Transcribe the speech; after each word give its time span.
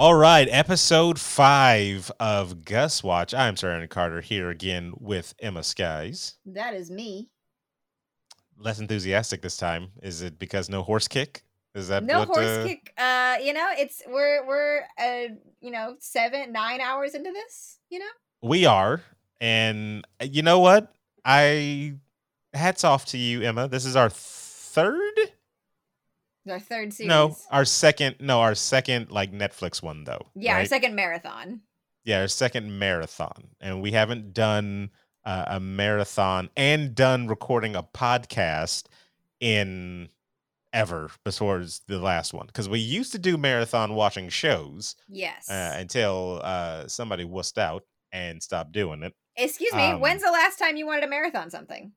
All 0.00 0.14
right, 0.14 0.48
episode 0.50 1.18
five 1.20 2.10
of 2.18 2.64
Gus 2.64 3.04
Watch. 3.04 3.34
I'm 3.34 3.54
Aaron 3.62 3.86
Carter 3.86 4.22
here 4.22 4.48
again 4.48 4.94
with 4.98 5.34
Emma 5.38 5.62
Skies. 5.62 6.38
That 6.46 6.72
is 6.72 6.90
me. 6.90 7.28
Less 8.56 8.78
enthusiastic 8.78 9.42
this 9.42 9.58
time. 9.58 9.88
Is 10.02 10.22
it 10.22 10.38
because 10.38 10.70
no 10.70 10.82
horse 10.82 11.06
kick? 11.06 11.42
Is 11.74 11.88
that 11.88 12.02
No 12.02 12.20
what, 12.20 12.28
horse 12.28 12.46
uh, 12.46 12.64
kick. 12.66 12.94
Uh, 12.96 13.36
you 13.42 13.52
know, 13.52 13.66
it's 13.76 14.00
we're 14.08 14.46
we're 14.46 14.84
uh, 14.98 15.34
you 15.60 15.70
know, 15.70 15.96
seven, 15.98 16.50
nine 16.50 16.80
hours 16.80 17.14
into 17.14 17.30
this, 17.30 17.76
you 17.90 17.98
know? 17.98 18.06
We 18.40 18.64
are, 18.64 19.02
and 19.38 20.06
uh, 20.18 20.24
you 20.24 20.40
know 20.40 20.60
what? 20.60 20.94
I 21.26 21.96
hats 22.54 22.84
off 22.84 23.04
to 23.08 23.18
you, 23.18 23.42
Emma. 23.42 23.68
This 23.68 23.84
is 23.84 23.96
our 23.96 24.08
third. 24.08 25.18
Our 26.48 26.58
third 26.60 26.92
series. 26.92 27.08
No, 27.08 27.36
our 27.50 27.64
second. 27.64 28.16
No, 28.20 28.40
our 28.40 28.54
second 28.54 29.10
like 29.10 29.32
Netflix 29.32 29.82
one 29.82 30.04
though. 30.04 30.26
yeah, 30.34 30.56
our 30.56 30.64
second 30.64 30.94
marathon. 30.94 31.60
yeah, 32.04 32.20
our 32.20 32.28
second 32.28 32.78
marathon, 32.78 33.48
and 33.60 33.82
we 33.82 33.92
haven't 33.92 34.32
done 34.32 34.90
uh, 35.24 35.44
a 35.48 35.60
marathon 35.60 36.48
and 36.56 36.94
done 36.94 37.26
recording 37.26 37.76
a 37.76 37.82
podcast 37.82 38.84
in 39.40 40.08
ever 40.72 41.10
before 41.24 41.64
the 41.88 41.98
last 41.98 42.32
one 42.32 42.46
because 42.46 42.68
we 42.68 42.78
used 42.78 43.12
to 43.12 43.18
do 43.18 43.36
marathon 43.36 43.94
watching 43.94 44.28
shows 44.28 44.94
Yes. 45.08 45.50
uh, 45.50 45.74
until 45.76 46.40
uh, 46.44 46.86
somebody 46.86 47.24
wussed 47.24 47.58
out 47.58 47.82
and 48.12 48.40
stopped 48.42 48.72
doing 48.72 49.02
it. 49.02 49.12
Excuse 49.36 49.72
me, 49.74 49.82
um, 49.90 50.00
when's 50.00 50.22
the 50.22 50.30
last 50.30 50.58
time 50.58 50.76
you 50.76 50.86
wanted 50.86 51.02
to 51.02 51.06
marathon 51.08 51.50
something? 51.50 51.92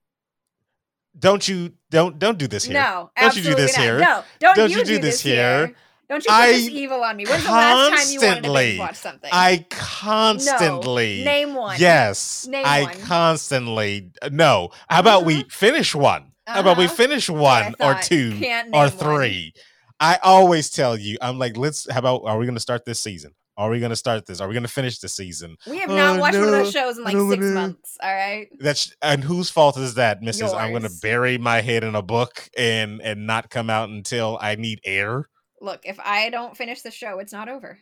Don't 1.18 1.48
you 1.48 1.74
don't 1.90 2.18
don't 2.20 2.38
do 2.38 2.48
this 2.48 2.64
here. 2.66 2.74
No, 2.74 3.12
Don't 3.20 3.36
you 3.36 3.44
do 3.44 3.56
this 3.56 3.76
not. 3.78 3.84
here. 3.84 4.00
No, 4.00 4.24
don't, 4.40 4.56
Don't 4.56 4.72
you, 4.72 4.78
you 4.80 4.84
do 4.86 5.00
this 5.00 5.22
here. 5.22 5.74
Don't 6.10 6.24
you 6.24 6.30
put 6.30 6.32
I 6.36 6.52
this 6.52 6.70
evil 6.70 7.04
on 7.04 7.16
me. 7.18 7.26
When's 7.26 7.44
the 7.44 7.52
last 7.52 8.04
time 8.04 8.14
you 8.14 8.28
wanted 8.28 8.44
to 8.44 8.54
binge 8.54 8.80
watch 8.80 8.96
something? 8.96 9.30
I 9.32 9.66
constantly 9.70 11.24
Name 11.24 11.54
one. 11.56 11.78
Yes, 11.80 12.46
Name 12.48 12.64
I 12.66 12.84
one. 12.84 13.00
constantly 13.02 14.12
no. 14.32 14.70
How 14.90 15.00
about 15.00 15.26
we 15.26 15.44
finish 15.50 15.96
one? 15.96 16.32
How 16.46 16.60
about 16.60 16.78
we 16.78 16.86
Uh-huh. 16.86 16.94
finish 16.96 17.30
one 17.30 17.76
or 17.80 17.96
two 17.96 18.32
or 18.36 18.40
name 18.40 18.72
one. 18.72 18.90
three? 18.90 19.54
I 20.00 20.20
always 20.22 20.70
tell 20.70 20.98
you, 20.98 21.18
I'm 21.22 21.40
like, 21.40 21.56
let's. 21.56 21.90
How 21.90 22.00
about 22.00 22.24
are 22.26 22.38
we 22.38 22.46
going 22.46 22.56
to 22.56 22.60
start 22.62 22.84
this 22.86 23.00
season? 23.00 23.32
Are 23.56 23.70
we 23.70 23.80
going 23.80 23.92
to 23.92 23.96
start 23.96 24.26
this? 24.26 24.42
Are 24.42 24.48
we 24.48 24.54
going 24.54 24.64
to 24.64 24.70
finish 24.70 25.00
the 25.00 25.08
season? 25.08 25.58
We 25.68 25.78
have 25.80 25.90
Oh, 25.92 25.96
not 25.96 26.20
watched 26.20 26.36
one 26.38 26.46
of 26.46 26.52
those 26.52 26.72
shows 26.72 26.98
in 26.98 27.04
like 27.04 27.14
don't 27.14 27.30
six 27.30 27.42
wanna- 27.42 27.54
months. 27.54 27.98
All 28.02 28.14
right. 28.14 28.48
That's 28.60 28.96
and 29.02 29.24
whose 29.24 29.50
fault 29.52 29.78
is 29.78 29.94
that, 29.96 30.22
Mrs. 30.22 30.56
I'm 30.56 30.72
going 30.72 30.84
to 30.84 30.92
bury 31.02 31.38
my 31.38 31.62
head 31.62 31.84
in 31.84 31.94
a 31.96 32.02
book 32.02 32.50
and 32.58 33.02
and 33.02 33.28
not 33.28 33.50
come 33.50 33.70
out 33.70 33.90
until 33.90 34.38
I 34.42 34.56
need 34.56 34.82
air. 34.84 35.30
Look, 35.62 35.82
if 35.86 36.00
I 36.00 36.30
don't 36.30 36.58
finish 36.58 36.82
the 36.82 36.92
show, 36.92 37.20
it's 37.20 37.32
not 37.32 37.48
over. 37.48 37.80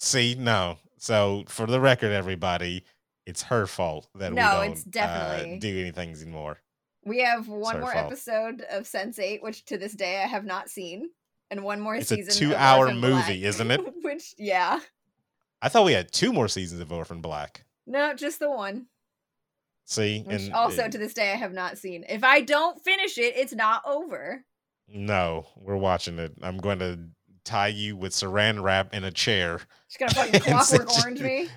See, 0.00 0.34
no. 0.38 0.78
So 0.98 1.44
for 1.48 1.66
the 1.66 1.80
record, 1.80 2.12
everybody, 2.12 2.84
it's 3.26 3.42
her 3.44 3.66
fault 3.66 4.08
that 4.16 4.30
we 4.32 4.36
No, 4.36 4.50
don't 4.62 4.72
it's 4.72 4.84
definitely- 4.84 5.56
uh, 5.56 5.60
do 5.60 5.78
anything 5.80 6.10
anymore. 6.12 6.60
We 7.06 7.20
have 7.20 7.48
one 7.48 7.80
more 7.80 7.92
fault. 7.92 8.06
episode 8.06 8.62
of 8.70 8.86
Sense 8.86 9.18
Eight, 9.18 9.42
which 9.42 9.64
to 9.66 9.76
this 9.78 9.92
day 9.94 10.22
I 10.22 10.26
have 10.26 10.44
not 10.44 10.68
seen, 10.70 11.10
and 11.56 11.64
one 11.64 11.80
more 11.80 11.94
It's 11.94 12.10
a 12.10 12.16
season. 12.16 12.30
of 12.46 12.50
two-hour 12.52 12.84
Orphan 12.86 12.98
movie, 13.00 13.12
Black, 13.40 13.48
isn't 13.48 13.70
it? 13.70 13.80
which, 14.02 14.34
yeah, 14.38 14.80
I 15.62 15.68
thought 15.68 15.84
we 15.86 15.92
had 15.92 16.12
two 16.12 16.32
more 16.32 16.48
seasons 16.48 16.80
of 16.80 16.92
Orphan 16.92 17.20
Black. 17.20 17.64
no, 17.86 18.12
just 18.14 18.38
the 18.40 18.50
one. 18.50 18.86
See, 19.86 20.22
Which 20.26 20.42
and 20.44 20.52
also 20.54 20.84
uh, 20.84 20.88
to 20.88 20.96
this 20.98 21.12
day 21.14 21.32
I 21.32 21.36
have 21.36 21.52
not 21.52 21.76
seen. 21.78 22.04
If 22.08 22.24
I 22.24 22.40
don't 22.40 22.82
finish 22.82 23.18
it, 23.18 23.34
it's 23.36 23.52
not 23.54 23.82
over. 23.86 24.44
no, 24.88 25.46
we're 25.56 25.76
watching 25.76 26.18
it. 26.18 26.32
I'm 26.42 26.56
going 26.58 26.78
to 26.78 26.98
tie 27.44 27.68
you 27.68 27.94
with 27.96 28.12
Saran 28.14 28.62
wrap 28.62 28.94
in 28.94 29.04
a 29.04 29.10
chair. 29.10 29.60
Just 29.90 29.98
gonna 29.98 30.12
fucking 30.14 30.40
clockwork 30.50 30.88
such- 30.90 31.04
orange 31.04 31.20
me. 31.20 31.48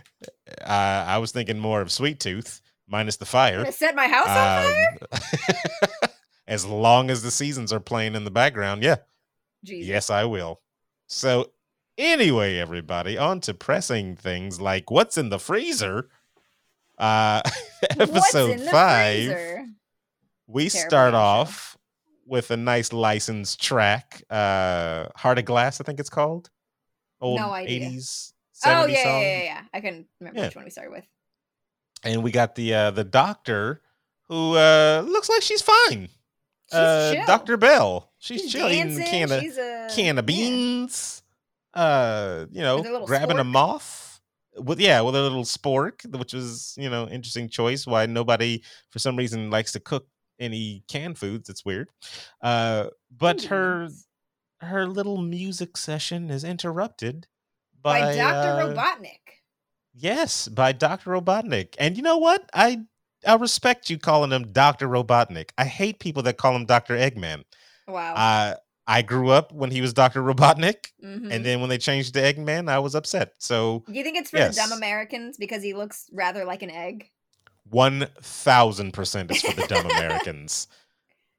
Uh, 0.61 1.05
I 1.07 1.17
was 1.19 1.31
thinking 1.31 1.57
more 1.57 1.79
of 1.81 1.89
Sweet 1.91 2.19
Tooth 2.19 2.61
minus 2.87 3.15
the 3.17 3.25
fire. 3.25 3.69
set 3.71 3.95
my 3.95 4.07
house 4.07 4.27
on 4.27 4.33
fire. 4.33 4.97
Um, 6.03 6.09
as 6.47 6.65
long 6.65 7.09
as 7.09 7.21
the 7.23 7.31
seasons 7.31 7.71
are 7.71 7.79
playing 7.79 8.15
in 8.15 8.23
the 8.25 8.31
background, 8.31 8.83
yeah. 8.83 8.97
Jesus. 9.67 9.87
Yes, 9.87 10.09
I 10.09 10.25
will. 10.25 10.61
So, 11.07 11.51
anyway, 11.97 12.57
everybody, 12.57 13.17
on 13.17 13.41
to 13.41 13.53
pressing 13.53 14.15
things 14.15 14.59
like 14.61 14.89
what's 14.91 15.17
in 15.17 15.29
the 15.29 15.39
freezer. 15.39 16.09
Uh, 16.97 17.41
What's 17.95 18.09
episode 18.33 18.59
five, 18.71 19.15
freezer? 19.25 19.65
we 20.47 20.67
Terrible 20.69 20.89
start 20.89 21.13
show. 21.13 21.17
off 21.17 21.77
with 22.25 22.49
a 22.51 22.57
nice 22.57 22.91
licensed 22.91 23.61
track, 23.61 24.23
uh, 24.31 25.05
Heart 25.15 25.39
of 25.39 25.45
Glass, 25.45 25.79
I 25.79 25.83
think 25.83 25.99
it's 25.99 26.09
called. 26.09 26.49
Old 27.21 27.39
No 27.39 27.51
idea. 27.51 27.89
80s, 27.89 28.33
70s 28.65 28.65
Oh 28.65 28.85
yeah, 28.87 29.03
song. 29.03 29.21
yeah, 29.21 29.37
yeah, 29.37 29.43
yeah. 29.43 29.61
I 29.73 29.81
couldn't 29.81 30.07
remember 30.19 30.39
Yeah. 30.39 30.45
which 30.47 30.55
one 30.55 30.65
we 30.65 30.71
started 30.71 30.91
with. 30.91 31.05
And 32.03 32.23
we 32.23 32.31
got 32.31 32.55
the 32.55 32.73
uh, 32.73 32.91
the 32.91 33.03
doctor 33.03 33.81
who 34.27 34.55
uh, 34.55 35.03
looks 35.07 35.29
like 35.29 35.41
she's 35.43 35.61
fine. 35.61 36.09
She's 36.69 36.77
uh. 36.77 37.23
Dr. 37.25 37.57
Bell. 37.57 38.11
She's, 38.19 38.41
She's 38.41 38.51
chill 38.51 38.67
eating 38.67 38.97
dancing. 38.97 39.05
can 39.05 39.31
of 39.31 39.41
she's 39.41 39.57
a 39.57 39.87
can 39.95 40.17
of 40.17 40.29
yeah. 40.29 40.35
beans. 40.35 41.23
Uh, 41.73 42.45
you 42.51 42.61
know, 42.61 42.77
With 42.77 42.87
a 42.87 42.91
little 42.91 43.07
grabbing 43.07 43.39
a 43.39 43.43
moth. 43.43 44.19
With 44.57 44.79
yeah, 44.79 45.01
with 45.01 45.15
a 45.15 45.21
little 45.21 45.43
spork, 45.43 46.03
which 46.17 46.33
was 46.33 46.75
you 46.77 46.89
know 46.89 47.07
interesting 47.07 47.47
choice. 47.47 47.85
Why 47.85 48.05
nobody 48.07 48.63
for 48.89 48.99
some 48.99 49.15
reason 49.15 49.51
likes 49.51 49.71
to 49.73 49.79
cook 49.79 50.07
any 50.39 50.83
canned 50.87 51.17
foods? 51.17 51.47
It's 51.49 51.63
weird. 51.63 51.89
Uh, 52.41 52.87
but 53.15 53.43
her 53.43 53.89
her 54.61 54.87
little 54.87 55.17
music 55.17 55.77
session 55.77 56.31
is 56.31 56.43
interrupted 56.43 57.27
by, 57.81 58.01
by, 58.01 58.15
Dr. 58.15 58.49
uh, 58.49 58.73
Robotnik. 58.73 59.19
Yes, 59.93 60.47
by 60.47 60.71
Dr. 60.71 61.11
Robotnik. 61.11 61.75
And 61.79 61.95
you 61.95 62.03
know 62.03 62.17
what? 62.17 62.49
I 62.53 62.81
I 63.27 63.35
respect 63.35 63.89
you 63.89 63.97
calling 63.97 64.31
him 64.31 64.51
Dr. 64.51 64.87
Robotnik. 64.87 65.49
I 65.57 65.65
hate 65.65 65.99
people 65.99 66.23
that 66.23 66.37
call 66.37 66.55
him 66.55 66.65
Dr. 66.65 66.95
Eggman. 66.95 67.43
Wow. 67.87 68.13
Uh, 68.15 68.55
I 68.89 69.01
grew 69.01 69.29
up 69.29 69.51
when 69.51 69.69
he 69.69 69.81
was 69.81 69.93
Dr. 69.93 70.21
Robotnik, 70.23 70.91
Mhm. 71.03 71.31
and 71.31 71.45
then 71.45 71.59
when 71.59 71.69
they 71.69 71.77
changed 71.77 72.13
to 72.13 72.21
Eggman, 72.21 72.69
I 72.69 72.79
was 72.79 72.95
upset. 72.95 73.33
So 73.37 73.83
Do 73.85 73.93
you 73.93 74.03
think 74.03 74.17
it's 74.17 74.29
for 74.29 74.37
yes. 74.37 74.55
the 74.55 74.61
dumb 74.61 74.71
Americans 74.71 75.37
because 75.37 75.61
he 75.61 75.73
looks 75.73 76.09
rather 76.13 76.45
like 76.45 76.63
an 76.63 76.71
egg? 76.71 77.11
one 77.69 78.07
thousand 78.21 78.93
percent 78.93 79.29
is 79.29 79.41
for 79.41 79.53
the 79.53 79.67
dumb 79.67 79.85
Americans 79.91 80.69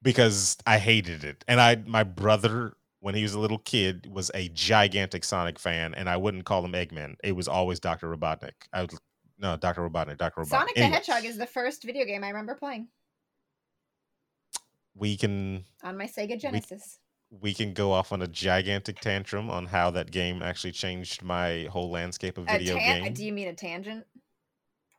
because 0.02 0.58
I 0.66 0.78
hated 0.78 1.24
it. 1.24 1.42
And 1.48 1.58
I 1.60 1.76
my 1.86 2.02
brother, 2.04 2.74
when 3.00 3.14
he 3.14 3.22
was 3.22 3.32
a 3.32 3.40
little 3.40 3.58
kid, 3.60 4.06
was 4.12 4.30
a 4.34 4.48
gigantic 4.50 5.24
Sonic 5.24 5.58
fan, 5.58 5.94
and 5.94 6.08
I 6.08 6.16
wouldn't 6.18 6.44
call 6.44 6.64
him 6.64 6.72
Eggman. 6.72 7.14
It 7.24 7.32
was 7.32 7.48
always 7.48 7.80
Dr. 7.80 8.14
Robotnik. 8.14 8.66
I 8.74 8.82
was 8.82 8.98
no 9.38 9.56
Dr. 9.56 9.88
Robotnik, 9.88 10.18
Dr. 10.18 10.42
Robotnik. 10.42 10.48
Sonic 10.48 10.74
the 10.74 10.86
Hedgehog 10.86 11.24
is 11.24 11.36
the 11.36 11.46
first 11.46 11.84
video 11.84 12.04
game 12.04 12.24
I 12.24 12.28
remember 12.28 12.54
playing 12.54 12.88
we 14.98 15.16
can 15.16 15.64
on 15.82 15.96
my 15.96 16.06
Sega 16.06 16.38
Genesis. 16.38 16.98
we 17.30 17.54
can 17.54 17.72
go 17.72 17.92
off 17.92 18.12
on 18.12 18.22
a 18.22 18.26
gigantic 18.26 19.00
tantrum 19.00 19.50
on 19.50 19.66
how 19.66 19.90
that 19.90 20.10
game 20.10 20.42
actually 20.42 20.72
changed 20.72 21.22
my 21.22 21.68
whole 21.70 21.90
landscape 21.90 22.38
of 22.38 22.46
video 22.46 22.76
tan- 22.76 23.02
game. 23.04 23.14
Do 23.14 23.24
you 23.24 23.32
mean 23.32 23.48
a 23.48 23.54
tangent? 23.54 24.04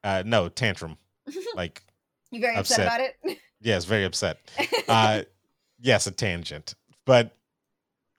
Uh, 0.04 0.24
no, 0.26 0.50
tantrum. 0.50 0.98
Like, 1.54 1.84
you 2.32 2.40
very 2.40 2.56
upset, 2.56 2.88
upset. 2.88 2.88
about 2.88 3.32
it? 3.32 3.38
yes, 3.62 3.86
very 3.86 4.06
upset. 4.06 4.40
Uh, 4.88 5.22
yes, 5.80 6.08
a 6.08 6.12
tangent, 6.12 6.74
but 7.06 7.38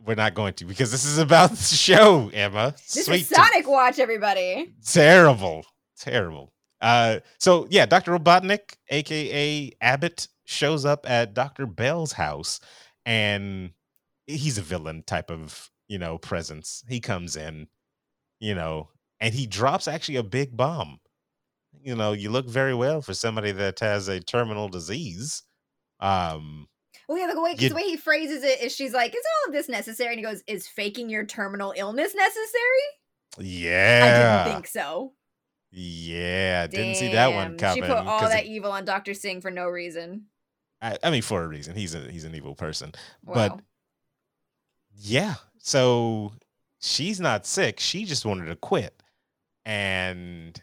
we're 0.07 0.15
not 0.15 0.35
going 0.35 0.55
to 0.55 0.65
because 0.65 0.93
this 0.93 1.05
is 1.05 1.19
about 1.19 1.51
the 1.51 1.57
show, 1.75 2.31
Emma. 2.33 2.77
this 2.95 3.07
Sweet 3.07 3.23
is. 3.23 3.29
Sonic 3.29 3.67
Watch, 3.67 3.99
everybody. 3.99 4.73
Terrible, 4.87 5.67
terrible. 6.01 6.53
Uh, 6.81 7.21
so 7.39 7.67
yeah, 7.71 7.87
Doctor 7.87 8.13
Robotnik, 8.19 8.75
aka 8.89 9.71
Abbot, 9.81 10.29
shows 10.47 10.85
up 10.85 11.09
at 11.09 11.35
Doctor 11.35 11.67
Bell's 11.67 12.13
house, 12.13 12.59
and 13.07 13.71
he's 14.27 14.59
a 14.59 14.63
villain 14.63 15.03
type 15.07 15.31
of 15.31 15.71
you 15.89 15.99
know 15.99 16.19
presence. 16.19 16.83
He 16.89 17.01
comes 17.01 17.37
in, 17.37 17.69
you 18.41 18.55
know, 18.55 18.89
and 19.21 19.35
he 19.35 19.47
drops 19.47 19.87
actually 19.89 20.17
a 20.17 20.23
big 20.23 20.57
bomb. 20.57 21.01
You 21.83 21.95
know, 21.95 22.13
you 22.13 22.31
look 22.31 22.49
very 22.49 22.75
well 22.75 23.01
for 23.03 23.15
somebody 23.15 23.53
that 23.53 23.79
has 23.81 24.09
a 24.09 24.21
terminal 24.21 24.69
disease. 24.69 25.43
Um, 26.01 26.67
Well, 27.09 27.19
yeah, 27.19 27.33
the 27.33 27.41
way, 27.41 27.55
You- 27.59 27.69
the 27.69 27.75
way 27.75 27.83
he 27.85 27.97
phrases 27.97 28.43
it 28.43 28.61
is 28.61 28.75
she's 28.75 28.93
like, 28.93 29.15
is 29.15 29.23
all 29.45 29.49
of 29.51 29.55
this 29.55 29.69
necessary? 29.69 30.15
And 30.15 30.19
he 30.19 30.25
goes, 30.25 30.43
is 30.47 30.67
faking 30.67 31.09
your 31.11 31.25
terminal 31.27 31.73
illness 31.77 32.15
necessary? 32.15 32.87
yeah, 33.39 34.43
I 34.45 34.45
didn't 34.45 34.55
think 34.55 34.67
so. 34.67 35.13
Yeah, 35.73 36.67
didn't 36.67 36.97
see 36.97 37.13
that 37.13 37.33
one 37.33 37.57
coming. 37.57 37.83
She 37.83 37.89
put 37.89 37.97
all 37.99 38.29
that 38.29 38.45
it- 38.45 38.51
evil 38.51 38.73
on 38.73 38.85
Dr. 38.85 39.15
Singh 39.15 39.41
for 39.41 39.51
no 39.51 39.69
reason. 39.69 40.27
I, 40.83 40.97
I 41.03 41.11
mean, 41.11 41.23
for 41.23 41.43
a 41.43 41.49
reason. 41.49 41.77
He's 41.77 41.95
a 41.95 42.01
he's 42.11 42.25
an 42.25 42.35
evil 42.35 42.55
person. 42.55 42.93
Wow. 43.25 43.35
But 43.35 43.61
yeah, 44.97 45.35
so 45.59 46.33
she's 46.81 47.21
not 47.21 47.47
sick. 47.47 47.79
She 47.79 48.05
just 48.05 48.25
wanted 48.25 48.47
to 48.47 48.57
quit, 48.57 49.03
and 49.65 50.61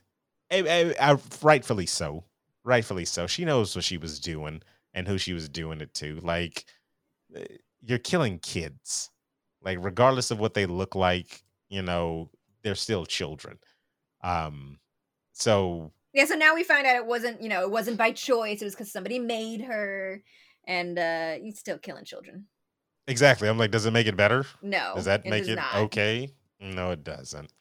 eh, 0.50 0.64
eh, 0.66 0.94
uh, 1.00 1.18
rightfully 1.42 1.86
so. 1.86 2.24
Rightfully 2.64 3.06
so. 3.06 3.28
She 3.28 3.46
knows 3.46 3.76
what 3.76 3.86
she 3.86 3.98
was 3.98 4.20
doing 4.20 4.62
and 4.94 5.08
who 5.08 5.18
she 5.18 5.34
was 5.34 5.48
doing 5.48 5.80
it 5.80 5.94
to. 5.96 6.20
Like, 6.22 6.66
eh, 7.36 7.46
you're 7.82 8.00
killing 8.00 8.40
kids. 8.40 9.10
Like, 9.62 9.78
regardless 9.82 10.32
of 10.32 10.40
what 10.40 10.54
they 10.54 10.66
look 10.66 10.96
like, 10.96 11.44
you 11.70 11.82
know, 11.82 12.30
they're 12.64 12.76
still 12.76 13.06
children. 13.06 13.60
Um, 14.24 14.80
so 15.42 15.92
Yeah, 16.14 16.26
so 16.26 16.36
now 16.36 16.56
we 16.56 16.64
find 16.64 16.88
out 16.88 16.96
it 16.96 17.06
wasn't, 17.06 17.42
you 17.42 17.50
know, 17.50 17.62
it 17.62 17.72
wasn't 17.72 17.98
by 17.98 18.12
choice. 18.12 18.62
It 18.62 18.66
was 18.66 18.76
because 18.76 18.92
somebody 18.92 19.20
made 19.20 19.62
her, 19.62 20.24
and 20.68 20.98
uh 21.00 21.34
he's 21.36 21.60
still 21.60 21.78
killing 21.78 22.06
children. 22.06 22.48
exactly, 23.08 23.48
I'm 23.50 23.58
like, 23.58 23.72
does 23.72 23.86
it 23.86 23.92
make 23.92 24.08
it 24.08 24.18
better? 24.18 24.46
No, 24.62 24.94
Does 24.96 25.06
that 25.06 25.26
it 25.26 25.30
make 25.30 25.44
does 25.44 25.50
it 25.50 25.56
not. 25.56 25.76
okay? 25.76 26.30
No, 26.60 26.92
it 26.92 27.04
doesn't. 27.04 27.52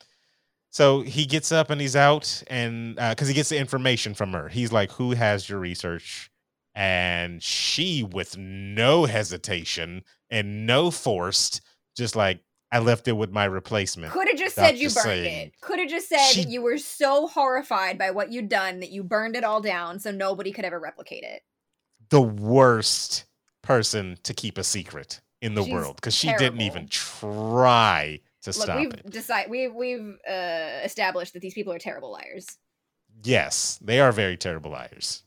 So 0.71 1.01
he 1.03 1.25
gets 1.27 1.53
up 1.53 1.71
and 1.71 1.81
he's 1.81 1.97
out, 1.97 2.43
and 2.49 2.97
because 2.97 3.29
he 3.29 3.35
gets 3.35 3.49
the 3.49 3.59
information 3.59 4.15
from 4.15 4.33
her, 4.33 4.49
he's 4.49 4.73
like, 4.73 4.93
"Who 4.93 5.13
has 5.13 5.49
your 5.49 5.59
research?" 5.59 6.31
And 6.75 7.43
she, 7.43 8.03
with 8.03 8.37
no 8.37 9.07
hesitation 9.07 10.05
and 10.31 10.67
no 10.67 10.91
forced, 10.91 11.63
just 11.97 12.15
like, 12.17 12.41
"I 12.77 12.81
left 12.81 13.09
it 13.09 13.13
with 13.13 13.31
my 13.31 13.45
replacement." 13.45 14.13
Could 14.13 14.29
have 14.29 14.39
just 14.39 14.55
said 14.55 14.77
you 14.77 14.89
burned 14.91 15.05
saying- 15.05 15.47
it. 15.49 15.61
Could 15.61 15.79
have 15.79 15.89
just 15.89 16.09
said 16.09 16.27
She- 16.31 16.43
you 16.43 16.63
were 16.63 16.79
so 16.79 17.27
horrified 17.27 17.99
by 17.99 18.11
what 18.11 18.33
you'd 18.33 18.49
done 18.49 18.81
that 18.81 18.91
you 18.91 19.03
burned 19.03 19.37
it 19.37 19.45
all 19.45 19.61
down 19.61 19.99
so 20.01 20.11
nobody 20.11 20.53
could 20.53 20.65
ever 20.65 20.79
replicate 20.79 21.25
it. 21.25 21.43
the 22.11 22.23
worst 22.23 23.25
person 23.63 24.17
to 24.23 24.33
keep 24.33 24.57
a 24.59 24.63
secret 24.63 25.21
in 25.41 25.55
the 25.55 25.65
She's 25.65 25.73
world 25.73 25.97
because 25.97 26.15
she 26.15 26.29
didn't 26.37 26.61
even 26.61 26.87
try 26.89 28.21
to 28.43 28.51
Look, 28.51 28.55
stop 28.63 28.79
we've 28.79 28.95
it. 28.95 29.51
we've 29.51 29.75
we've 29.75 30.17
uh, 30.29 30.81
established 30.85 31.33
that 31.33 31.41
these 31.41 31.55
people 31.55 31.73
are 31.73 31.79
terrible 31.81 32.13
liars. 32.13 32.47
Yes, 33.25 33.79
they 33.83 33.99
are 33.99 34.13
very 34.13 34.37
terrible 34.37 34.71
liars. 34.71 35.25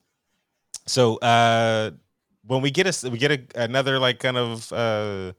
So 0.86 1.18
uh 1.18 1.92
when 2.46 2.62
we 2.62 2.72
get 2.72 2.88
a 3.04 3.10
we 3.10 3.18
get 3.18 3.32
a, 3.32 3.62
another 3.62 4.00
like 4.00 4.20
kind 4.20 4.38
of 4.38 4.72
uh 4.72 5.34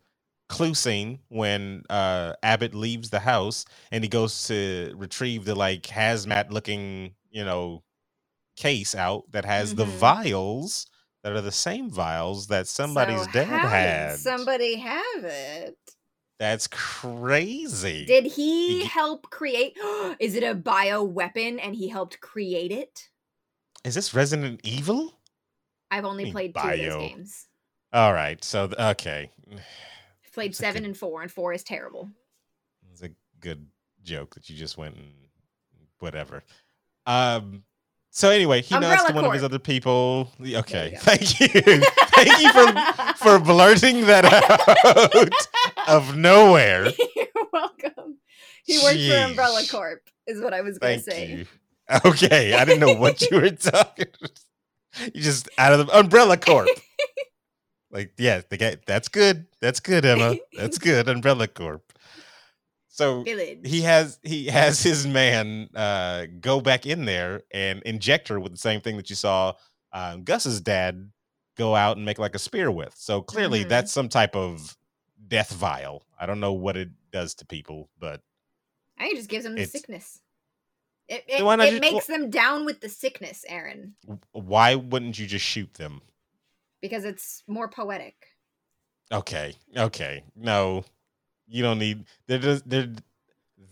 clue 0.51 0.75
scene 0.75 1.21
when 1.29 1.83
uh 1.89 2.35
Abbot 2.43 2.75
leaves 2.75 3.09
the 3.11 3.21
house 3.21 3.65
and 3.93 4.03
he 4.05 4.09
goes 4.11 4.47
to 4.49 4.93
retrieve 4.97 5.45
the 5.47 5.55
like 5.55 5.83
hazmat 5.85 6.51
looking, 6.51 7.15
you 7.31 7.45
know, 7.45 7.83
case 8.57 8.95
out 8.95 9.31
that 9.31 9.45
has 9.45 9.75
the 9.77 9.85
Mhm. 9.87 9.99
vials 9.99 10.87
that 11.23 11.33
are 11.33 11.41
the 11.41 11.53
same 11.53 11.89
vials 11.91 12.49
that 12.49 12.67
somebody's 12.67 13.25
So 13.25 13.31
dad 13.33 13.47
had. 13.65 14.19
Somebody 14.19 14.77
have 14.77 15.25
it. 15.25 15.79
That's 16.39 16.67
crazy. 16.69 18.07
Did 18.07 18.25
he 18.27 18.81
He- 18.81 18.85
help 18.87 19.31
create? 19.31 19.77
Is 20.19 20.35
it 20.35 20.43
a 20.43 20.55
bio 20.55 21.03
weapon 21.03 21.59
and 21.61 21.75
he 21.77 21.89
helped 21.89 22.21
create 22.21 22.73
it? 22.73 23.09
Is 23.85 23.95
this 23.95 24.13
Resident 24.15 24.61
Evil? 24.65 25.15
I've 25.91 26.05
only 26.05 26.25
mean 26.25 26.33
played 26.33 26.55
two 26.55 26.61
of 26.61 26.65
bio? 26.65 26.91
those 27.01 27.09
games. 27.11 27.47
All 27.93 28.13
right. 28.13 28.43
So 28.45 28.71
okay. 28.79 29.31
Played 30.33 30.53
a 30.53 30.55
seven 30.55 30.83
good- 30.83 30.89
and 30.89 30.97
four, 30.97 31.23
and 31.23 31.31
four 31.31 31.53
is 31.53 31.63
terrible. 31.63 32.09
It's 32.93 33.03
a 33.03 33.11
good 33.41 33.67
joke 34.03 34.35
that 34.35 34.49
you 34.49 34.57
just 34.57 34.77
went 34.79 34.97
and 34.97 35.13
whatever. 35.99 36.43
Um. 37.07 37.65
So 38.13 38.29
anyway, 38.31 38.61
he 38.61 38.75
nods 38.75 38.87
to 38.87 38.91
Umbrella 39.09 39.15
one 39.15 39.25
of 39.25 39.33
his 39.33 39.45
other 39.45 39.61
people. 39.61 40.33
Okay, 40.41 40.91
go. 40.93 40.99
thank 41.01 41.39
you, 41.41 41.49
thank 41.49 42.43
you 42.43 42.53
for 42.53 43.15
for 43.15 43.39
blurting 43.39 44.07
that 44.07 44.25
out 45.87 45.89
of 45.89 46.17
nowhere. 46.17 46.87
You're 47.17 47.27
welcome. 47.53 48.19
He 48.65 48.79
worked 48.83 48.99
for 49.01 49.31
Umbrella 49.31 49.63
Corp, 49.71 50.03
is 50.27 50.41
what 50.41 50.53
I 50.55 50.61
was 50.63 50.79
gonna 50.79 51.01
say. 51.01 51.27
you. 51.31 51.47
Okay, 52.05 52.55
I 52.55 52.65
didn't 52.65 52.81
know 52.81 52.95
what 52.95 53.21
you 53.31 53.41
were 53.41 53.51
talking. 53.51 54.07
You 55.15 55.23
just 55.23 55.49
out 55.59 55.73
of 55.73 55.87
the 55.87 55.97
Umbrella 55.99 56.37
Corp. 56.37 56.69
like, 57.91 58.13
yeah, 58.19 58.43
they 58.49 58.57
get 58.57 58.87
that's 58.87 59.09
good. 59.09 59.47
That's 59.61 59.81
good, 59.81 60.05
Emma. 60.05 60.37
That's 60.57 60.79
good. 60.89 61.09
Umbrella 61.09 61.49
Corp. 61.49 61.93
So 62.89 63.23
Village. 63.23 63.61
he 63.65 63.83
has 63.83 64.19
he 64.23 64.47
has 64.47 64.83
his 64.83 65.07
man 65.07 65.69
uh 65.75 66.27
go 66.41 66.61
back 66.61 66.87
in 66.87 67.05
there 67.05 67.43
and 67.53 67.83
inject 67.85 68.29
her 68.29 68.39
with 68.41 68.53
the 68.53 68.59
same 68.59 68.81
thing 68.81 68.97
that 68.97 69.09
you 69.11 69.17
saw 69.17 69.55
um, 69.93 70.23
Gus's 70.25 70.61
dad 70.61 71.11
go 71.57 71.75
out 71.75 71.97
and 71.97 72.05
make 72.07 72.19
like 72.19 72.35
a 72.35 72.39
spear 72.39 72.71
with. 72.71 72.95
So 72.97 73.23
clearly 73.23 73.65
Mhm. 73.65 73.69
that's 73.69 73.93
some 73.93 74.09
type 74.09 74.35
of 74.37 74.77
death 75.29 75.53
vial. 75.53 76.05
I 76.19 76.27
don't 76.27 76.41
know 76.41 76.53
what 76.53 76.77
it 76.77 76.91
does 77.13 77.35
to 77.37 77.47
people, 77.47 77.89
but 77.99 78.21
I 78.99 79.03
think 79.05 79.15
it 79.15 79.17
just 79.19 79.29
gives 79.31 79.45
them 79.45 79.55
the 79.55 79.65
sickness. 79.65 80.21
It, 81.09 81.25
it, 81.27 81.43
it 81.43 81.71
just- 81.71 81.81
makes 81.81 82.07
them 82.07 82.31
down 82.31 82.65
with 82.65 82.81
the 82.81 82.89
sickness, 82.89 83.45
Aaron, 83.49 83.95
why 84.33 84.75
wouldn't 84.77 85.19
you 85.19 85.27
just 85.27 85.45
shoot 85.45 85.75
them? 85.75 86.03
Because 86.81 87.05
it's 87.05 87.43
more 87.47 87.69
poetic. 87.69 88.15
Okay, 89.13 89.55
okay, 89.77 90.23
no, 90.37 90.85
you 91.49 91.63
don't 91.63 91.79
need 91.79 92.05
there. 92.27 92.39
Does 92.39 92.63
there 92.63 92.89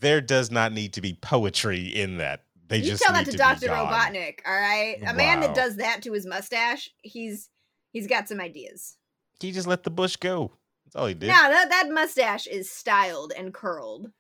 there 0.01 0.21
does 0.21 0.51
not 0.51 0.73
need 0.73 0.93
to 0.95 1.01
be 1.01 1.15
poetry 1.21 1.87
in 1.87 2.19
that. 2.19 2.45
They 2.69 2.79
you 2.79 2.91
just 2.91 3.03
tell 3.03 3.13
that 3.15 3.25
to 3.25 3.33
be 3.33 3.39
Dr. 3.39 3.69
Robotnik, 3.69 4.41
all 4.47 4.55
right? 4.55 4.99
A 5.07 5.15
man 5.15 5.41
Wow. 5.41 5.47
that 5.47 5.57
does 5.57 5.77
that 5.77 6.03
to 6.03 6.13
his 6.13 6.27
mustache, 6.27 6.91
he's 7.03 7.49
he's 7.93 8.07
got 8.07 8.29
some 8.29 8.41
ideas. 8.41 8.97
He 9.41 9.53
just 9.53 9.67
let 9.67 9.85
the 9.85 9.91
bush 9.91 10.17
go. 10.17 10.53
That's 10.85 10.97
all 10.97 11.07
he 11.07 11.15
did. 11.15 11.29
No, 11.29 11.35
that, 11.35 11.69
that 11.71 11.91
mustache 11.91 12.47
is 12.47 12.71
styled 12.71 13.33
and 13.37 13.55
curled. 13.55 14.11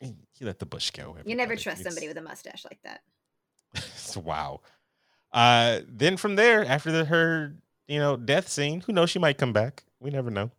He, 0.00 0.14
he 0.32 0.44
let 0.44 0.58
the 0.58 0.66
bush 0.66 0.90
go. 0.90 1.16
You 1.24 1.34
never 1.34 1.52
everybody. 1.54 1.62
trust 1.62 1.82
somebody 1.84 2.08
with 2.08 2.18
a 2.18 2.22
mustache 2.22 2.64
like 2.64 2.80
that. 2.82 3.00
wow. 4.16 4.60
Uh, 5.32 5.80
then 5.88 6.16
from 6.16 6.36
there, 6.36 6.64
after 6.64 6.92
the, 6.92 7.04
her, 7.06 7.54
you 7.88 7.98
know, 7.98 8.16
death 8.16 8.48
scene, 8.48 8.80
who 8.82 8.92
knows? 8.92 9.10
She 9.10 9.18
might 9.18 9.38
come 9.38 9.52
back. 9.52 9.84
We 10.00 10.10
never 10.10 10.30
know. 10.30 10.50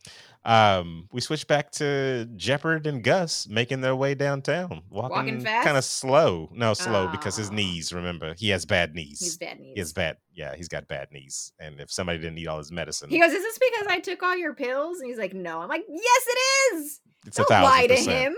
Um, 0.46 1.10
we 1.12 1.20
switch 1.20 1.46
back 1.46 1.72
to 1.74 2.26
Jepperd 2.38 2.86
and 2.86 3.04
Gus 3.04 3.50
making 3.50 3.82
their 3.82 3.98
way 3.98 4.16
downtown, 4.16 4.82
walking, 4.90 5.42
fast? 5.42 5.66
kind 5.66 5.76
of 5.78 5.84
slow. 5.84 6.50
No, 6.54 6.74
slow 6.74 7.10
because 7.10 7.36
his 7.36 7.52
knees. 7.52 7.92
Remember, 7.92 8.34
he 8.34 8.50
has 8.50 8.66
bad 8.66 8.96
knees. 8.96 9.20
He's 9.20 9.38
bad 9.38 9.60
knees. 9.60 9.74
He 9.74 9.80
has 9.82 9.92
bad. 9.92 10.18
Yeah, 10.34 10.56
he's 10.56 10.70
got 10.70 10.88
bad 10.88 11.10
knees. 11.12 11.52
And 11.60 11.82
if 11.82 11.92
somebody 11.92 12.20
didn't 12.20 12.38
eat 12.38 12.48
all 12.48 12.60
his 12.60 12.72
medicine, 12.72 13.10
He 13.10 13.20
goes, 13.20 13.34
"Is 13.34 13.44
this 13.44 13.60
because 13.60 13.88
I 13.90 14.00
took 14.00 14.24
all 14.24 14.38
your 14.38 14.54
pills?" 14.54 15.00
And 15.02 15.10
he's 15.10 15.20
like, 15.20 15.34
"No." 15.34 15.60
I'm 15.60 15.68
like, 15.68 15.84
"Yes, 15.90 16.26
it 16.28 16.76
is. 16.76 17.02
it's 17.26 17.38
a 17.38 17.42
Don't 17.42 17.50
thousand 17.50 17.70
lie 17.70 17.88
to 17.88 17.96
him. 17.96 18.36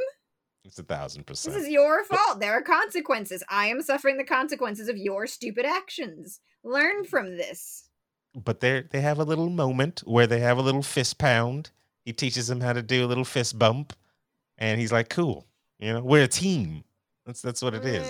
It's 0.65 0.79
a 0.79 0.83
thousand 0.83 1.27
percent. 1.27 1.53
This 1.53 1.65
is 1.65 1.69
your 1.69 2.03
fault. 2.05 2.39
There 2.39 2.53
are 2.53 2.63
consequences. 2.63 3.43
I 3.49 3.67
am 3.67 3.83
suffering 3.83 4.17
the 4.17 4.23
consequences 4.23 4.89
of 4.89 4.97
your 4.97 5.27
stupid 5.27 5.65
actions. 5.65 6.39
Learn 6.63 7.05
from 7.05 7.37
this." 7.37 7.88
But 8.35 8.59
they 8.59 8.83
they 8.89 9.01
have 9.01 9.19
a 9.19 9.23
little 9.23 9.49
moment 9.49 10.01
where 10.05 10.27
they 10.27 10.39
have 10.39 10.57
a 10.57 10.61
little 10.61 10.83
fist 10.83 11.17
pound. 11.17 11.71
He 12.05 12.13
teaches 12.13 12.49
him 12.49 12.61
how 12.61 12.73
to 12.73 12.81
do 12.81 13.05
a 13.05 13.07
little 13.07 13.25
fist 13.25 13.57
bump, 13.59 13.93
and 14.57 14.79
he's 14.79 14.91
like, 14.91 15.09
"Cool, 15.09 15.45
you 15.79 15.93
know, 15.93 16.01
we're 16.03 16.23
a 16.23 16.27
team." 16.27 16.83
That's 17.25 17.41
that's 17.41 17.61
what 17.61 17.73
it 17.73 17.85
is. 17.85 18.07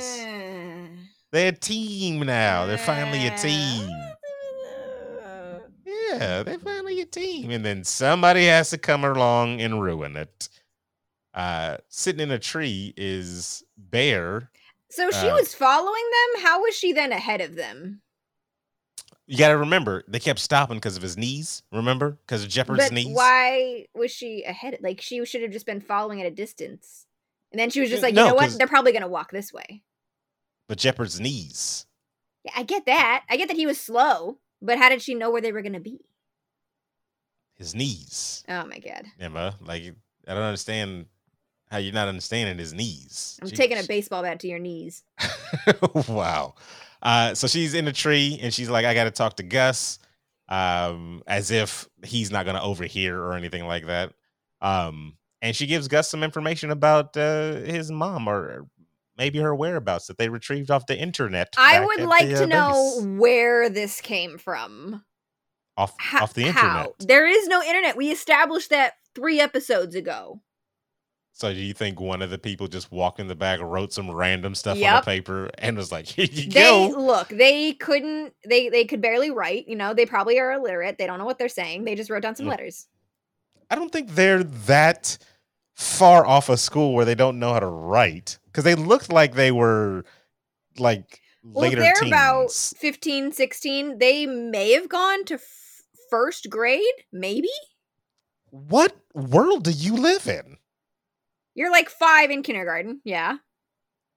They're 1.32 1.50
a 1.50 1.52
team 1.52 2.22
now. 2.26 2.66
They're 2.66 2.78
finally 2.78 3.28
a 3.28 3.38
team. 3.38 3.90
Yeah, 5.86 6.44
they're 6.44 6.60
finally 6.60 7.02
a 7.02 7.06
team, 7.06 7.52
and 7.52 7.64
then 7.64 7.84
somebody 7.84 8.46
has 8.46 8.72
to 8.72 8.78
come 8.78 9.04
along 9.04 9.62
and 9.62 9.82
ruin 9.82 10.16
it. 10.18 10.50
Uh, 11.34 11.78
sitting 11.88 12.22
in 12.22 12.32
a 12.32 12.40
tree 12.40 12.94
is 12.98 13.64
Bear. 13.78 14.50
So 14.90 15.12
she 15.12 15.28
Uh, 15.30 15.36
was 15.36 15.54
following 15.54 16.04
them. 16.34 16.44
How 16.44 16.62
was 16.62 16.76
she 16.76 16.94
then 16.94 17.12
ahead 17.12 17.42
of 17.42 17.56
them? 17.56 18.02
You 19.30 19.38
got 19.38 19.50
to 19.50 19.58
remember 19.58 20.04
they 20.08 20.18
kept 20.18 20.40
stopping 20.40 20.78
because 20.78 20.98
of 20.98 21.04
his 21.04 21.16
knees. 21.16 21.62
Remember, 21.72 22.18
because 22.26 22.44
of 22.44 22.50
Jepperd's 22.50 22.86
But 22.86 22.92
knees. 22.94 23.16
why 23.16 23.86
was 23.94 24.10
she 24.10 24.44
ahead? 24.44 24.80
Like 24.82 25.02
she 25.02 25.24
should 25.24 25.44
have 25.44 25.52
just 25.52 25.68
been 25.68 25.82
following 25.82 26.20
at 26.20 26.26
a 26.26 26.32
distance. 26.32 27.06
And 27.52 27.60
then 27.60 27.70
she 27.70 27.80
was 27.80 27.92
just 27.92 28.02
like, 28.02 28.16
no, 28.16 28.24
you 28.24 28.30
know 28.30 28.36
what? 28.36 28.58
They're 28.58 28.66
probably 28.66 28.92
gonna 28.92 29.08
walk 29.08 29.32
this 29.32 29.54
way. 29.54 29.84
But 30.68 30.80
Jepperd's 30.80 31.20
knees. 31.20 31.86
Yeah, 32.44 32.54
I 32.56 32.64
get 32.64 32.88
that. 32.88 33.24
I 33.30 33.38
get 33.38 33.50
that 33.50 33.58
he 33.58 33.68
was 33.68 33.80
slow, 33.80 34.40
but 34.64 34.80
how 34.80 34.90
did 34.90 35.04
she 35.04 35.14
know 35.14 35.30
where 35.30 35.42
they 35.42 35.52
were 35.52 35.62
gonna 35.62 35.80
be? 35.80 36.02
His 37.56 37.76
knees. 37.76 38.44
Oh 38.50 38.66
my 38.66 38.80
god. 38.80 39.06
Emma. 39.20 39.58
Like 39.62 39.94
I 40.28 40.34
don't 40.34 40.42
understand 40.42 41.06
how 41.70 41.78
you're 41.78 41.94
not 41.94 42.08
understanding 42.08 42.58
his 42.58 42.74
knees. 42.74 43.38
I'm 43.44 43.50
taking 43.50 43.78
a 43.78 43.84
baseball 43.84 44.24
bat 44.24 44.40
to 44.40 44.48
your 44.48 44.58
knees. 44.58 45.04
wow. 46.08 46.56
Uh, 47.02 47.34
so 47.34 47.48
she's 47.48 47.74
in 47.74 47.88
a 47.88 47.94
tree 47.94 48.40
and 48.42 48.54
she's 48.54 48.70
like, 48.70 48.86
I 48.86 48.94
got 48.94 49.06
to 49.06 49.12
talk 49.12 49.38
to 49.38 49.44
Gus, 49.44 50.00
um, 50.50 51.22
as 51.28 51.52
if 51.52 51.88
he's 52.04 52.32
not 52.32 52.46
going 52.46 52.56
to 52.56 52.62
overhear 52.62 53.18
or 53.22 53.34
anything 53.34 53.66
like 53.66 53.86
that. 53.88 54.14
Um, 54.62 55.18
and 55.42 55.56
she 55.56 55.68
gives 55.68 55.88
Gus 55.88 56.10
some 56.10 56.24
information 56.24 56.72
about 56.72 57.16
uh, 57.16 57.54
his 57.54 57.90
mom 57.92 58.28
or 58.28 58.68
maybe 59.18 59.40
her 59.40 59.56
whereabouts 59.56 60.08
that 60.08 60.18
they 60.18 60.30
retrieved 60.30 60.72
off 60.72 60.88
the 60.88 60.98
internet. 61.00 61.54
I 61.58 61.80
would 61.86 62.02
like 62.02 62.28
the, 62.28 62.36
to 62.36 62.44
uh, 62.44 62.48
know 62.48 62.96
base. 62.98 63.20
where 63.20 63.70
this 63.70 64.02
came 64.02 64.38
from. 64.38 65.04
off 65.78 65.94
How, 65.98 66.24
off 66.24 66.34
the 66.34 66.52
how? 66.52 66.68
internet. 66.68 66.96
There 67.00 67.28
is 67.28 67.48
no 67.48 67.62
internet. 67.62 67.96
We 67.96 68.12
established 68.12 68.70
that 68.72 68.94
three 69.16 69.40
episodes 69.40 69.96
ago. 69.96 70.42
So 71.40 71.54
do 71.54 71.60
you 71.62 71.74
think 71.74 72.02
one 72.02 72.22
of 72.22 72.32
the 72.32 72.38
people 72.38 72.68
just 72.68 72.92
walked 72.92 73.18
in 73.22 73.30
the 73.30 73.36
back, 73.36 73.62
wrote 73.62 73.94
some 73.94 74.12
random 74.12 74.54
stuff 74.56 74.76
on 74.76 74.82
Yep. 74.82 75.04
the 75.04 75.06
paper, 75.06 75.50
and 75.58 75.78
was 75.78 75.90
like, 75.90 76.06
"Here 76.18 76.28
you 76.30 76.50
They 76.52 76.60
go." 76.60 76.88
look, 76.90 77.30
they 77.30 77.72
couldn't 77.74 78.34
they 78.46 78.68
they 78.68 78.84
could 78.84 79.02
barely 79.02 79.32
write, 79.32 79.66
you 79.70 79.78
know, 79.78 79.94
they 79.94 80.06
probably 80.06 80.38
are 80.38 80.52
illiterate. 80.52 80.98
They 80.98 81.08
don't 81.08 81.18
know 81.18 81.24
what 81.24 81.38
they're 81.40 81.48
saying. 81.48 81.86
They 81.86 81.96
just 81.96 82.10
wrote 82.10 82.24
down 82.24 82.36
some 82.36 82.46
Mm. 82.46 82.50
letters. 82.50 82.88
I 83.72 83.76
don't 83.76 83.90
think 83.90 84.10
they're 84.16 84.44
that 84.44 85.18
far 85.76 86.26
off 86.26 86.50
of 86.50 86.60
school 86.60 86.94
where 86.94 87.06
they 87.06 87.16
don't 87.16 87.40
know 87.40 87.54
how 87.54 87.62
to 87.62 87.68
write. 87.68 88.38
because 88.48 88.66
they 88.66 88.76
looked 88.76 89.10
like 89.10 89.36
they 89.36 89.52
were 89.54 90.04
like 90.78 91.22
Well, 91.42 91.70
later 91.70 91.80
they're 91.82 91.94
teens. 92.02 92.08
about 92.12 92.52
15, 92.52 93.32
16, 93.32 93.98
they 94.00 94.26
may 94.26 94.72
have 94.74 94.90
gone 94.90 95.24
to 95.26 95.36
f- 95.36 95.84
first 96.10 96.50
grade, 96.50 96.84
maybe? 97.14 97.48
what 98.50 98.98
world 99.14 99.64
do 99.64 99.72
you 99.72 99.96
live 99.96 100.28
in? 100.28 100.58
You're 101.60 101.72
like 101.72 101.90
five 101.90 102.32
in 102.32 102.42
kindergarten. 102.42 103.02
Yeah. 103.04 103.38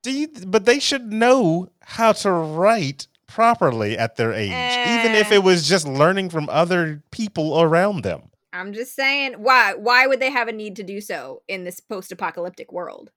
Do 0.04 0.12
you, 0.12 0.28
but 0.46 0.64
they 0.64 0.78
should 0.78 1.12
know 1.12 1.70
how 1.80 2.12
to 2.12 2.30
write 2.30 3.08
properly 3.26 3.98
at 3.98 4.14
their 4.14 4.32
age, 4.32 4.50
even 4.52 5.16
if 5.16 5.32
Eh. 5.32 5.36
it 5.36 5.42
was 5.42 5.68
just 5.68 5.86
learning 5.86 6.30
from 6.30 6.48
other 6.48 7.02
people 7.10 7.60
around 7.60 8.04
them. 8.04 8.30
I'm 8.52 8.72
just 8.72 8.94
saying, 8.94 9.34
why 9.34 9.74
why 9.74 10.06
would 10.06 10.20
they 10.20 10.30
have 10.30 10.46
a 10.46 10.52
need 10.52 10.76
to 10.76 10.84
do 10.84 11.00
so 11.00 11.42
in 11.48 11.64
this 11.64 11.80
post-apocalyptic 11.80 12.70
world? 12.70 13.10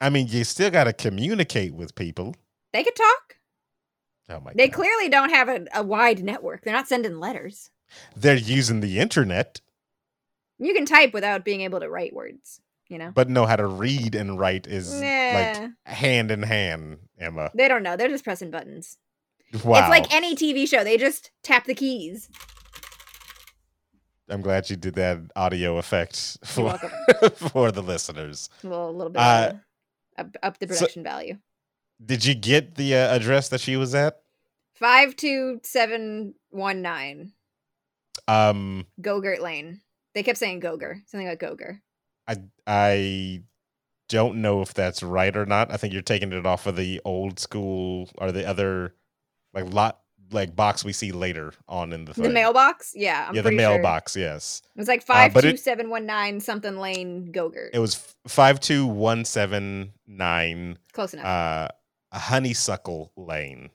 I 0.00 0.08
mean, 0.10 0.28
you 0.28 0.44
still 0.44 0.70
got 0.70 0.84
to 0.84 0.92
communicate 0.92 1.74
with 1.74 1.96
people. 1.96 2.36
They 2.72 2.84
could 2.84 2.94
talk. 2.94 3.38
Oh 4.28 4.38
my 4.40 4.52
They 4.54 4.68
god. 4.68 4.74
clearly 4.76 5.08
don't 5.08 5.30
have 5.30 5.48
a, 5.48 5.64
a 5.74 5.82
wide 5.82 6.22
network. 6.22 6.62
They're 6.62 6.72
not 6.74 6.86
sending 6.86 7.18
letters. 7.18 7.70
They're 8.14 8.36
using 8.36 8.78
the 8.80 8.98
internet, 9.00 9.60
You 10.60 10.74
can 10.74 10.84
type 10.86 11.12
without 11.12 11.44
being 11.44 11.62
able 11.62 11.80
to 11.80 11.88
write 11.88 12.12
words, 12.14 12.60
you 12.88 12.98
know? 12.98 13.10
but 13.14 13.28
know 13.28 13.46
how 13.46 13.56
to 13.56 13.66
read 13.66 14.14
and 14.14 14.38
write 14.38 14.66
is 14.66 14.92
Nah. 14.92 15.00
like 15.00 15.70
hand 15.86 16.30
in 16.30 16.42
hand, 16.42 16.98
Emma. 17.18 17.50
They 17.54 17.68
don't 17.68 17.82
know. 17.82 17.96
They're 17.96 18.08
just 18.08 18.24
pressing 18.24 18.50
buttons. 18.50 18.96
Wow. 19.64 19.78
It's 19.80 19.88
like 19.88 20.12
any 20.14 20.34
TV 20.36 20.68
show. 20.68 20.84
They 20.84 20.96
just 20.98 21.30
tap 21.42 21.64
the 21.64 21.74
keys. 21.74 22.28
I'm 24.30 24.42
glad 24.42 24.68
you 24.68 24.76
did 24.76 24.94
that 24.96 25.18
audio 25.34 25.78
effect 25.78 26.36
for, 26.44 26.76
for 27.34 27.72
the 27.72 27.82
listeners. 27.82 28.50
Well, 28.62 28.90
a 28.90 28.92
little, 28.92 29.10
bit 29.10 29.20
Uh, 29.20 29.52
up, 30.18 30.36
up 30.42 30.58
the 30.58 30.66
so- 30.68 30.74
production 30.80 31.02
value. 31.02 31.38
Did 32.04 32.24
you 32.24 32.34
get 32.34 32.76
the 32.76 32.94
uh, 32.94 33.16
address 33.16 33.48
that 33.48 33.60
she 33.60 33.76
was 33.76 33.94
at? 33.94 34.18
Five 34.74 35.16
two 35.16 35.58
seven 35.64 36.34
one 36.50 36.80
nine 36.82 37.32
Um, 38.28 38.86
Gogurt 39.00 39.40
Lane. 39.40 39.80
They 40.14 40.22
kept 40.22 40.38
saying 40.38 40.60
Goger, 40.60 41.00
something 41.06 41.26
like 41.26 41.40
Goger. 41.40 41.80
I 42.28 42.36
I 42.66 43.42
don't 44.08 44.36
know 44.42 44.62
if 44.62 44.72
that's 44.74 45.02
right 45.02 45.36
or 45.36 45.46
not. 45.46 45.72
I 45.72 45.76
think 45.78 45.92
you're 45.92 46.02
taking 46.02 46.32
it 46.32 46.46
off 46.46 46.66
of 46.66 46.76
the 46.76 47.00
old 47.04 47.38
school 47.40 48.08
or 48.18 48.30
the 48.30 48.46
other 48.46 48.94
like 49.54 49.72
lot 49.72 50.00
like 50.30 50.54
box 50.54 50.84
we 50.84 50.92
see 50.92 51.10
later 51.10 51.54
on 51.68 51.92
in 51.92 52.04
the 52.04 52.12
thing. 52.12 52.24
The 52.24 52.28
mailbox, 52.30 52.92
yeah, 52.94 53.26
I'm 53.28 53.34
yeah, 53.34 53.40
the 53.40 53.48
pretty 53.48 53.62
sure. 53.62 53.70
mailbox. 53.74 54.14
Yes, 54.14 54.60
It 54.76 54.78
was 54.78 54.86
like 54.88 55.00
Uh, 55.00 55.04
five 55.04 55.32
but 55.34 55.40
two 55.40 55.48
it- 55.48 55.60
seven 55.60 55.88
one 55.88 56.04
nine 56.04 56.38
something 56.40 56.76
Lane 56.76 57.32
Gogurt. 57.32 57.70
it 57.72 57.78
was 57.78 58.14
five 58.26 58.60
two 58.60 58.86
one 58.86 59.24
seven 59.24 59.92
nine 60.06 60.78
Close 60.92 61.14
enough. 61.14 61.24
uh 61.24 61.68
Honeysuckle 62.12 63.12
Lane. 63.16 63.70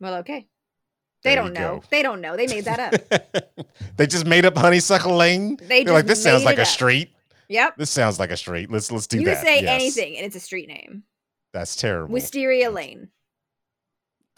well, 0.00 0.14
okay. 0.16 0.48
They 1.22 1.34
there 1.34 1.42
don't 1.42 1.52
know. 1.52 1.76
go. 1.76 1.82
They 1.90 2.02
don't 2.02 2.20
know. 2.20 2.36
They 2.36 2.46
made 2.46 2.64
that 2.64 2.80
up. 2.80 3.22
they 3.96 4.06
just 4.06 4.24
made 4.26 4.44
up 4.46 4.56
Honeysuckle 4.56 5.14
Lane. 5.14 5.56
They 5.62 5.84
They're 5.84 5.92
like, 5.94 6.06
this 6.06 6.22
sounds 6.22 6.44
like 6.44 6.58
a 6.58 6.62
up." 6.62 6.66
street. 6.68 7.10
Yep. 7.48 7.76
This 7.76 7.90
sounds 7.90 8.18
like 8.18 8.30
a 8.30 8.36
street. 8.36 8.70
Let's 8.70 8.90
let's 8.92 9.06
do 9.06 9.18
you 9.18 9.24
that. 9.26 9.36
can 9.36 9.44
say 9.44 9.62
Yes. 9.62 9.68
anything, 9.82 10.16
and 10.16 10.24
it's 10.24 10.36
a 10.36 10.40
street 10.40 10.68
name. 10.68 11.02
That's 11.52 11.74
terrible. 11.76 12.12
Wisteria 12.14 12.70
Lane. 12.70 13.08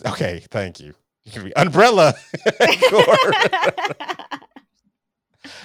Okay, 0.07 0.43
thank 0.51 0.81
you. 0.81 0.95
You 1.25 1.31
can 1.33 1.45
be 1.45 1.55
umbrella. 1.57 2.15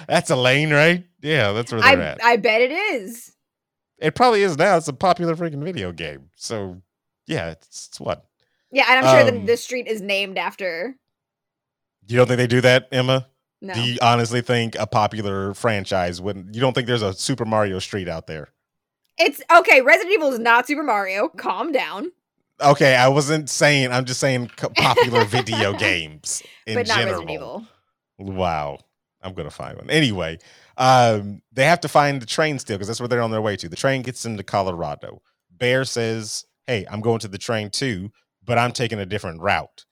That's 0.06 0.30
a 0.30 0.36
lane, 0.36 0.72
right? 0.72 1.04
Yeah, 1.22 1.52
that's 1.52 1.70
where 1.72 1.80
they're 1.80 1.90
I 1.90 2.02
at. 2.02 2.22
I 2.22 2.36
bet 2.36 2.60
it 2.60 2.72
is. 2.72 3.32
it 3.98 4.14
probably 4.14 4.42
is 4.42 4.56
now. 4.58 4.76
It's 4.76 4.88
a 4.88 4.92
popular 4.92 5.34
freaking 5.36 5.62
video 5.62 5.92
game. 5.92 6.30
So 6.36 6.80
yeah, 7.26 7.50
it's, 7.50 7.88
it's 7.88 8.00
what. 8.00 8.24
Yeah, 8.72 8.84
and 8.88 9.04
I'm 9.06 9.12
sure 9.26 9.28
Um, 9.34 9.40
the, 9.40 9.52
the 9.52 9.56
street 9.56 9.86
is 9.86 10.00
named 10.00 10.36
after. 10.38 10.96
You 12.08 12.16
don't 12.16 12.26
think 12.26 12.38
they 12.38 12.46
do 12.46 12.60
that, 12.62 12.88
Emma? 12.90 13.28
No. 13.60 13.74
Do 13.74 13.82
you 13.82 13.98
honestly 14.00 14.40
think 14.40 14.76
a 14.78 14.86
popular 14.86 15.52
franchise 15.54 16.20
wouldn't? 16.20 16.54
You 16.54 16.60
don't 16.60 16.72
think 16.72 16.86
there's 16.86 17.02
a 17.02 17.12
Super 17.12 17.44
Mario 17.44 17.78
Street 17.78 18.08
out 18.08 18.26
there? 18.26 18.48
It's 19.18 19.42
okay. 19.54 19.80
Resident 19.82 20.14
Evil 20.14 20.32
is 20.32 20.38
not 20.38 20.66
Super 20.66 20.82
Mario. 20.82 21.28
Calm 21.28 21.72
down. 21.72 22.12
Okay, 22.60 22.94
I 22.94 23.08
wasn't 23.08 23.50
saying. 23.50 23.92
I'm 23.92 24.04
just 24.04 24.20
saying 24.20 24.48
popular 24.56 25.24
video 25.26 25.72
games 25.72 26.42
in 26.66 26.74
but 26.74 26.88
not 26.88 26.98
general. 26.98 27.20
Resident 27.20 27.30
Evil. 27.30 27.66
Wow. 28.18 28.78
I'm 29.20 29.34
gonna 29.34 29.50
find 29.50 29.76
one. 29.76 29.90
Anyway, 29.90 30.38
um, 30.76 31.42
they 31.52 31.64
have 31.64 31.80
to 31.80 31.88
find 31.88 32.22
the 32.22 32.26
train 32.26 32.58
still 32.58 32.76
because 32.76 32.86
that's 32.86 33.00
where 33.00 33.08
they're 33.08 33.22
on 33.22 33.32
their 33.32 33.42
way 33.42 33.56
to. 33.56 33.68
The 33.68 33.76
train 33.76 34.02
gets 34.02 34.22
them 34.22 34.36
to 34.36 34.44
Colorado. 34.44 35.22
Bear 35.50 35.84
says, 35.84 36.46
Hey, 36.66 36.86
I'm 36.88 37.00
going 37.00 37.18
to 37.20 37.28
the 37.28 37.38
train 37.38 37.70
too, 37.70 38.12
but 38.44 38.58
I'm 38.58 38.72
taking 38.72 39.00
a 39.00 39.06
different 39.06 39.40
route. 39.40 39.84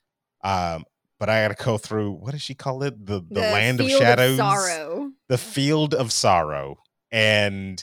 Um, 0.44 0.85
but 1.18 1.28
I 1.28 1.42
gotta 1.42 1.62
go 1.62 1.78
through 1.78 2.12
what 2.12 2.32
does 2.32 2.42
she 2.42 2.54
call 2.54 2.82
it? 2.82 3.06
The 3.06 3.25
the, 3.28 3.40
land 3.40 3.80
of 3.80 3.88
shadows. 3.88 4.37
sorrow. 4.37 5.12
The 5.28 5.38
field 5.38 5.94
of 5.94 6.12
sorrow. 6.12 6.78
And 7.11 7.82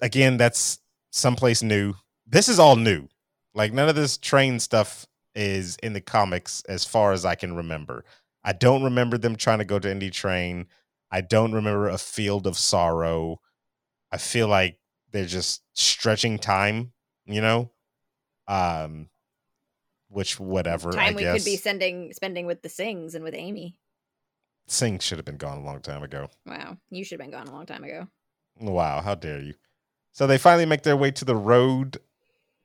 again, 0.00 0.36
that's 0.36 0.78
someplace 1.10 1.62
new. 1.62 1.94
This 2.26 2.48
is 2.48 2.58
all 2.58 2.76
new. 2.76 3.08
Like 3.54 3.72
none 3.72 3.88
of 3.88 3.94
this 3.94 4.18
train 4.18 4.60
stuff 4.60 5.06
is 5.34 5.76
in 5.82 5.92
the 5.92 6.00
comics 6.00 6.62
as 6.68 6.84
far 6.84 7.12
as 7.12 7.24
I 7.24 7.34
can 7.34 7.56
remember. 7.56 8.04
I 8.44 8.52
don't 8.52 8.82
remember 8.82 9.18
them 9.18 9.36
trying 9.36 9.58
to 9.58 9.64
go 9.64 9.78
to 9.78 9.90
Indy 9.90 10.10
Train. 10.10 10.66
I 11.10 11.20
don't 11.20 11.52
remember 11.52 11.88
a 11.88 11.98
field 11.98 12.46
of 12.46 12.58
sorrow. 12.58 13.40
I 14.10 14.18
feel 14.18 14.48
like 14.48 14.78
they're 15.10 15.26
just 15.26 15.62
stretching 15.74 16.38
time, 16.38 16.92
you 17.26 17.40
know? 17.40 17.70
Um 18.48 19.08
which 20.12 20.38
whatever, 20.38 20.92
Time 20.92 21.12
I 21.14 21.16
we 21.16 21.22
guess. 21.22 21.38
could 21.38 21.44
be 21.44 21.56
sending 21.56 22.12
spending 22.12 22.46
with 22.46 22.62
the 22.62 22.68
Singhs 22.68 23.14
and 23.14 23.24
with 23.24 23.34
Aimee. 23.34 23.74
Singh 24.68 24.98
should 25.00 25.18
have 25.18 25.24
been 25.24 25.38
gone 25.38 25.58
a 25.58 25.64
long 25.64 25.80
time 25.80 26.02
ago. 26.02 26.28
Wow, 26.46 26.76
you 26.90 27.04
should 27.04 27.18
have 27.20 27.30
been 27.30 27.36
gone 27.36 27.48
a 27.48 27.52
long 27.52 27.66
time 27.66 27.82
ago. 27.84 28.06
Wow, 28.60 29.00
how 29.00 29.14
dare 29.14 29.40
you? 29.40 29.54
So 30.12 30.26
they 30.26 30.38
finally 30.38 30.66
make 30.66 30.82
their 30.82 30.96
way 30.96 31.10
to 31.12 31.24
the 31.24 31.34
road 31.36 31.98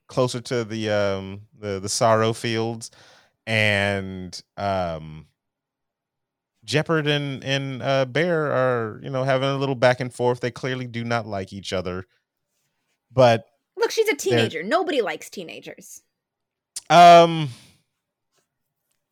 closer 0.08 0.39
to 0.42 0.63
the 0.63 0.89
um 0.89 1.42
the 1.58 1.80
the 1.80 1.89
sorrow 1.89 2.34
fields 2.34 2.92
and 3.46 4.42
um 4.58 5.27
Jepperd 6.66 7.08
and 7.08 7.44
and 7.44 7.82
uh 7.82 8.06
Bear 8.06 8.51
are, 8.51 9.00
you 9.01 9.10
know, 9.10 9.24
having 9.24 9.48
a 9.50 9.58
little 9.58 9.75
back 9.75 10.00
and 10.00 10.13
forth. 10.13 10.42
They 10.42 10.51
clearly 10.51 10.86
do 10.86 11.04
not 11.04 11.25
like 11.25 11.54
each 11.54 11.72
other. 11.74 12.06
But 13.12 13.46
Look, 13.77 13.92
she's 13.92 14.10
a 14.10 14.16
teenager. 14.16 14.63
Nobody 14.63 15.01
likes 15.01 15.30
teenagers. 15.30 16.01
Um 16.89 17.50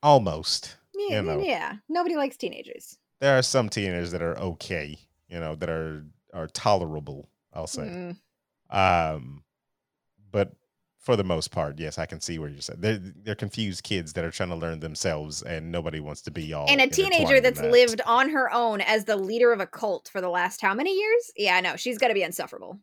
almost. 0.02 0.78
Yeah, 0.94 1.22
know. 1.22 1.40
yeah. 1.40 1.76
Nobody 1.90 2.16
likes 2.16 2.38
teenagers. 2.38 2.98
There 3.20 3.38
are 3.38 3.42
some 3.42 3.70
teenagers 3.70 4.12
that 4.12 4.22
are 4.22 4.38
okay, 4.38 4.98
you 5.28 5.40
know, 5.40 5.56
that 5.56 5.70
are 5.70 6.06
are 6.34 6.48
tolerable, 6.48 7.30
I'll 7.54 7.68
say. 7.68 8.16
Mm. 8.72 9.16
Um, 9.16 9.44
but 10.32 10.54
for 11.00 11.16
the 11.16 11.24
most 11.24 11.52
part, 11.52 11.80
yes, 11.80 11.98
I 11.98 12.06
can 12.06 12.20
see 12.20 12.40
where 12.40 12.50
you're 12.50 12.62
saying 12.62 12.82
they're 12.82 13.00
they're 13.00 13.36
confused 13.36 13.84
kids 13.84 14.14
that 14.14 14.26
are 14.26 14.32
trying 14.32 14.50
to 14.50 14.56
learn 14.56 14.80
themselves, 14.80 15.42
and 15.42 15.72
nobody 15.72 16.00
wants 16.00 16.22
to 16.24 16.32
be 16.32 16.54
all 16.54 16.68
and 16.70 16.82
a 16.82 16.88
teenager 16.88 17.40
that's 17.40 17.62
that. 17.62 17.72
lived 17.72 18.02
on 18.06 18.30
her 18.30 18.52
own 18.52 18.82
as 18.82 19.06
the 19.06 19.16
leader 19.16 19.54
of 19.54 19.60
a 19.60 19.68
cult 19.68 20.10
for 20.12 20.22
the 20.22 20.30
last 20.30 20.62
how 20.62 20.74
many 20.74 20.98
years? 20.98 21.32
Yeah, 21.36 21.56
I 21.56 21.62
know. 21.62 21.76
She's 21.76 21.98
got 21.98 22.10
to 22.10 22.14
be 22.14 22.24
insufferable. 22.24 22.80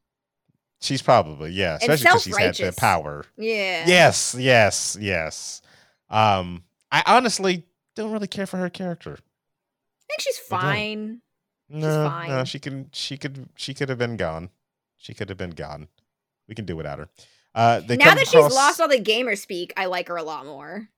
She's 0.82 1.00
probably 1.00 1.52
yeah, 1.52 1.76
especially 1.80 2.04
because 2.04 2.22
she's 2.24 2.36
had 2.36 2.54
the 2.56 2.72
power. 2.76 3.24
Yeah. 3.36 3.86
Yes, 3.86 4.34
yes, 4.36 4.98
yes. 5.00 5.62
Um, 6.10 6.64
I 6.90 7.04
honestly 7.06 7.64
don't 7.94 8.10
really 8.10 8.26
care 8.26 8.46
for 8.46 8.56
her 8.56 8.68
character. 8.68 9.12
I 9.14 10.04
think 10.08 10.20
she's 10.20 10.38
fine. 10.38 11.20
No, 11.68 12.04
no, 12.04 12.10
fine. 12.10 12.44
she 12.46 12.58
can, 12.58 12.90
she 12.92 13.16
could, 13.16 13.48
she 13.54 13.72
could 13.74 13.88
have 13.88 13.96
been 13.98 14.16
gone. 14.16 14.50
She 14.98 15.14
could 15.14 15.28
have 15.28 15.38
been 15.38 15.50
gone. 15.52 15.86
We 16.48 16.54
can 16.56 16.64
do 16.66 16.74
without 16.76 16.98
her. 16.98 17.08
Uh, 17.54 17.80
they 17.80 17.96
now 17.96 18.14
that 18.14 18.26
across- 18.26 18.46
she's 18.48 18.54
lost 18.54 18.80
all 18.80 18.88
the 18.88 18.98
gamer 19.00 19.36
speak, 19.36 19.72
I 19.76 19.86
like 19.86 20.08
her 20.08 20.16
a 20.16 20.22
lot 20.22 20.44
more. 20.46 20.88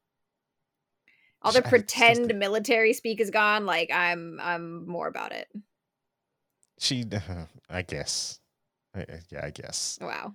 All 1.43 1.53
the 1.53 1.65
I- 1.65 1.69
pretend 1.69 2.31
the- 2.31 2.35
military 2.35 2.95
speak 2.95 3.21
is 3.21 3.31
gone. 3.31 3.67
Like 3.67 3.91
I'm, 3.93 4.41
I'm 4.43 4.89
more 4.89 5.09
about 5.09 5.33
it. 5.33 5.47
she, 6.79 7.05
I 7.71 7.83
guess, 7.83 8.41
I- 8.95 9.07
yeah, 9.31 9.45
I 9.45 9.51
guess. 9.51 9.99
Wow. 10.01 10.35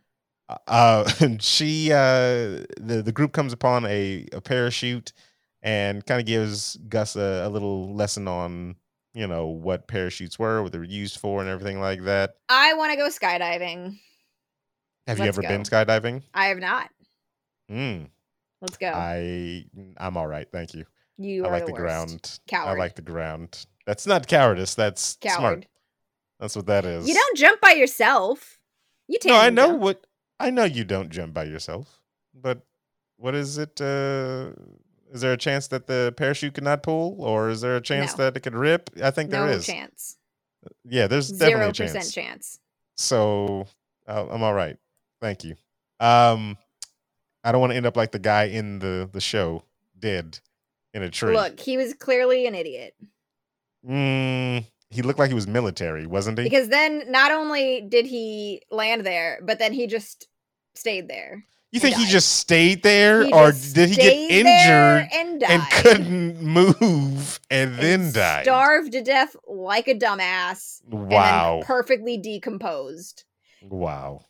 uh 0.67 1.09
she 1.39 1.91
uh 1.91 2.65
the 2.79 3.01
the 3.05 3.11
group 3.11 3.31
comes 3.33 3.53
upon 3.53 3.85
a, 3.85 4.27
a 4.33 4.41
parachute 4.41 5.13
and 5.61 6.05
kind 6.05 6.19
of 6.19 6.25
gives 6.25 6.77
gus 6.87 7.15
a, 7.15 7.43
a 7.45 7.49
little 7.49 7.93
lesson 7.93 8.27
on 8.27 8.75
you 9.13 9.27
know 9.27 9.47
what 9.47 9.87
parachutes 9.87 10.39
were 10.39 10.63
what 10.63 10.71
they 10.71 10.77
were 10.79 10.83
used 10.83 11.19
for 11.19 11.39
and 11.41 11.49
everything 11.49 11.79
like 11.79 12.03
that 12.03 12.35
I 12.49 12.73
want 12.73 12.91
to 12.91 12.97
go 12.97 13.09
skydiving. 13.09 13.99
have 15.07 15.17
you 15.19 15.25
Let's 15.25 15.37
ever 15.37 15.47
been 15.47 15.63
skydiving 15.63 16.23
I 16.33 16.45
have 16.47 16.57
not. 16.59 16.89
mm, 17.71 18.07
Let's 18.61 18.77
go. 18.77 18.87
i 18.87 19.65
i'm 19.97 20.17
all 20.17 20.27
right 20.27 20.47
thank 20.51 20.73
you 20.73 20.85
you 21.17 21.45
i 21.45 21.47
are 21.49 21.51
like 21.51 21.65
the, 21.65 21.71
the, 21.73 21.77
ground 21.77 22.39
Coward. 22.47 22.69
i 22.69 22.79
like 22.79 22.95
the 22.95 23.01
ground 23.03 23.65
that's 23.85 24.07
not 24.07 24.27
cowardice 24.27 24.73
that's 24.75 25.17
Coward. 25.21 25.37
smart 25.37 25.65
that's 26.39 26.55
what 26.55 26.65
that 26.67 26.85
is 26.85 27.07
You 27.07 27.13
don't 27.13 27.37
jump 27.37 27.61
by 27.61 27.71
yourself. 27.71 28.59
You 29.07 29.17
no 29.25 29.35
i 29.37 29.49
know 29.49 29.67
jump. 29.69 29.81
what 29.81 30.05
I 30.39 30.49
know 30.51 30.63
you 30.63 30.83
don't 30.85 31.09
jump 31.09 31.33
by 31.33 31.43
yourself, 31.43 31.99
but 32.33 32.61
what 33.17 33.35
is 33.35 33.57
it? 33.57 33.81
Uh, 33.81 34.51
is 35.11 35.19
there 35.21 35.33
a 35.33 35.37
chance 35.37 35.67
that 35.67 35.87
the 35.87 36.13
parachute 36.15 36.53
cannot 36.53 36.83
pull, 36.83 37.17
or 37.19 37.49
is 37.49 37.59
there 37.61 37.75
a 37.75 37.81
chance 37.81 38.17
No. 38.17 38.23
that 38.23 38.37
it 38.37 38.41
could 38.41 38.55
rip? 38.55 38.89
I 39.03 39.11
think 39.11 39.31
no 39.31 39.45
there 39.47 39.57
is. 39.57 39.65
chance. 39.65 40.17
Yeah, 40.85 41.07
there's 41.07 41.29
definitely 41.29 41.53
Zero 41.55 41.69
a 41.69 41.73
chance. 41.73 41.93
percent 41.93 42.13
chance. 42.13 42.59
So 42.95 43.65
uh, 44.07 44.27
I'm 44.29 44.43
all 44.43 44.53
right. 44.53 44.77
Thank 45.19 45.43
you. 45.43 45.55
Um, 45.99 46.57
I 47.43 47.51
don't 47.51 47.59
want 47.59 47.71
to 47.71 47.77
end 47.77 47.85
up 47.85 47.97
like 47.97 48.11
the 48.11 48.19
guy 48.19 48.45
in 48.45 48.79
the 48.79 49.09
the 49.11 49.19
show 49.21 49.63
did 49.97 50.39
in 50.93 51.03
a 51.03 51.09
tree. 51.09 51.33
Look, 51.35 51.59
he 51.59 51.75
was 51.77 51.93
clearly 51.93 52.45
an 52.47 52.55
idiot. 52.55 52.95
Mm, 53.87 54.65
he 54.89 55.01
looked 55.01 55.19
like 55.19 55.29
he 55.29 55.35
was 55.35 55.47
military, 55.47 56.05
wasn't 56.05 56.37
he? 56.37 56.45
Because 56.45 56.69
then 56.69 57.03
not 57.11 57.31
only 57.31 57.81
did 57.81 58.05
he 58.05 58.61
land 58.71 59.05
there, 59.05 59.39
but 59.43 59.59
then 59.59 59.73
he 59.73 59.87
just 59.87 60.27
stayed 60.75 61.07
there. 61.07 61.43
you 61.71 61.79
think 61.79 61.95
he 61.95 62.05
just 62.07 62.37
stayed 62.37 62.81
there, 62.81 63.23
He 63.23 63.31
or 63.31 63.51
did 63.51 63.89
he 63.89 63.95
get 63.95 64.13
injured 64.13 65.09
and 65.13 65.43
and 65.43 65.63
couldn't 65.71 66.41
move 66.41 67.39
and, 67.51 67.75
then 67.75 68.01
and 68.01 68.13
died? 68.13 68.45
Starved 68.45 68.91
to 68.93 69.03
death 69.03 69.35
like 69.47 69.87
a 69.87 69.93
dumbass. 69.93 70.81
Wow. 70.87 71.57
then 71.57 71.67
perfectly 71.67 72.17
decomposed. 72.17 73.25
Wow. 73.61 74.25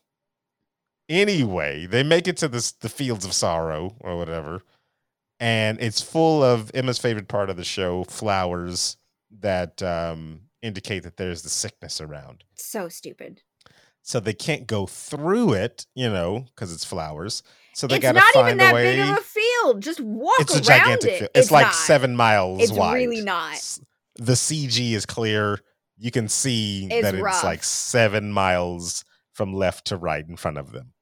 Anyway, 1.07 1.85
they 1.85 2.03
make 2.03 2.27
it 2.27 2.37
to 2.37 2.47
this 2.47 2.71
the 2.71 2.89
fields 2.89 3.25
of 3.25 3.33
sorrow 3.33 3.95
or 4.01 4.17
whatever, 4.17 4.61
and 5.39 5.79
it's 5.81 6.01
full 6.01 6.43
of 6.43 6.69
Emma's 6.73 6.99
favorite 6.99 7.29
part 7.29 7.49
of 7.49 7.55
the 7.55 7.63
show, 7.63 8.03
flowers 8.03 8.97
that 9.39 9.81
um, 9.81 10.41
indicate 10.61 11.03
that 11.03 11.17
there's 11.17 11.41
the 11.41 11.49
sickness 11.49 12.01
around. 12.01 12.43
So 12.55 12.89
stupid. 12.89 13.41
So 14.01 14.19
they 14.19 14.33
can't 14.33 14.65
go 14.65 14.85
through 14.87 15.53
it, 15.53 15.85
you 15.93 16.09
know, 16.09 16.45
because 16.55 16.73
it's 16.73 16.85
flowers. 16.85 17.43
So 17.73 17.85
they 17.87 17.95
it's 17.97 18.01
got 18.03 18.13
to 18.13 18.19
not 18.19 18.33
find 18.33 18.47
even 18.47 18.59
a 18.59 18.63
that 18.63 18.73
way. 18.73 18.95
big 18.95 18.99
of 19.09 19.17
a 19.17 19.21
field. 19.21 19.81
Just 19.81 19.99
walk 19.99 20.35
it's 20.39 20.53
a 20.53 20.57
around 20.57 20.63
gigantic. 21.01 21.09
it. 21.11 21.19
field. 21.19 21.31
It's, 21.35 21.51
like 21.51 21.67
not. 21.67 21.75
seven 21.75 22.15
miles 22.15 22.61
It's 22.63 22.71
wide. 22.71 23.01
It's 23.01 23.07
really 23.07 23.23
not. 23.23 23.77
The 24.15 24.33
CG 24.33 24.93
is 24.93 25.05
clear. 25.05 25.59
You 25.97 26.11
can 26.11 26.27
see 26.29 26.87
It's 26.89 27.03
that 27.03 27.13
it's 27.13 27.21
rough. 27.21 27.43
like 27.43 27.63
seven 27.63 28.31
miles 28.31 29.03
from 29.33 29.53
left 29.53 29.85
to 29.87 29.97
right 29.97 30.27
in 30.27 30.37
front 30.37 30.57
of 30.57 30.71
them. 30.71 30.93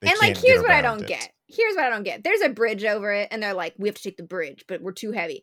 They 0.00 0.08
and 0.10 0.18
like, 0.20 0.36
here's 0.36 0.62
what 0.62 0.70
I 0.70 0.80
don't 0.80 1.02
it. 1.02 1.08
get. 1.08 1.30
Here's 1.48 1.74
what 1.74 1.84
I 1.84 1.90
don't 1.90 2.02
get. 2.04 2.22
There's 2.24 2.42
a 2.42 2.48
bridge 2.50 2.84
over 2.84 3.12
it, 3.12 3.28
and 3.30 3.42
they're 3.42 3.54
like, 3.54 3.74
we 3.78 3.88
have 3.88 3.96
to 3.96 4.02
take 4.02 4.16
the 4.16 4.22
bridge, 4.22 4.64
but 4.68 4.80
we're 4.82 4.92
too 4.92 5.12
heavy. 5.12 5.42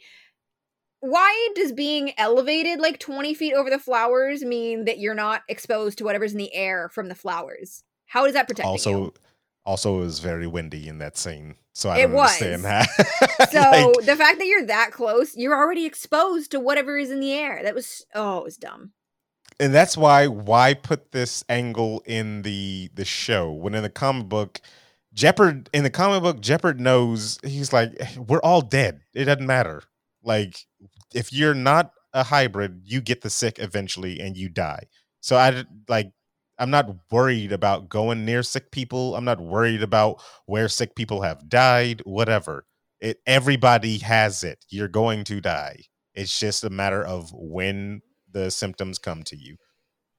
Why 1.01 1.49
does 1.55 1.71
being 1.71 2.13
elevated 2.17 2.79
like 2.79 2.99
20 2.99 3.33
feet 3.33 3.53
over 3.53 3.69
the 3.69 3.79
flowers 3.79 4.43
mean 4.43 4.85
that 4.85 4.97
you're 4.99 5.13
not 5.13 5.43
exposed 5.47 5.97
to 5.99 6.03
whatever's 6.03 6.31
in 6.31 6.37
the 6.37 6.53
air 6.53 6.89
from 6.89 7.09
the 7.09 7.15
flowers? 7.15 7.83
How 8.07 8.25
does 8.25 8.33
that 8.33 8.47
protect 8.47 8.67
also 8.67 8.91
you? 8.91 9.13
also 9.65 9.97
it 9.97 10.01
was 10.01 10.19
very 10.19 10.47
windy 10.47 10.87
in 10.87 10.99
that 10.99 11.17
scene 11.17 11.55
so 11.73 11.89
i 11.89 11.97
It 11.97 12.07
don't 12.07 12.19
understand 12.19 12.63
was. 12.63 12.87
So 13.51 13.59
like, 13.59 14.05
the 14.05 14.15
fact 14.15 14.39
that 14.39 14.45
you're 14.45 14.65
that 14.65 14.91
close, 14.91 15.35
you're 15.35 15.55
already 15.55 15.85
exposed 15.85 16.51
to 16.51 16.59
whatever 16.59 16.97
is 16.97 17.11
in 17.11 17.19
the 17.19 17.33
air. 17.33 17.61
That 17.63 17.75
was 17.75 18.05
oh, 18.13 18.39
it 18.39 18.43
was 18.43 18.57
dumb. 18.57 18.91
and 19.59 19.73
that's 19.73 19.97
why 19.97 20.27
why 20.27 20.73
put 20.73 21.11
this 21.11 21.43
angle 21.49 22.01
in 22.05 22.41
the 22.43 22.89
the 22.93 23.05
show 23.05 23.51
when 23.51 23.75
in 23.75 23.83
the 23.83 23.89
comic 23.89 24.27
book 24.29 24.61
Jepperd 25.13 25.67
in 25.73 25.83
the 25.83 25.89
comic 25.89 26.23
book 26.23 26.41
Jepperd 26.41 26.79
knows 26.79 27.39
he's 27.43 27.73
like 27.73 27.91
we're 28.17 28.39
all 28.39 28.61
dead 28.61 29.01
it 29.13 29.25
doesn't 29.25 29.45
matter 29.45 29.83
like 30.23 30.65
if 31.15 31.33
you're 31.33 31.55
not 31.55 31.91
a 32.13 32.23
hybrid 32.23 32.81
you 32.85 33.01
get 33.01 33.21
the 33.21 33.29
sick 33.29 33.57
eventually 33.59 34.19
and 34.19 34.37
you 34.37 34.49
die. 34.49 34.85
So 35.21 35.35
I 35.37 35.65
like 35.89 36.11
i'm 36.57 36.69
not 36.69 36.89
worried 37.11 37.51
about 37.51 37.89
going 37.89 38.25
near 38.25 38.43
sick 38.43 38.71
people. 38.71 39.15
I'm 39.15 39.25
not 39.25 39.41
worried 39.41 39.81
about 39.81 40.21
where 40.45 40.69
sick 40.69 40.95
people 40.95 41.21
have 41.21 41.49
died 41.49 42.01
whatever. 42.05 42.65
It 42.99 43.17
everybody 43.25 43.97
has 43.99 44.43
it. 44.43 44.63
You're 44.69 44.87
going 44.87 45.23
to 45.25 45.41
die. 45.41 45.83
It's 46.13 46.39
just 46.39 46.63
a 46.63 46.69
matter 46.69 47.03
of 47.03 47.31
when 47.33 48.01
the 48.31 48.51
symptoms 48.51 48.99
come 48.99 49.23
to 49.23 49.35
you. 49.35 49.57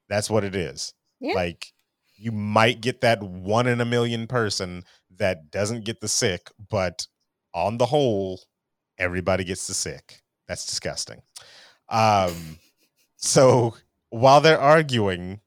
That's 0.09 0.31
what 0.31 0.45
it 0.45 0.55
is. 0.55 0.93
Yeah. 1.21 1.35
like 1.35 1.73
you 2.17 2.33
might 2.33 2.81
get 2.83 3.01
that 3.01 3.23
one 3.23 3.67
in 3.67 3.81
a 3.81 3.87
million 3.87 4.27
person 4.27 4.85
that 5.17 5.51
doesn't 5.51 5.85
get 5.87 6.01
the 6.01 6.09
sick 6.09 6.51
but 6.71 7.07
on 7.55 7.79
the 7.79 7.87
whole 7.87 8.43
everybody 8.99 9.45
gets 9.45 9.67
the 9.67 9.75
sick 9.75 10.21
that's 10.49 10.67
disgusting 10.67 11.21
um 11.89 12.59
so 13.17 13.75
while 14.11 14.41
they're 14.41 14.61
arguing 14.61 15.41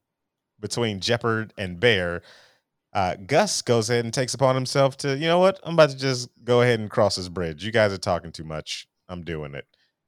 between 0.60 1.00
Jepperd 1.00 1.50
and 1.56 1.80
Bear, 1.80 2.22
uh, 2.92 3.16
Gus 3.26 3.62
goes 3.62 3.88
ahead 3.88 4.04
and 4.04 4.12
takes 4.12 4.34
upon 4.34 4.54
himself 4.54 4.96
to, 4.98 5.16
you 5.16 5.26
know 5.26 5.38
what? 5.38 5.60
I'm 5.62 5.74
about 5.74 5.90
to 5.90 5.96
just 5.96 6.28
go 6.44 6.62
ahead 6.62 6.80
and 6.80 6.90
cross 6.90 7.16
this 7.16 7.28
bridge. 7.28 7.64
You 7.64 7.72
guys 7.72 7.92
are 7.92 7.98
talking 7.98 8.32
too 8.32 8.44
much. 8.44 8.86
I'm 9.08 9.22
doing 9.22 9.54
it. 9.54 9.66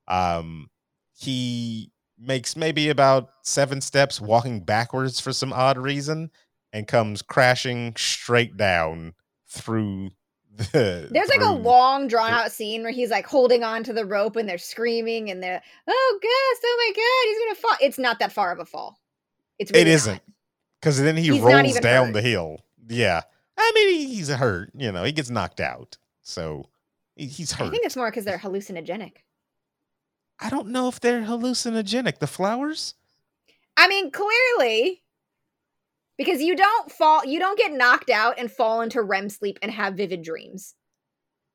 Um, 0.09 0.69
he 1.17 1.93
makes 2.19 2.57
maybe 2.57 2.89
about 2.89 3.31
seven 3.43 3.81
steps 3.81 4.21
walking 4.21 4.61
backwards 4.61 5.21
for 5.21 5.33
some 5.33 5.53
odd 5.53 5.79
reason 5.79 6.31
and 6.73 6.87
comes 6.87 7.23
crashing 7.23 7.95
straight 7.97 8.57
down 8.57 9.15
through 9.49 10.11
the. 10.57 11.09
There's 11.13 11.29
like 11.29 11.41
a 11.41 11.51
long 11.53 12.09
drawn 12.09 12.33
out 12.33 12.53
scene 12.53 12.83
where 12.83 12.93
he's 12.93 13.11
like 13.11 13.27
holding 13.27 13.63
on 13.65 13.83
to 13.85 13.93
the 13.93 14.05
rope 14.05 14.37
and 14.37 14.49
they're 14.49 14.59
screaming 14.59 15.31
and 15.31 15.43
they're 15.43 15.63
oh 15.89 16.19
Gus, 16.23 16.61
oh 16.65 16.77
my 16.79 16.93
god, 16.95 17.29
he's 17.29 17.39
gonna 17.39 17.55
fall. 17.55 17.87
It's 17.87 17.99
not 17.99 18.19
that 18.19 18.33
far 18.33 18.53
of 18.53 18.59
a 18.59 18.65
fall. 18.65 18.99
It's 19.59 19.71
It 19.71 19.77
really 19.79 19.91
isn't. 19.93 20.23
because 20.81 21.01
then 21.01 21.17
he 21.17 21.25
He's 21.31 21.41
rolls 21.41 21.79
down 21.81 22.07
hurt. 22.07 22.13
the 22.15 22.23
hill. 22.23 22.59
Yeah, 22.89 23.23
I 23.57 23.73
mean 23.75 24.09
he's 24.09 24.29
hurt. 24.29 24.71
You 24.75 24.93
know, 24.93 25.05
he 25.05 25.13
gets 25.13 25.31
knocked 25.31 25.61
out, 25.61 25.97
so 26.23 26.67
he- 27.17 27.27
he's 27.27 27.53
I 27.55 27.69
think 27.71 27.85
it's 27.85 27.97
more 27.97 28.11
because 28.11 28.25
they're 28.25 28.39
hallucinogenic. 28.39 29.19
I 30.41 30.51
don't 30.51 30.69
know 30.69 30.89
if 30.89 30.99
they're 31.01 31.23
hallucinogenic. 31.23 32.19
The 32.19 32.27
flowers. 32.27 32.95
I 33.77 33.87
mean, 33.89 34.11
clearly, 34.11 35.02
because 36.25 36.43
you 36.43 36.55
don't 36.57 36.91
fall, 36.91 37.25
you 37.25 37.39
don't 37.39 37.59
get 37.59 37.73
knocked 37.73 38.11
out 38.11 38.35
and 38.39 38.51
fall 38.51 38.81
into 38.81 39.03
REM 39.03 39.29
sleep 39.29 39.59
and 39.63 39.71
have 39.73 39.95
vivid 39.95 40.23
dreams. 40.23 40.75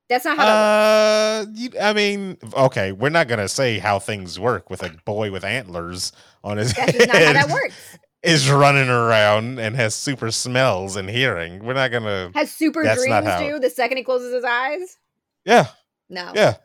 That's 0.09 0.23
not 0.25 0.37
how 0.37 0.45
that 0.45 1.45
works. 1.45 1.47
Uh, 1.47 1.51
you, 1.53 1.69
I 1.81 1.93
mean, 1.93 2.37
okay, 2.53 2.91
we're 2.93 3.09
not 3.09 3.27
gonna 3.27 3.49
say 3.49 3.77
how 3.79 3.99
things 3.99 4.39
work 4.39 4.69
with 4.69 4.81
a 4.83 4.89
boy 5.05 5.31
with 5.31 5.43
antlers 5.43 6.13
on 6.43 6.57
his 6.57 6.73
That's 6.73 6.93
just 6.93 7.07
not 7.07 7.15
how 7.17 7.23
head 7.25 7.35
that 7.35 7.49
works. 7.51 7.75
is 8.23 8.49
running 8.49 8.87
around 8.89 9.59
and 9.59 9.75
has 9.75 9.93
super 9.95 10.31
smells 10.31 10.95
and 10.95 11.09
hearing. 11.09 11.63
We're 11.65 11.73
not 11.73 11.91
gonna. 11.91 12.31
Has 12.35 12.51
super 12.51 12.83
dreams 12.83 13.27
do 13.39 13.59
the 13.59 13.69
second 13.69 13.97
he 13.97 14.03
closes 14.03 14.33
his 14.33 14.45
eyes? 14.45 14.97
Yeah, 15.45 15.67
No. 16.09 16.31
yeah. 16.35 16.55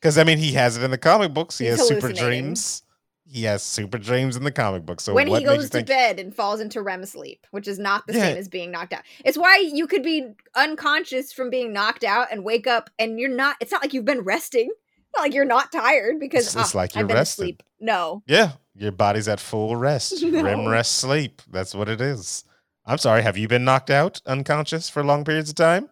Because 0.00 0.18
I 0.18 0.24
mean, 0.24 0.38
he 0.38 0.52
has 0.52 0.76
it 0.76 0.82
in 0.82 0.90
the 0.90 0.98
comic 0.98 1.32
books. 1.34 1.58
He 1.58 1.66
He's 1.66 1.78
has 1.78 1.86
super 1.88 2.12
dreams. 2.12 2.82
He 3.30 3.44
has 3.44 3.62
super 3.62 3.98
dreams 3.98 4.36
in 4.36 4.44
the 4.44 4.50
comic 4.50 4.86
book. 4.86 5.00
So 5.00 5.12
when 5.12 5.26
he 5.26 5.44
goes 5.44 5.68
to 5.70 5.84
bed 5.84 6.18
and 6.18 6.34
falls 6.34 6.60
into 6.60 6.80
REM 6.80 7.04
sleep, 7.04 7.46
which 7.50 7.68
is 7.68 7.78
not 7.78 8.06
the 8.06 8.14
Yeah. 8.14 8.20
same 8.22 8.36
as 8.38 8.48
being 8.48 8.70
knocked 8.70 8.94
out. 8.94 9.02
It's 9.24 9.36
why 9.36 9.58
you 9.58 9.86
could 9.86 10.02
be 10.02 10.32
unconscious 10.54 11.32
from 11.32 11.50
being 11.50 11.72
knocked 11.72 12.04
out 12.04 12.28
and 12.32 12.42
wake 12.42 12.66
up 12.66 12.88
and 12.98 13.20
you're 13.20 13.28
not. 13.28 13.56
It's 13.60 13.70
not 13.70 13.82
like 13.82 13.92
you've 13.92 14.06
been 14.06 14.22
resting. 14.22 14.70
It's 14.70 15.06
not 15.16 15.22
like 15.24 15.34
you're 15.34 15.44
not 15.44 15.70
tired 15.72 16.18
because 16.18 16.46
It's- 16.48 16.66
it's 16.68 16.74
"Ah, 16.74 16.78
like 16.78 16.94
you're 16.94 17.02
I've 17.02 17.08
been 17.08 17.16
rested." 17.18 17.42
asleep. 17.42 17.62
No, 17.80 18.22
Yeah, 18.26 18.52
your 18.74 18.92
body's 18.92 19.28
at 19.28 19.40
full 19.40 19.76
rest, 19.76 20.22
REM 20.22 20.66
rest 20.66 20.92
sleep. 20.92 21.42
That's 21.50 21.74
what 21.74 21.88
it 21.88 22.00
is. 22.00 22.44
I'm 22.86 22.98
sorry. 22.98 23.22
Have 23.22 23.36
you 23.36 23.46
been 23.46 23.64
knocked 23.64 23.90
out 23.90 24.22
unconscious 24.24 24.88
for 24.88 25.04
long 25.04 25.22
periods 25.24 25.50
of 25.50 25.56
time? 25.56 25.90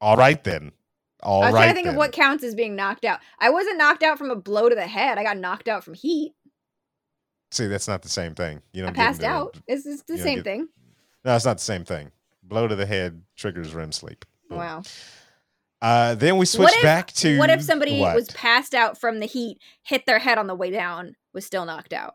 All 0.00 0.16
right 0.16 0.42
then. 0.42 0.72
All 1.22 1.42
I 1.42 1.46
was 1.46 1.54
right 1.54 1.60
trying 1.60 1.68
to 1.70 1.74
think 1.74 1.86
then. 1.86 1.94
of 1.94 1.98
what 1.98 2.12
counts 2.12 2.42
as 2.44 2.54
being 2.54 2.74
knocked 2.74 3.04
out. 3.04 3.20
I 3.38 3.50
wasn't 3.50 3.78
knocked 3.78 4.02
out 4.02 4.18
from 4.18 4.30
a 4.30 4.36
blow 4.36 4.68
to 4.68 4.74
the 4.74 4.86
head. 4.86 5.18
I 5.18 5.22
got 5.22 5.36
knocked 5.38 5.68
out 5.68 5.84
from 5.84 5.94
heat. 5.94 6.32
See, 7.50 7.66
that's 7.66 7.86
not 7.88 8.02
the 8.02 8.08
same 8.08 8.34
thing. 8.34 8.62
You 8.72 8.86
I 8.86 8.92
passed 8.92 9.22
out. 9.22 9.58
It's, 9.66 9.84
it's 9.86 10.02
the 10.02 10.18
same 10.18 10.38
get- 10.38 10.44
thing. 10.44 10.68
No, 11.24 11.36
it's 11.36 11.44
not 11.44 11.58
the 11.58 11.62
same 11.64 11.84
thing. 11.84 12.10
Blow 12.42 12.66
to 12.66 12.74
the 12.74 12.86
head 12.86 13.22
triggers 13.36 13.74
REM 13.74 13.92
sleep. 13.92 14.24
Boom. 14.48 14.58
Wow. 14.58 14.82
Uh, 15.80 16.14
then 16.14 16.36
we 16.38 16.46
switch 16.46 16.72
if- 16.74 16.82
back 16.82 17.12
to 17.12 17.38
what 17.38 17.50
if 17.50 17.62
somebody 17.62 18.00
what? 18.00 18.14
was 18.14 18.28
passed 18.30 18.74
out 18.74 18.98
from 18.98 19.20
the 19.20 19.26
heat, 19.26 19.58
hit 19.82 20.06
their 20.06 20.18
head 20.18 20.38
on 20.38 20.46
the 20.46 20.54
way 20.54 20.70
down, 20.70 21.14
was 21.32 21.44
still 21.46 21.64
knocked 21.64 21.92
out? 21.92 22.14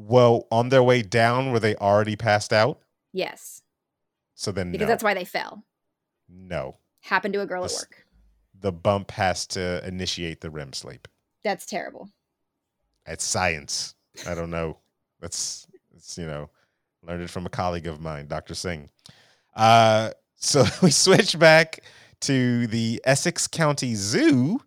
well 0.00 0.46
on 0.52 0.68
their 0.68 0.80
way 0.84 1.02
down 1.02 1.50
were 1.50 1.58
they 1.58 1.74
already 1.74 2.14
passed 2.14 2.52
out? 2.52 2.78
Yes, 3.12 3.62
So 4.36 4.52
then 4.52 4.70
because 4.70 4.84
no. 4.86 4.92
that's 4.92 5.02
why 5.02 5.12
they 5.14 5.24
fell. 5.24 5.64
no. 6.28 6.76
Happened 7.00 7.34
to 7.34 7.40
a 7.40 7.46
girl 7.46 7.64
at 7.64 7.72
work. 7.72 8.06
The 8.60 8.72
bump 8.72 9.10
has 9.12 9.46
to 9.48 9.86
initiate 9.86 10.40
the 10.40 10.50
REM 10.50 10.72
sleep. 10.72 11.06
That's 11.44 11.64
terrible. 11.66 12.08
It's 13.06 13.24
science. 13.24 13.94
I 14.26 14.34
don't 14.34 14.50
know. 14.50 14.78
That's 15.20 15.66
it's 15.96 16.18
you 16.18 16.26
know, 16.26 16.50
learned 17.06 17.22
it 17.22 17.30
from 17.30 17.46
a 17.46 17.50
colleague 17.50 17.86
of 17.86 18.00
mine, 18.00 18.26
Dr. 18.26 18.54
Singh. 18.54 18.88
Uh 19.54 20.10
so 20.36 20.64
we 20.82 20.90
switch 20.90 21.38
back 21.38 21.80
to 22.22 22.66
the 22.66 23.00
Essex 23.04 23.46
County 23.46 23.94
Zoo, 23.94 24.60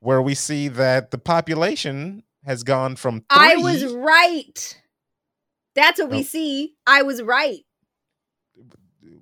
where 0.00 0.22
we 0.22 0.34
see 0.34 0.68
that 0.68 1.10
the 1.10 1.18
population 1.18 2.22
has 2.44 2.62
gone 2.62 2.96
from 2.96 3.20
three. 3.20 3.26
I 3.30 3.56
was 3.56 3.84
right. 3.94 4.80
That's 5.74 6.00
what 6.00 6.10
we 6.10 6.20
Oh. 6.20 6.22
see. 6.22 6.74
I 6.86 7.02
was 7.02 7.22
right. 7.22 7.60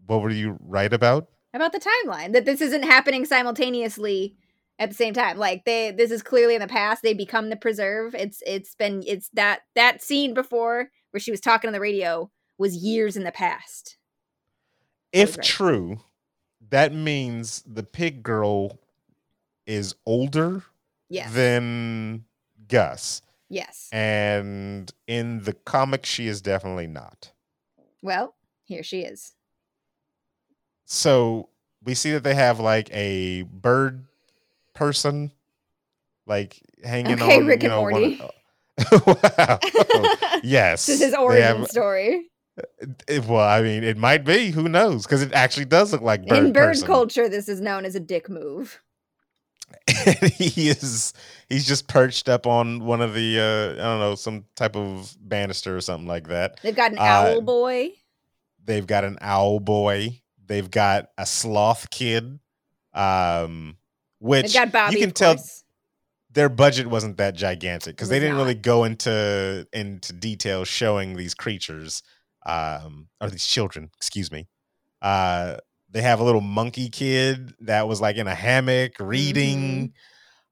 what 0.07 0.21
were 0.23 0.31
you 0.31 0.57
right 0.61 0.93
about? 0.93 1.29
About 1.55 1.73
the 1.73 1.81
timeline 1.81 2.33
that 2.33 2.45
this 2.45 2.61
isn't 2.61 2.83
happening 2.83 3.25
simultaneously 3.25 4.37
at 4.79 4.91
the 4.91 4.97
same 4.97 5.15
time. 5.15 5.39
Like 5.39 5.65
they 5.65 5.93
this 5.93 6.11
is 6.11 6.23
clearly 6.23 6.55
in 6.55 6.61
the 6.61 6.67
past. 6.67 7.03
They 7.03 7.15
become 7.15 7.49
the 7.49 7.57
preserve. 7.57 8.15
It's 8.15 8.43
it's 8.47 8.75
been 8.75 9.03
it's 9.07 9.31
that 9.35 9.61
that 9.75 10.03
scene 10.03 10.35
before 10.35 10.91
where 11.11 11.21
she 11.21 11.31
was 11.31 11.41
talking 11.41 11.69
on 11.69 11.73
the 11.73 11.81
radio 11.81 12.31
was 12.59 12.77
years 12.77 13.17
in 13.17 13.25
the 13.25 13.33
past. 13.33 13.97
If 15.13 15.37
right. 15.37 15.47
true, 15.47 16.01
that 16.71 16.93
means 16.93 17.63
the 17.67 17.85
pig 17.85 18.23
girl 18.23 18.81
is 19.67 19.95
older 20.05 20.65
yes. 21.09 21.33
than 21.33 22.25
Gus. 22.69 23.23
Yes. 23.49 23.89
And 23.93 24.93
in 25.07 25.45
the 25.45 25.53
comic, 25.53 26.05
she 26.05 26.27
is 26.27 26.43
definitely 26.43 26.89
not. 26.89 27.33
Well, 28.03 28.35
here 28.65 28.83
she 28.83 29.03
is. 29.03 29.35
So 30.85 31.49
we 31.85 31.95
see 31.95 32.13
that 32.13 32.23
they 32.23 32.35
have 32.35 32.61
like 32.61 32.89
a 32.93 33.43
bird 33.43 34.05
person, 34.75 35.33
like 36.27 36.61
hanging 36.83 37.21
okay, 37.23 37.41
on. 37.41 37.47
Rick 37.47 37.63
you 37.63 37.69
know, 37.69 37.87
and 37.87 37.91
Morty. 37.91 38.17
One, 38.17 38.31
wow. 39.39 39.59
yes. 40.43 40.87
this 40.87 41.01
is 41.01 41.15
origin 41.15 41.59
have, 41.59 41.69
story. 41.69 42.31
It, 43.09 43.25
well, 43.25 43.47
I 43.47 43.63
mean, 43.63 43.83
it 43.83 43.97
might 43.97 44.25
be. 44.25 44.51
Who 44.51 44.69
knows? 44.69 45.05
Because 45.05 45.23
it 45.23 45.33
actually 45.33 45.65
does 45.67 45.93
look 45.93 46.03
like 46.03 46.27
bird 46.27 46.39
in 46.39 46.53
bird 46.53 46.69
person. 46.69 46.87
culture. 46.87 47.29
This 47.29 47.49
is 47.49 47.61
known 47.61 47.85
as 47.85 47.95
a 47.95 48.01
dick 48.01 48.29
move. 48.29 48.81
he 50.37 50.69
is 50.69 51.13
he's 51.49 51.67
just 51.67 51.89
perched 51.89 52.29
up 52.29 52.47
on 52.47 52.85
one 52.85 53.01
of 53.01 53.13
the 53.13 53.41
uh 53.41 53.73
I 53.73 53.85
don't 53.85 54.01
know 54.01 54.15
some 54.15 54.45
type 54.55 54.77
of 54.77 55.17
banister 55.21 55.77
or 55.77 55.81
something 55.81 56.07
like 56.07 56.29
that. 56.29 56.61
They've 56.63 56.77
got 56.77 56.93
an 56.93 56.99
uh, 56.99 57.03
owl 57.03 57.41
boy. 57.41 57.91
They've 58.65 58.87
got 58.87 59.05
an 59.05 59.19
owl 59.21 59.61
boy. 59.61 60.21
They've 60.47 60.71
got 60.71 61.09
a 61.19 61.27
sloth 61.27 61.91
kid. 61.91 62.39
Um 62.93 63.77
which 64.21 64.57
Bobby, 64.73 64.95
you 64.95 65.01
can 65.01 65.11
tell 65.11 65.37
their 66.31 66.49
budget 66.49 66.87
wasn't 66.87 67.17
that 67.19 67.35
gigantic 67.35 67.97
because 67.97 68.09
they 68.09 68.19
didn't 68.19 68.37
not. 68.37 68.43
really 68.43 68.55
go 68.55 68.85
into 68.85 69.67
into 69.73 70.13
detail 70.13 70.65
showing 70.65 71.17
these 71.17 71.35
creatures 71.35 72.03
um 72.47 73.09
or 73.21 73.31
these 73.31 73.47
children, 73.47 73.91
excuse 73.97 74.31
me. 74.31 74.47
Uh 75.03 75.57
they 75.95 76.03
have 76.03 76.21
a 76.21 76.25
little 76.25 76.41
monkey 76.41 76.89
kid 76.91 77.55
that 77.61 77.87
was 77.87 78.01
like 78.01 78.17
in 78.17 78.27
a 78.27 78.35
hammock 78.35 78.95
reading. 78.99 79.93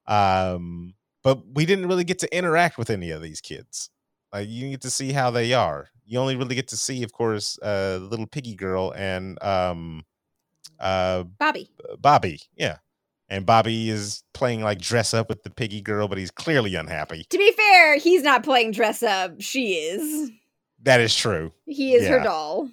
Mm-hmm. 0.08 0.14
Um, 0.14 0.94
but 1.24 1.42
we 1.52 1.66
didn't 1.66 1.88
really 1.88 2.04
get 2.04 2.20
to 2.20 2.36
interact 2.36 2.78
with 2.78 2.90
any 2.90 3.10
of 3.10 3.20
these 3.20 3.40
kids. 3.40 3.90
Like 4.32 4.48
you 4.48 4.70
get 4.70 4.80
to 4.82 4.90
see 4.90 5.12
how 5.12 5.30
they 5.30 5.52
are. 5.52 5.88
You 6.12 6.18
only 6.18 6.36
really 6.36 6.54
get 6.54 6.68
to 6.68 6.76
see, 6.76 7.02
of 7.02 7.12
course, 7.12 7.58
uh, 7.62 7.98
little 8.02 8.26
piggy 8.26 8.54
girl 8.54 8.92
and 8.94 9.42
um, 9.42 10.04
uh, 10.78 11.22
Bobby. 11.22 11.70
Bobby, 11.98 12.40
yeah. 12.54 12.76
And 13.30 13.46
Bobby 13.46 13.88
is 13.88 14.22
playing 14.34 14.62
like 14.62 14.78
dress 14.78 15.14
up 15.14 15.30
with 15.30 15.42
the 15.42 15.48
piggy 15.48 15.80
girl, 15.80 16.08
but 16.08 16.18
he's 16.18 16.30
clearly 16.30 16.74
unhappy. 16.74 17.24
To 17.30 17.38
be 17.38 17.50
fair, 17.52 17.98
he's 17.98 18.22
not 18.22 18.44
playing 18.44 18.72
dress 18.72 19.02
up. 19.02 19.40
She 19.40 19.72
is. 19.72 20.30
That 20.82 21.00
is 21.00 21.16
true. 21.16 21.52
He 21.64 21.94
is 21.94 22.02
yeah. 22.02 22.18
her 22.18 22.24
doll 22.24 22.68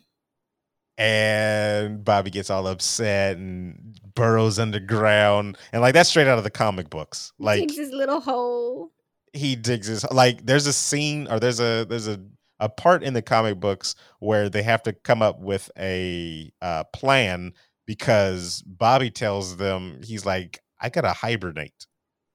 and 0.99 2.03
Bobby 2.03 2.29
gets 2.29 2.49
all 2.49 2.67
upset 2.67 3.37
and 3.37 3.97
burrows 4.15 4.59
underground, 4.59 5.57
and 5.71 5.81
like 5.81 5.93
that's 5.93 6.09
straight 6.09 6.27
out 6.27 6.37
of 6.37 6.43
the 6.43 6.49
comic 6.49 6.89
books. 6.89 7.31
Like 7.39 7.61
digs 7.61 7.77
his 7.77 7.91
little 7.91 8.19
hole. 8.19 8.91
He 9.31 9.55
digs 9.55 9.87
his 9.87 10.03
like. 10.11 10.45
There's 10.45 10.67
a 10.67 10.73
scene 10.73 11.27
or 11.31 11.39
there's 11.39 11.61
a 11.61 11.85
there's 11.87 12.09
a 12.09 12.19
a 12.59 12.69
part 12.69 13.03
in 13.03 13.13
the 13.13 13.21
comic 13.21 13.59
books 13.59 13.95
where 14.19 14.49
they 14.49 14.63
have 14.63 14.83
to 14.83 14.93
come 14.93 15.21
up 15.21 15.39
with 15.39 15.71
a 15.77 16.51
uh, 16.61 16.83
plan 16.93 17.53
because 17.85 18.61
Bobby 18.63 19.09
tells 19.09 19.57
them 19.57 20.01
he's 20.03 20.25
like, 20.25 20.59
I 20.79 20.89
gotta 20.89 21.11
hibernate, 21.11 21.87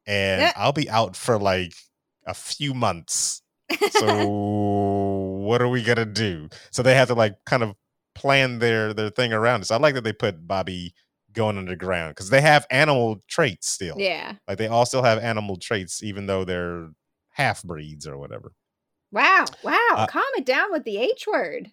and 0.06 0.42
yeah. 0.42 0.52
I'll 0.56 0.72
be 0.72 0.90
out 0.90 1.16
for 1.16 1.38
like 1.38 1.74
a 2.26 2.34
few 2.34 2.74
months. 2.74 3.42
So 3.90 4.28
what 5.44 5.62
are 5.62 5.68
we 5.68 5.82
gonna 5.82 6.04
do? 6.04 6.48
So 6.70 6.82
they 6.82 6.94
have 6.94 7.08
to 7.08 7.14
like 7.14 7.36
kind 7.46 7.62
of 7.62 7.74
plan 8.14 8.58
their 8.58 8.92
their 8.92 9.10
thing 9.10 9.32
around 9.32 9.62
it. 9.62 9.66
So 9.66 9.74
I 9.74 9.78
like 9.78 9.94
that 9.94 10.04
they 10.04 10.12
put 10.12 10.46
Bobby 10.46 10.94
going 11.32 11.58
underground 11.58 12.12
because 12.12 12.30
they 12.30 12.40
have 12.40 12.66
animal 12.70 13.22
traits 13.28 13.68
still. 13.68 13.96
Yeah, 13.98 14.34
like 14.48 14.58
they 14.58 14.68
all 14.68 14.86
still 14.86 15.02
have 15.02 15.18
animal 15.18 15.56
traits, 15.56 16.02
even 16.02 16.26
though 16.26 16.44
they're 16.44 16.88
half 17.30 17.62
breeds 17.62 18.06
or 18.06 18.18
whatever. 18.18 18.52
Wow, 19.14 19.44
wow! 19.62 19.78
Uh, 19.96 20.06
Calm 20.08 20.24
it 20.36 20.44
down 20.44 20.72
with 20.72 20.82
the 20.82 20.98
H 20.98 21.26
word. 21.26 21.70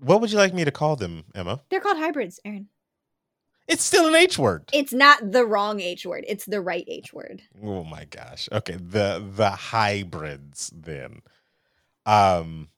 What 0.00 0.20
would 0.20 0.30
you 0.30 0.38
like 0.38 0.54
me 0.54 0.64
to 0.64 0.70
call 0.70 0.94
them, 0.94 1.24
Emma? 1.34 1.60
They're 1.70 1.80
called 1.80 1.98
hybrids, 1.98 2.38
Aaron. 2.44 2.68
It's 3.66 3.82
still 3.82 4.06
an 4.06 4.14
H 4.14 4.38
word. 4.38 4.70
It's 4.72 4.92
not 4.92 5.32
the 5.32 5.44
wrong 5.44 5.80
H 5.80 6.06
word. 6.06 6.24
It's 6.26 6.46
the 6.46 6.60
right 6.60 6.84
H 6.88 7.12
word. 7.12 7.42
Oh 7.62 7.84
my 7.84 8.04
gosh. 8.06 8.48
Okay, 8.50 8.76
the 8.80 9.22
the 9.34 9.50
hybrids 9.50 10.72
then. 10.74 11.20
Um 12.06 12.68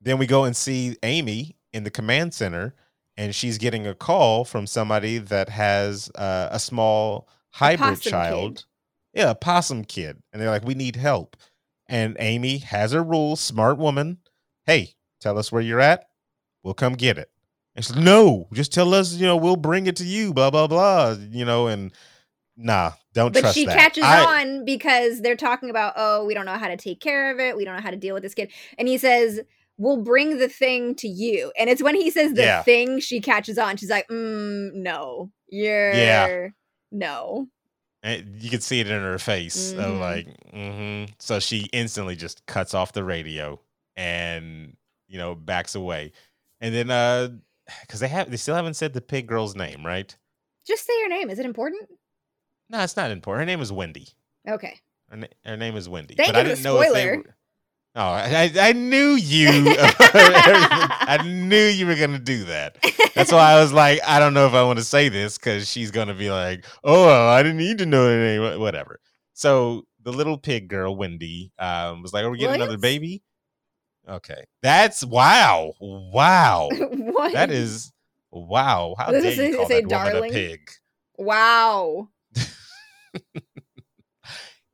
then 0.00 0.18
we 0.18 0.26
go 0.26 0.44
and 0.44 0.56
see 0.56 0.96
Aimee 1.02 1.56
in 1.72 1.84
the 1.84 1.90
command 1.90 2.32
center 2.32 2.74
and 3.16 3.34
she's 3.34 3.58
getting 3.58 3.86
a 3.86 3.94
call 3.94 4.44
from 4.44 4.66
somebody 4.66 5.18
that 5.18 5.48
has 5.48 6.10
uh, 6.14 6.48
a 6.50 6.58
small 6.58 7.28
hybrid 7.50 7.98
a 7.98 8.00
child. 8.00 8.56
Kid. 8.56 8.64
Yeah, 9.14 9.30
a 9.30 9.34
possum 9.34 9.84
kid. 9.84 10.22
And 10.32 10.40
they're 10.40 10.50
like, 10.50 10.64
we 10.64 10.74
need 10.74 10.96
help. 10.96 11.36
And 11.88 12.16
Aimee 12.18 12.58
has 12.58 12.92
her 12.92 13.02
rules, 13.02 13.40
smart 13.40 13.78
woman. 13.78 14.18
Hey, 14.64 14.94
tell 15.20 15.38
us 15.38 15.52
where 15.52 15.62
you're 15.62 15.80
at. 15.80 16.06
We'll 16.62 16.74
come 16.74 16.94
get 16.94 17.18
it. 17.18 17.30
And 17.76 17.84
she's 17.84 17.94
no, 17.94 18.48
just 18.52 18.72
tell 18.72 18.94
us, 18.94 19.14
you 19.14 19.26
know, 19.26 19.36
we'll 19.36 19.56
bring 19.56 19.86
it 19.86 19.96
to 19.96 20.04
you, 20.04 20.32
blah, 20.32 20.50
blah, 20.50 20.66
blah. 20.66 21.14
You 21.30 21.44
know, 21.44 21.68
and 21.68 21.92
nah, 22.56 22.92
don't 23.12 23.32
trust. 23.32 23.44
but 23.44 23.54
she 23.54 23.66
that. 23.66 23.76
catches 23.76 24.04
I, 24.04 24.42
on 24.42 24.64
because 24.64 25.20
they're 25.20 25.36
talking 25.36 25.70
about, 25.70 25.92
oh, 25.96 26.24
we 26.24 26.34
don't 26.34 26.46
know 26.46 26.56
how 26.56 26.68
to 26.68 26.76
take 26.76 27.00
care 27.00 27.30
of 27.30 27.38
it. 27.38 27.56
We 27.56 27.64
don't 27.64 27.76
know 27.76 27.82
how 27.82 27.90
to 27.90 27.96
deal 27.96 28.14
with 28.14 28.22
this 28.22 28.34
kid. 28.34 28.50
And 28.78 28.88
he 28.88 28.98
says, 28.98 29.40
we'll 29.78 30.02
bring 30.02 30.38
the 30.38 30.48
thing 30.48 30.94
to 30.96 31.08
you. 31.08 31.52
And 31.58 31.68
it's 31.68 31.82
when 31.82 31.94
he 31.94 32.10
says 32.10 32.32
the 32.32 32.42
yeah. 32.42 32.62
thing, 32.62 32.98
she 32.98 33.20
catches 33.20 33.58
on. 33.58 33.76
She's 33.76 33.90
like, 33.90 34.08
mm, 34.08 34.72
no, 34.72 35.30
you're, 35.48 35.92
yeah. 35.92 36.48
no. 36.90 37.48
And 38.02 38.36
you 38.40 38.50
can 38.50 38.60
see 38.60 38.80
it 38.80 38.88
in 38.88 39.02
her 39.02 39.18
face 39.18 39.72
mm-hmm. 39.72 39.80
of 39.80 39.98
like, 39.98 40.28
mm-hmm. 40.52 41.12
so 41.18 41.40
she 41.40 41.68
instantly 41.72 42.14
just 42.14 42.46
cuts 42.46 42.72
off 42.74 42.92
the 42.92 43.02
radio 43.02 43.60
and, 43.96 44.76
you 45.08 45.18
know, 45.18 45.34
backs 45.34 45.74
away. 45.74 46.12
And 46.60 46.74
then, 46.74 46.90
uh, 46.90 47.30
because 47.80 48.00
they 48.00 48.08
have, 48.08 48.30
they 48.30 48.36
still 48.36 48.54
haven't 48.54 48.74
said 48.74 48.92
the 48.92 49.00
pig 49.00 49.26
girl's 49.26 49.56
name, 49.56 49.84
right? 49.84 50.14
Just 50.66 50.86
say 50.86 50.92
her 51.02 51.08
name. 51.08 51.30
Is 51.30 51.38
it 51.38 51.46
important? 51.46 51.88
No, 52.68 52.80
it's 52.80 52.96
not 52.96 53.10
important. 53.10 53.40
Her 53.40 53.46
name 53.46 53.60
is 53.60 53.72
Wendy. 53.72 54.08
Okay. 54.48 54.78
Her, 55.10 55.16
na- 55.16 55.26
her 55.44 55.56
name 55.56 55.76
is 55.76 55.88
Wendy. 55.88 56.14
Thank 56.14 56.28
but 56.28 56.36
you 56.36 56.40
I 56.40 56.44
didn't 56.44 56.64
know 56.64 56.80
if 56.80 56.92
they 56.92 57.22
Oh, 57.98 58.10
I, 58.10 58.52
I 58.60 58.74
knew 58.74 59.12
you. 59.12 59.48
I 59.48 61.18
knew 61.24 61.64
you 61.64 61.86
were 61.86 61.94
gonna 61.94 62.18
do 62.18 62.44
that. 62.44 62.76
That's 63.14 63.32
why 63.32 63.52
I 63.52 63.60
was 63.60 63.72
like, 63.72 64.00
I 64.06 64.18
don't 64.18 64.34
know 64.34 64.46
if 64.46 64.52
I 64.52 64.62
want 64.64 64.78
to 64.78 64.84
say 64.84 65.08
this 65.08 65.38
because 65.38 65.66
she's 65.66 65.90
gonna 65.90 66.12
be 66.12 66.30
like, 66.30 66.66
"Oh, 66.84 67.08
I 67.08 67.42
didn't 67.42 67.56
need 67.56 67.78
to 67.78 67.86
know 67.86 68.06
anything." 68.06 68.60
Whatever. 68.60 69.00
So 69.32 69.86
the 70.02 70.12
little 70.12 70.36
pig 70.36 70.68
girl, 70.68 70.94
Wendy, 70.94 71.52
um, 71.58 72.02
was 72.02 72.12
like, 72.12 72.26
"Are 72.26 72.30
we 72.30 72.36
getting 72.36 72.56
another 72.56 72.76
baby?" 72.76 73.22
Okay, 74.06 74.44
that's 74.60 75.02
wow, 75.02 75.72
wow. 75.80 76.68
what? 76.70 77.32
That 77.32 77.50
is 77.50 77.94
wow. 78.30 78.94
How 78.98 79.10
dare 79.10 79.32
you 79.32 79.56
call 79.56 79.68
that 79.68 79.88
darling? 79.88 80.14
woman 80.14 80.30
a 80.30 80.34
pig? 80.34 80.70
Wow. 81.16 82.10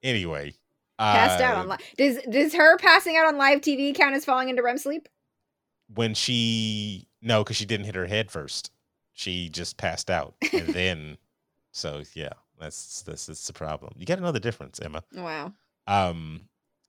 anyway, 0.02 0.54
Passed 1.02 1.40
uh, 1.40 1.44
out 1.44 1.56
on 1.56 1.68
live. 1.68 1.80
Does 1.96 2.18
does 2.30 2.54
her 2.54 2.78
passing 2.78 3.16
out 3.16 3.26
on 3.26 3.36
live 3.36 3.60
TV 3.60 3.94
count 3.94 4.14
as 4.14 4.24
falling 4.24 4.48
into 4.48 4.62
REM 4.62 4.78
sleep? 4.78 5.08
When 5.94 6.14
she 6.14 7.08
no, 7.20 7.42
because 7.42 7.56
she 7.56 7.66
didn't 7.66 7.86
hit 7.86 7.94
her 7.94 8.06
head 8.06 8.30
first. 8.30 8.70
She 9.12 9.48
just 9.48 9.76
passed 9.76 10.10
out, 10.10 10.34
and 10.52 10.68
then 10.68 11.18
so 11.72 12.02
yeah, 12.14 12.32
that's 12.60 13.02
that's 13.02 13.26
that's 13.26 13.46
the 13.46 13.52
problem. 13.52 13.92
You 13.96 14.06
got 14.06 14.18
another 14.18 14.38
difference, 14.38 14.80
Emma. 14.80 15.02
Wow. 15.14 15.52
Um. 15.86 16.42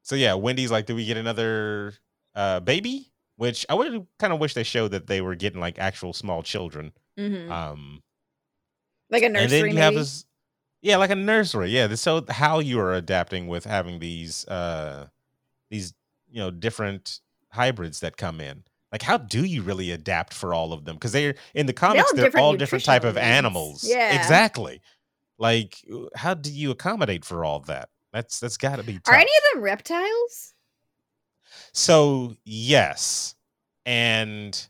So 0.04 0.16
yeah, 0.16 0.34
Wendy's 0.36 0.72
like, 0.72 0.86
do 0.86 0.96
we 0.96 1.06
get 1.06 1.18
another 1.18 1.94
uh 2.36 2.60
baby? 2.60 3.12
Which 3.36 3.66
I 3.68 3.74
would 3.74 4.06
kind 4.20 4.32
of 4.32 4.40
wish 4.40 4.54
they 4.54 4.64
showed 4.64 4.92
that 4.92 5.08
they 5.08 5.22
were 5.22 5.36
getting 5.36 5.60
like 5.60 5.80
actual 5.80 6.14
small 6.14 6.44
children. 6.44 6.94
Mm-hmm. 7.18 7.52
Um. 7.52 8.04
Like 9.10 9.24
a 9.24 9.30
nursery. 9.30 9.44
And 9.44 9.52
then 9.52 9.60
you 9.60 9.66
maybe? 9.76 9.82
have 9.82 9.94
this 9.96 10.26
yeah, 10.84 10.98
like 10.98 11.10
a 11.10 11.16
nursery. 11.16 11.70
Yeah. 11.70 11.96
So 11.96 12.26
how 12.30 12.60
you 12.60 12.80
are 12.80 12.94
adapting 12.94 13.48
with 13.48 13.64
having 13.64 14.00
these 14.00 14.46
uh 14.48 15.08
these, 15.72 15.94
you 16.30 16.40
know, 16.40 16.52
different 16.52 17.22
hybrids 17.50 18.02
that 18.02 18.18
come 18.18 18.42
in. 18.42 18.64
Like 18.92 19.02
how 19.02 19.18
do 19.18 19.46
you 19.46 19.64
really 19.64 19.92
adapt 19.92 20.34
for 20.34 20.54
all 20.54 20.74
of 20.74 20.84
them? 20.84 20.98
Because 20.98 21.14
they're 21.14 21.36
in 21.56 21.66
the 21.66 21.74
comics, 21.74 22.12
they 22.12 22.28
are 22.28 22.38
all 22.38 22.56
different 22.58 22.84
type 22.84 23.06
of 23.06 23.18
animals. 23.18 23.84
Yeah. 23.88 24.14
Exactly. 24.20 24.82
Like 25.40 25.78
how 26.16 26.34
do 26.34 26.52
you 26.52 26.70
accommodate 26.70 27.24
for 27.24 27.46
all 27.46 27.62
that? 27.62 27.88
That's 28.12 28.42
that's 28.42 28.58
gotta 28.58 28.84
be 28.84 29.00
tough. 29.00 29.14
Are 29.14 29.16
any 29.16 29.32
of 29.32 29.54
them 29.54 29.64
reptiles? 29.64 30.54
So 31.72 32.36
yes. 32.44 33.36
And 33.86 34.68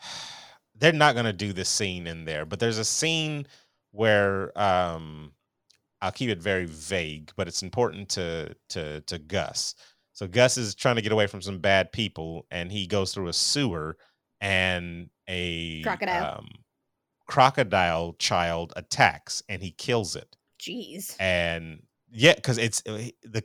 they're 0.76 0.92
not 0.92 1.16
gonna 1.16 1.32
do 1.32 1.52
this 1.52 1.68
scene 1.68 2.06
in 2.06 2.24
there, 2.24 2.46
but 2.46 2.60
there's 2.60 2.78
a 2.78 2.84
scene 2.84 3.48
where 3.94 4.56
um 4.60 5.32
I'll 6.02 6.12
keep 6.12 6.30
it 6.30 6.38
very 6.42 6.66
vague, 6.66 7.32
but 7.36 7.48
it's 7.48 7.62
important 7.62 8.08
to 8.10 8.54
to 8.70 9.00
to 9.02 9.18
Gus. 9.18 9.74
So 10.12 10.26
Gus 10.28 10.56
is 10.58 10.74
trying 10.74 10.96
to 10.96 11.02
get 11.02 11.12
away 11.12 11.26
from 11.26 11.42
some 11.42 11.58
bad 11.58 11.92
people, 11.92 12.46
and 12.50 12.70
he 12.70 12.86
goes 12.86 13.14
through 13.14 13.28
a 13.28 13.32
sewer, 13.32 13.96
and 14.40 15.10
a 15.28 15.82
Crocodile. 15.82 16.36
um, 16.38 16.48
crocodile 17.26 18.14
child 18.18 18.72
attacks, 18.76 19.42
and 19.48 19.62
he 19.62 19.70
kills 19.72 20.16
it. 20.16 20.36
Jeez. 20.60 21.16
And 21.18 21.82
yeah, 22.12 22.34
because 22.34 22.58
it's 22.58 22.82
uh, 22.86 23.08
the 23.22 23.44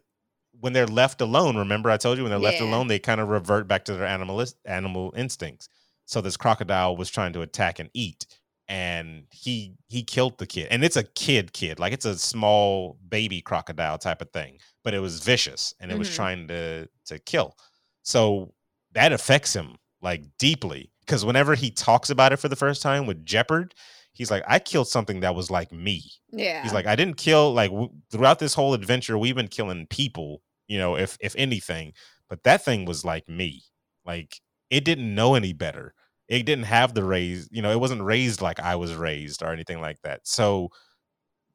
when 0.59 0.73
they're 0.73 0.88
left 0.88 1.21
alone. 1.21 1.57
Remember, 1.57 1.89
I 1.89 1.97
told 1.97 2.17
you 2.17 2.23
when 2.23 2.29
they're 2.31 2.39
left 2.39 2.59
Yeah. 2.59 2.65
alone, 2.65 2.88
they 2.88 2.99
kind 2.99 3.21
of 3.21 3.29
revert 3.29 3.67
back 3.67 3.85
to 3.85 3.93
their 3.93 4.05
animal 4.07 4.43
animal 4.65 5.13
instincts. 5.15 5.69
So 6.05 6.21
this 6.21 6.38
crocodile 6.38 6.97
was 6.97 7.09
trying 7.09 7.33
to 7.33 7.41
attack 7.41 7.79
and 7.79 7.89
eat, 7.93 8.25
and 8.69 9.25
he 9.32 9.75
he 9.88 10.03
killed 10.03 10.38
the 10.38 10.47
kid. 10.47 10.67
And 10.71 10.84
it's 10.86 10.97
a 10.97 11.03
kid 11.03 11.53
kid, 11.53 11.79
like 11.79 11.93
it's 11.93 12.05
a 12.05 12.17
small 12.17 12.97
baby 13.10 13.41
crocodile 13.41 13.97
type 13.97 14.21
of 14.21 14.32
thing, 14.32 14.60
but 14.84 14.93
it 14.93 14.99
was 14.99 15.21
vicious 15.21 15.73
and 15.82 15.91
it 15.91 15.97
was 15.99 16.10
Mhm. 16.10 16.15
trying 16.15 16.47
to 16.49 16.89
to 17.08 17.19
kill. 17.19 17.58
So 18.03 18.53
that 18.93 19.12
affects 19.13 19.53
him 19.55 19.77
like 20.01 20.23
deeply 20.38 20.91
because 21.01 21.25
whenever 21.25 21.55
he 21.55 21.71
talks 21.71 22.10
about 22.10 22.32
it 22.34 22.38
for 22.38 22.47
the 22.49 22.55
first 22.55 22.82
time 22.82 23.05
with 23.08 23.25
Jepperd, 23.25 23.71
he's 24.13 24.32
like, 24.32 24.43
"I 24.47 24.60
killed 24.60 24.88
something 24.88 25.21
that 25.21 25.36
was 25.36 25.51
like 25.51 25.71
me." 25.71 26.03
Yeah. 26.32 26.63
He's 26.63 26.73
like, 26.73 26.86
I 26.88 26.95
didn't 26.95 27.17
kill 27.17 27.53
like 27.53 27.71
w- 27.71 27.91
throughout 28.12 28.39
this 28.39 28.53
whole 28.53 28.73
adventure, 28.75 29.17
we've 29.17 29.36
been 29.36 29.47
killing 29.49 29.88
people, 29.88 30.41
you 30.67 30.77
know, 30.77 30.95
if 30.97 31.17
if 31.21 31.36
anything, 31.38 31.93
but 32.29 32.43
that 32.43 32.63
thing 32.63 32.86
was 32.86 33.03
like 33.05 33.27
me. 33.27 33.63
Like 34.05 34.41
it 34.69 34.86
didn't 34.86 35.13
know 35.15 35.36
any 35.36 35.53
better. 35.53 35.93
It 36.30 36.46
didn't 36.46 36.65
have 36.65 36.94
the 36.94 37.04
raise, 37.04 37.50
you 37.52 37.62
know, 37.62 37.72
it 37.72 37.80
wasn't 37.80 38.04
raised 38.04 38.42
like 38.42 38.60
I 38.60 38.76
was 38.76 38.94
raised 38.94 39.42
or 39.44 39.52
anything 39.52 39.82
like 39.82 40.00
that. 40.04 40.22
So 40.28 40.70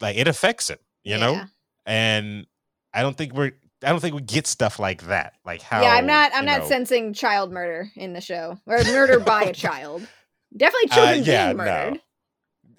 like 0.00 0.16
it 0.16 0.28
affects 0.28 0.68
it, 0.68 0.80
you 1.04 1.16
know? 1.16 1.42
And 1.86 2.46
I 2.92 3.02
don't 3.02 3.16
think 3.16 3.32
we're 3.32 3.52
I 3.82 3.90
don't 3.90 4.00
think 4.00 4.14
we 4.14 4.22
get 4.22 4.46
stuff 4.46 4.78
like 4.78 5.02
that. 5.06 5.34
Like 5.44 5.60
how 5.62 5.82
yeah, 5.82 5.92
I'm 5.94 6.06
not. 6.06 6.32
I'm 6.34 6.44
not 6.46 6.62
know- 6.62 6.68
sensing 6.68 7.12
child 7.12 7.52
murder 7.52 7.90
in 7.96 8.12
the 8.14 8.20
show 8.20 8.58
or 8.66 8.78
murder 8.84 9.20
by 9.20 9.44
a 9.44 9.52
child. 9.66 10.06
Definitely 10.56 10.90
Uh, 10.90 10.94
children 10.94 11.24
yeah, 11.24 11.52
being 11.52 11.56
no. 11.58 11.96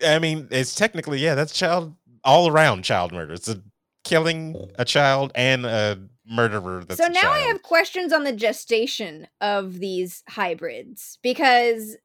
I 0.04 0.20
mean, 0.20 0.48
it's 0.52 0.76
technically, 0.76 1.20
yeah, 1.20 1.36
that's 1.36 1.54
child 1.54 1.96
all 2.24 2.50
around 2.50 2.84
child 2.84 3.14
murder. 3.14 3.34
It's 3.34 3.48
a 3.48 3.62
killing 4.04 4.70
a 4.80 4.84
child 4.86 5.32
and 5.36 5.66
a 5.66 6.00
murderer 6.28 6.84
that's 6.84 7.00
so 7.00 7.08
now 7.08 7.32
I 7.32 7.40
have 7.40 7.62
questions 7.62 8.12
on 8.12 8.24
the 8.24 8.32
gestation 8.34 9.28
of 9.42 9.80
these 9.80 10.24
hybrids 10.30 11.20
because 11.22 11.98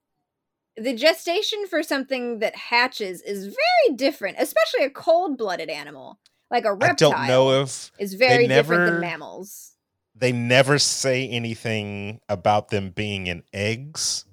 the 0.77 0.95
gestation 0.95 1.67
for 1.67 1.83
something 1.83 2.39
that 2.39 2.55
hatches 2.57 3.23
is 3.23 3.45
very 3.47 3.97
different, 3.97 4.37
especially 4.39 4.85
a 4.85 4.91
cold-blooded 4.91 5.69
animal 5.69 6.19
like 6.51 6.65
a 6.65 6.73
reptile. 6.75 7.13
I 7.13 7.27
don't 7.27 7.29
know 7.29 7.63
if 7.63 7.91
is 7.99 8.15
very 8.15 8.47
different 8.47 8.91
than 8.91 9.01
mammals. 9.01 9.73
they 10.15 10.33
never 10.33 10.79
say 10.79 11.29
anything 11.29 12.21
about 12.29 12.69
them 12.69 12.91
being 12.91 13.27
in 13.27 13.43
eggs. 13.53 14.25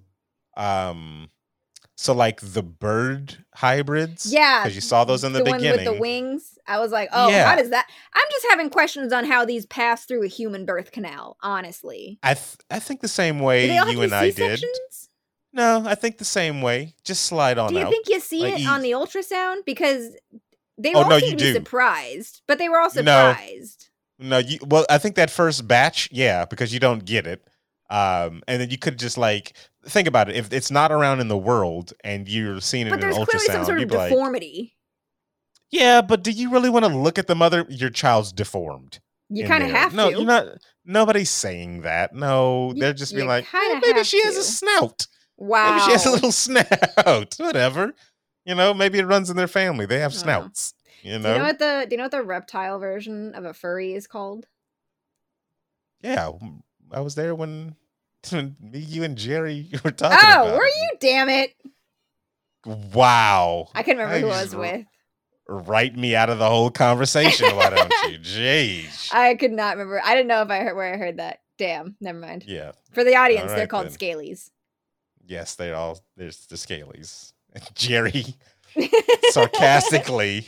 Um, 0.55 1.29
so 1.95 2.13
like 2.13 2.41
the 2.41 2.63
bird 2.63 3.43
hybrids, 3.55 4.31
Yeah, 4.31 4.63
because 4.63 4.75
you 4.75 4.81
saw 4.81 5.03
those 5.05 5.23
in 5.23 5.33
the, 5.33 5.43
one 5.43 5.57
beginning. 5.57 5.85
with 5.85 5.95
the 5.95 5.99
wings. 6.01 6.56
I 6.67 6.79
was 6.79 6.91
like, 6.91 7.09
oh, 7.13 7.29
Yeah. 7.29 7.49
how 7.49 7.55
does 7.55 7.69
that? 7.69 7.87
I'm 8.13 8.25
just 8.31 8.45
having 8.49 8.69
questions 8.69 9.13
on 9.13 9.25
how 9.25 9.45
these 9.45 9.65
pass 9.65 10.05
through 10.05 10.23
a 10.23 10.27
human 10.27 10.65
birth 10.65 10.91
canal. 10.91 11.37
Honestly, 11.41 12.19
I 12.23 12.33
th- 12.33 12.57
I 12.69 12.79
think 12.79 13.01
the 13.01 13.07
same 13.07 13.39
way 13.39 13.65
you 13.73 14.01
and 14.01 14.13
I 14.13 14.31
did. 14.31 14.63
No, 15.53 15.83
I 15.85 15.95
think 15.95 16.17
the 16.17 16.25
same 16.25 16.61
way. 16.61 16.93
Just 17.03 17.25
slide 17.25 17.57
on 17.57 17.73
Do 17.73 17.79
you 17.79 17.85
out. 17.85 17.91
think 17.91 18.07
you 18.09 18.19
see 18.19 18.41
Like, 18.41 18.61
it 18.61 18.67
on 18.67 18.81
the 18.81 18.91
ultrasound? 18.91 19.65
Because 19.65 20.15
they 20.77 20.93
Oh, 20.93 21.03
all 21.03 21.09
no, 21.09 21.19
seem 21.19 21.31
you 21.31 21.37
to 21.37 21.37
be 21.37 21.43
do. 21.51 21.53
surprised, 21.53 22.41
but 22.47 22.57
they 22.59 22.69
were 22.69 22.77
all 22.79 22.89
No. 22.95 23.01
surprised. 23.33 23.89
No, 24.19 24.37
you 24.39 24.59
well, 24.67 24.85
I 24.89 24.97
think 24.97 25.15
that 25.15 25.31
first 25.31 25.67
batch, 25.67 26.09
yeah, 26.11 26.45
because 26.45 26.73
you 26.73 26.79
don't 26.79 27.05
get 27.05 27.25
it. 27.27 27.43
Um, 27.89 28.43
and 28.47 28.61
then 28.61 28.69
you 28.69 28.77
could 28.77 28.99
just 28.99 29.17
like 29.17 29.53
think 29.87 30.07
about 30.07 30.29
it. 30.29 30.35
If 30.35 30.51
it's 30.51 30.69
not 30.69 30.91
around 30.91 31.21
in 31.21 31.29
the 31.29 31.37
world 31.37 31.93
and 32.03 32.27
you're 32.27 32.59
seeing 32.59 32.87
it 32.87 32.89
But 32.89 32.95
in 32.95 32.99
there's 33.01 33.17
an 33.17 33.25
clearly 33.25 33.45
some 33.47 33.55
ultrasound, 33.61 33.65
sort 33.65 33.77
of 33.77 33.81
you'd 33.81 33.91
like, 33.91 34.09
deformity. 34.09 34.76
Yeah, 35.71 36.01
but 36.01 36.23
do 36.23 36.31
you 36.31 36.49
really 36.51 36.69
want 36.69 36.85
to 36.85 36.95
look 36.95 37.17
at 37.19 37.27
the 37.27 37.35
mother? 37.35 37.65
Your 37.69 37.89
child's 37.89 38.31
deformed. 38.31 38.99
You 39.29 39.45
kind 39.45 39.63
of 39.63 39.69
have 39.71 39.93
no, 39.93 40.09
to. 40.09 40.15
you're 40.17 40.25
not. 40.25 40.45
Nobody's 40.85 41.29
saying 41.29 41.81
that. 41.81 42.15
No, 42.15 42.71
You- 42.73 42.79
they're 42.79 42.93
just 42.93 43.13
being 43.13 43.27
like, 43.27 43.45
kinda 43.45 43.75
"Eh, 43.75 43.79
maybe 43.91 44.03
she 44.05 44.23
has 44.23 44.35
to. 44.35 44.39
a 44.39 44.43
snout. 44.43 45.07
wow. 45.35 45.71
Maybe 45.71 45.81
she 45.85 45.91
has 45.91 46.05
a 46.05 46.11
little 46.11 46.31
snout. 46.31 47.35
Whatever. 47.37 47.93
You 48.45 48.55
know, 48.55 48.73
maybe 48.73 48.97
it 48.99 49.05
runs 49.05 49.29
in 49.29 49.35
their 49.35 49.49
family. 49.49 49.85
They 49.85 49.99
have 49.99 50.13
snouts. 50.13 50.73
You 51.03 51.17
do 51.17 51.19
know. 51.19 51.33
you 51.33 51.39
know 51.39 51.43
what 51.45 51.59
the 51.59 51.85
do 51.89 51.93
you 51.93 51.97
know 51.97 52.05
what 52.05 52.11
the 52.11 52.23
reptile 52.23 52.79
version 52.79 53.35
of 53.35 53.43
a 53.43 53.53
furry 53.53 53.93
is 53.93 54.07
called? 54.07 54.45
yeah, 56.01 56.31
I 56.91 57.01
was 57.01 57.15
there 57.15 57.35
when, 57.35 57.75
when 58.29 58.55
me, 58.61 58.79
you, 58.79 59.03
and 59.03 59.17
Jerry 59.17 59.67
were 59.83 59.91
talking. 59.91 60.17
Oh, 60.21 60.55
were 60.55 60.63
it. 60.65 60.71
you? 60.77 60.89
Damn 61.01 61.27
it! 61.29 61.53
Wow. 62.65 63.69
I 63.75 63.83
couldn't 63.83 63.99
remember 64.01 64.27
who 64.27 64.33
I 64.33 64.41
was 64.43 64.55
with. 64.55 64.85
Write 65.49 65.95
me 65.95 66.15
out 66.15 66.29
of 66.29 66.39
the 66.39 66.49
whole 66.49 66.69
conversation, 66.69 67.55
why 67.55 67.69
don't 67.69 67.93
you? 68.11 68.19
Jeez. 68.21 69.13
I 69.13 69.35
could 69.35 69.51
not 69.53 69.77
remember. 69.77 70.01
I 70.03 70.13
didn't 70.15 70.27
know 70.27 70.41
if 70.41 70.49
I 70.49 70.59
heard 70.59 70.75
where 70.75 70.93
I 70.93 70.97
heard 70.97 71.17
that. 71.17 71.39
Damn, 71.57 71.95
never 72.01 72.19
mind. 72.19 72.43
yeah. 72.45 72.73
For 72.93 73.03
the 73.03 73.15
audience, 73.15 73.51
they're 73.51 73.65
called 73.67 73.87
then. 73.87 73.93
scalies. 73.93 74.49
Yes, 75.25 75.55
they 75.55 75.71
all 75.73 75.99
there's 76.15 76.45
the 76.47 76.55
scalies. 76.55 77.33
Jerry 77.73 78.25
sarcastically 79.31 80.45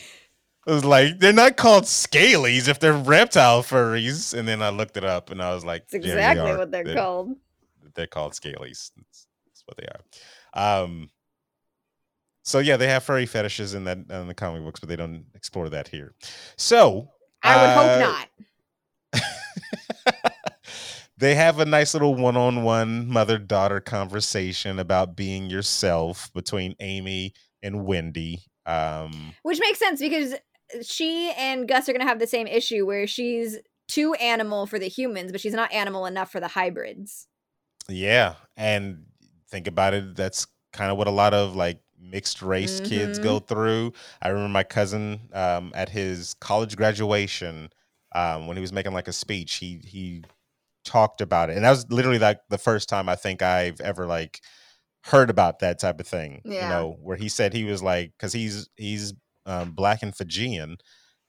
was 0.65 0.85
like, 0.85 1.19
they're 1.19 1.33
not 1.33 1.57
called 1.57 1.85
scalies 1.85 2.67
if 2.67 2.79
they're 2.79 2.93
reptile 2.93 3.63
furries. 3.63 4.37
And 4.37 4.47
then 4.47 4.61
I 4.61 4.69
looked 4.69 4.97
it 4.97 5.03
up 5.05 5.31
and 5.31 5.41
I 5.41 5.53
was 5.53 5.65
like, 5.65 5.83
It's 5.91 5.93
"Yeah, 5.93 5.99
they 5.99 6.07
exactly 6.19 6.51
are. 6.51 6.57
what 6.57 6.71
they're, 6.71 6.93
called. 6.95 7.35
They're 7.95 8.07
called 8.07 8.33
scalies. 8.33 8.91
That's, 8.95 9.27
that's 9.47 9.63
what 9.65 9.77
they 9.77 9.87
are. 9.87 10.81
Um 10.83 11.09
so 12.49 12.57
yeah, 12.57 12.77
they 12.77 12.87
have 12.87 13.03
furry 13.03 13.27
fetishes 13.27 13.75
in 13.75 13.83
that 13.83 13.99
in 14.09 14.27
the 14.27 14.33
comic 14.33 14.63
books, 14.63 14.79
but 14.79 14.89
they 14.89 14.95
don't 14.95 15.25
explore 15.35 15.69
that 15.69 15.87
here. 15.87 16.15
So 16.57 17.09
I 17.43 17.55
would 17.55 17.69
uh, 17.69 17.99
hope 17.99 18.17
not. 19.13 20.15
they 21.17 21.35
have 21.35 21.59
a 21.59 21.65
nice 21.65 21.93
little 21.93 22.15
one-on-one 22.15 23.07
mother-daughter 23.07 23.81
conversation 23.81 24.79
about 24.79 25.15
being 25.15 25.51
yourself 25.51 26.31
between 26.33 26.73
Aimee 26.79 27.33
and 27.61 27.85
Wendy. 27.85 28.39
Um, 28.65 29.35
Which 29.43 29.59
makes 29.59 29.77
sense 29.77 29.99
because 29.99 30.33
she 30.81 31.31
and 31.37 31.67
Gus 31.67 31.87
are 31.87 31.93
going 31.93 32.01
to 32.01 32.07
have 32.07 32.19
the 32.19 32.25
same 32.25 32.47
issue 32.47 32.83
where 32.83 33.05
she's 33.05 33.59
too 33.87 34.15
animal 34.15 34.65
for 34.65 34.79
the 34.79 34.89
humans, 34.89 35.31
but 35.31 35.39
she's 35.39 35.53
not 35.53 35.71
animal 35.71 36.07
enough 36.07 36.31
for 36.31 36.39
the 36.39 36.47
hybrids. 36.47 37.27
yeah, 37.87 38.33
and 38.57 39.05
think 39.51 39.67
about 39.67 39.93
it. 39.93 40.15
That's 40.15 40.47
kind 40.73 40.91
of 40.91 40.97
what 40.97 41.07
a 41.07 41.11
lot 41.11 41.35
of 41.35 41.55
like 41.55 41.79
mixed 41.99 42.41
race 42.41 42.79
kids 42.81 43.19
Mhm. 43.19 43.23
go 43.23 43.39
through. 43.39 43.93
I 44.21 44.29
remember 44.29 44.49
my 44.49 44.63
cousin 44.63 45.29
um, 45.33 45.71
at 45.75 45.89
his 45.89 46.33
college 46.35 46.75
graduation 46.77 47.69
um, 48.15 48.47
when 48.47 48.57
he 48.57 48.61
was 48.61 48.73
making 48.73 48.93
like 48.93 49.07
a 49.07 49.13
speech. 49.13 49.55
He 49.55 49.81
he 49.85 50.23
talked 50.85 51.21
about 51.21 51.49
it, 51.49 51.55
and 51.55 51.65
that 51.65 51.71
was 51.71 51.89
literally 51.91 52.19
like 52.19 52.39
the 52.49 52.57
first 52.57 52.89
time 52.89 53.09
I 53.09 53.15
think 53.15 53.41
I've 53.41 53.79
ever 53.81 54.05
like 54.07 54.41
heard 55.05 55.29
about 55.29 55.59
that 55.59 55.79
type 55.79 55.99
of 55.99 56.07
thing. 56.07 56.41
You 56.63 56.69
know, 56.69 56.97
where 57.01 57.17
he 57.17 57.29
said 57.29 57.53
he 57.53 57.63
was 57.65 57.83
like 57.83 58.11
because 58.17 58.33
he's 58.33 58.69
he's 58.75 59.13
um, 59.45 59.71
black 59.71 60.01
and 60.03 60.15
Fijian. 60.15 60.77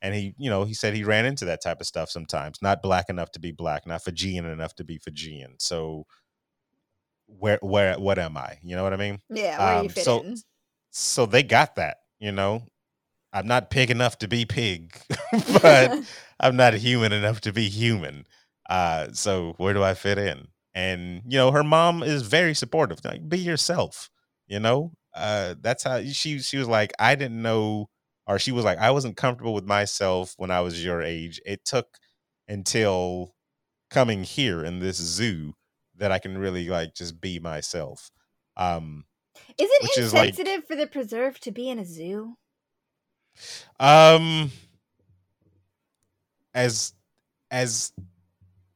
And 0.02 0.14
he, 0.14 0.34
you 0.38 0.48
know, 0.48 0.64
he 0.64 0.72
said 0.72 0.94
he 0.94 1.04
ran 1.04 1.26
into 1.26 1.44
that 1.44 1.62
type 1.62 1.78
of 1.78 1.86
stuff 1.86 2.08
sometimes. 2.08 2.62
Not 2.62 2.80
black 2.80 3.10
enough 3.10 3.32
to 3.32 3.38
be 3.38 3.52
black, 3.52 3.86
not 3.86 4.02
Fijian 4.02 4.46
enough 4.46 4.74
to 4.76 4.84
be 4.84 4.96
Fijian. 4.96 5.56
So, 5.58 6.06
where, 7.26 7.58
where, 7.62 7.98
what 7.98 8.18
am 8.18 8.36
I? 8.36 8.58
You 8.62 8.76
know 8.76 8.82
what 8.82 8.92
I 8.92 8.96
mean? 8.96 9.20
Yeah, 9.28 9.58
where 9.58 9.76
Um, 9.78 9.84
you 9.84 9.90
fit 9.90 10.04
so- 10.04 10.22
in. 10.22 10.36
So 10.90 11.26
they 11.26 11.42
got 11.42 11.76
that 11.76 11.98
you 12.18 12.32
know? 12.32 12.62
I'm 13.32 13.46
not 13.46 13.70
pig 13.70 13.90
enough 13.90 14.18
to 14.18 14.28
be 14.28 14.44
pig 14.46 14.96
but 15.62 15.98
i'm 16.40 16.56
not 16.56 16.74
human 16.74 17.12
enough 17.12 17.40
to 17.42 17.52
be 17.52 17.68
human. 17.68 18.26
Uh 18.68 19.08
so 19.12 19.54
where 19.58 19.74
do 19.74 19.82
i 19.84 19.94
fit 19.94 20.18
in? 20.18 20.48
And 20.74 21.22
you 21.26 21.38
know 21.38 21.50
her 21.52 21.64
mom 21.64 22.02
is 22.02 22.22
very 22.22 22.54
supportive 22.54 23.04
like 23.04 23.28
be 23.28 23.38
yourself 23.38 24.10
you 24.48 24.60
know? 24.60 24.92
Uh 25.14 25.54
that's 25.60 25.84
how 25.84 26.02
she 26.04 26.38
she 26.40 26.56
was 26.58 26.68
like 26.68 26.92
i 26.98 27.14
didn't 27.14 27.42
know 27.42 27.88
or 28.26 28.38
she 28.38 28.52
was 28.52 28.64
like 28.64 28.78
i 28.78 28.90
wasn't 28.90 29.16
comfortable 29.16 29.54
with 29.54 29.64
myself 29.66 30.34
when 30.38 30.50
i 30.50 30.60
was 30.60 30.84
your 30.84 31.02
age. 31.02 31.40
It 31.46 31.64
took 31.64 31.98
until 32.48 33.34
coming 33.90 34.24
here 34.24 34.64
in 34.64 34.80
this 34.80 34.96
zoo 34.96 35.54
that 35.96 36.12
i 36.12 36.18
can 36.18 36.38
really 36.38 36.68
like 36.68 36.94
just 36.94 37.20
be 37.20 37.38
myself. 37.40 38.10
Um 38.56 39.04
Is 39.60 39.68
it 39.70 39.82
which 39.82 39.98
is 39.98 40.14
like- 40.14 40.30
insensitive 40.30 40.66
for 40.66 40.76
the 40.76 40.86
preserve 40.86 41.38
to 41.40 41.50
be 41.50 41.68
in 41.68 41.78
a 41.78 41.84
zoo? 41.84 42.36
Um, 43.78 44.50
as 46.54 46.92
as 47.50 47.92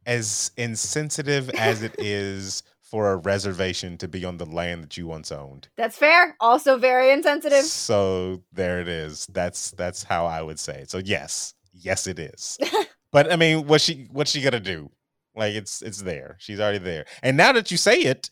as 0.07 0.51
insensitive 0.57 1.51
as 1.51 1.83
it 1.83 1.95
is 1.99 2.63
for 2.83 3.11
a 3.13 3.17
reservation 3.17 3.99
to 3.99 4.07
be 4.07 4.25
on 4.25 4.37
the 4.37 4.47
land 4.47 4.85
that 4.85 4.97
you 4.97 5.07
once 5.07 5.33
owned. 5.33 5.69
That's 5.77 5.97
fair. 5.97 6.37
Also 6.39 6.79
very 6.79 7.11
insensitive. 7.11 7.65
So 7.65 8.43
there 8.53 8.81
it 8.81 8.89
is. 8.89 9.27
That's 9.27 9.73
that's 9.73 10.05
how 10.05 10.27
I 10.27 10.43
would 10.43 10.61
say. 10.61 10.83
It. 10.83 10.91
So 10.91 10.99
yes, 10.99 11.55
yes 11.73 12.07
it 12.07 12.19
is. 12.19 12.59
but 13.13 13.33
I 13.33 13.37
mean, 13.37 13.67
what's 13.67 13.85
she 13.85 14.09
what's 14.13 14.31
she 14.31 14.41
gonna 14.43 14.61
do? 14.61 14.91
Like 15.35 15.55
it's 15.55 15.83
it's 15.83 16.03
there. 16.03 16.37
She's 16.39 16.61
already 16.61 16.79
there. 16.79 17.07
And 17.23 17.37
now 17.37 17.53
that 17.53 17.71
you 17.71 17.77
say 17.77 18.01
it 18.01 18.31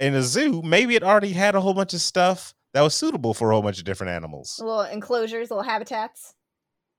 in 0.00 0.14
a 0.14 0.22
zoo, 0.22 0.62
maybe 0.62 0.94
it 0.94 1.02
already 1.02 1.32
had 1.32 1.54
a 1.54 1.60
whole 1.60 1.74
bunch 1.74 1.94
of 1.94 2.00
stuff 2.00 2.54
that 2.72 2.82
was 2.82 2.94
suitable 2.94 3.34
for 3.34 3.50
a 3.50 3.54
whole 3.54 3.62
bunch 3.62 3.78
of 3.78 3.84
different 3.84 4.10
animals. 4.12 4.58
Little 4.60 4.82
enclosures, 4.82 5.50
little 5.50 5.62
habitats. 5.62 6.34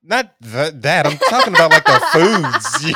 Not 0.08 0.36
th- 0.42 0.74
that. 0.76 1.08
I'm 1.08 1.18
talking 1.18 1.54
about 1.54 1.72
like 1.72 1.84
the 1.84 2.00
foods, 2.14 2.86
you 2.86 2.94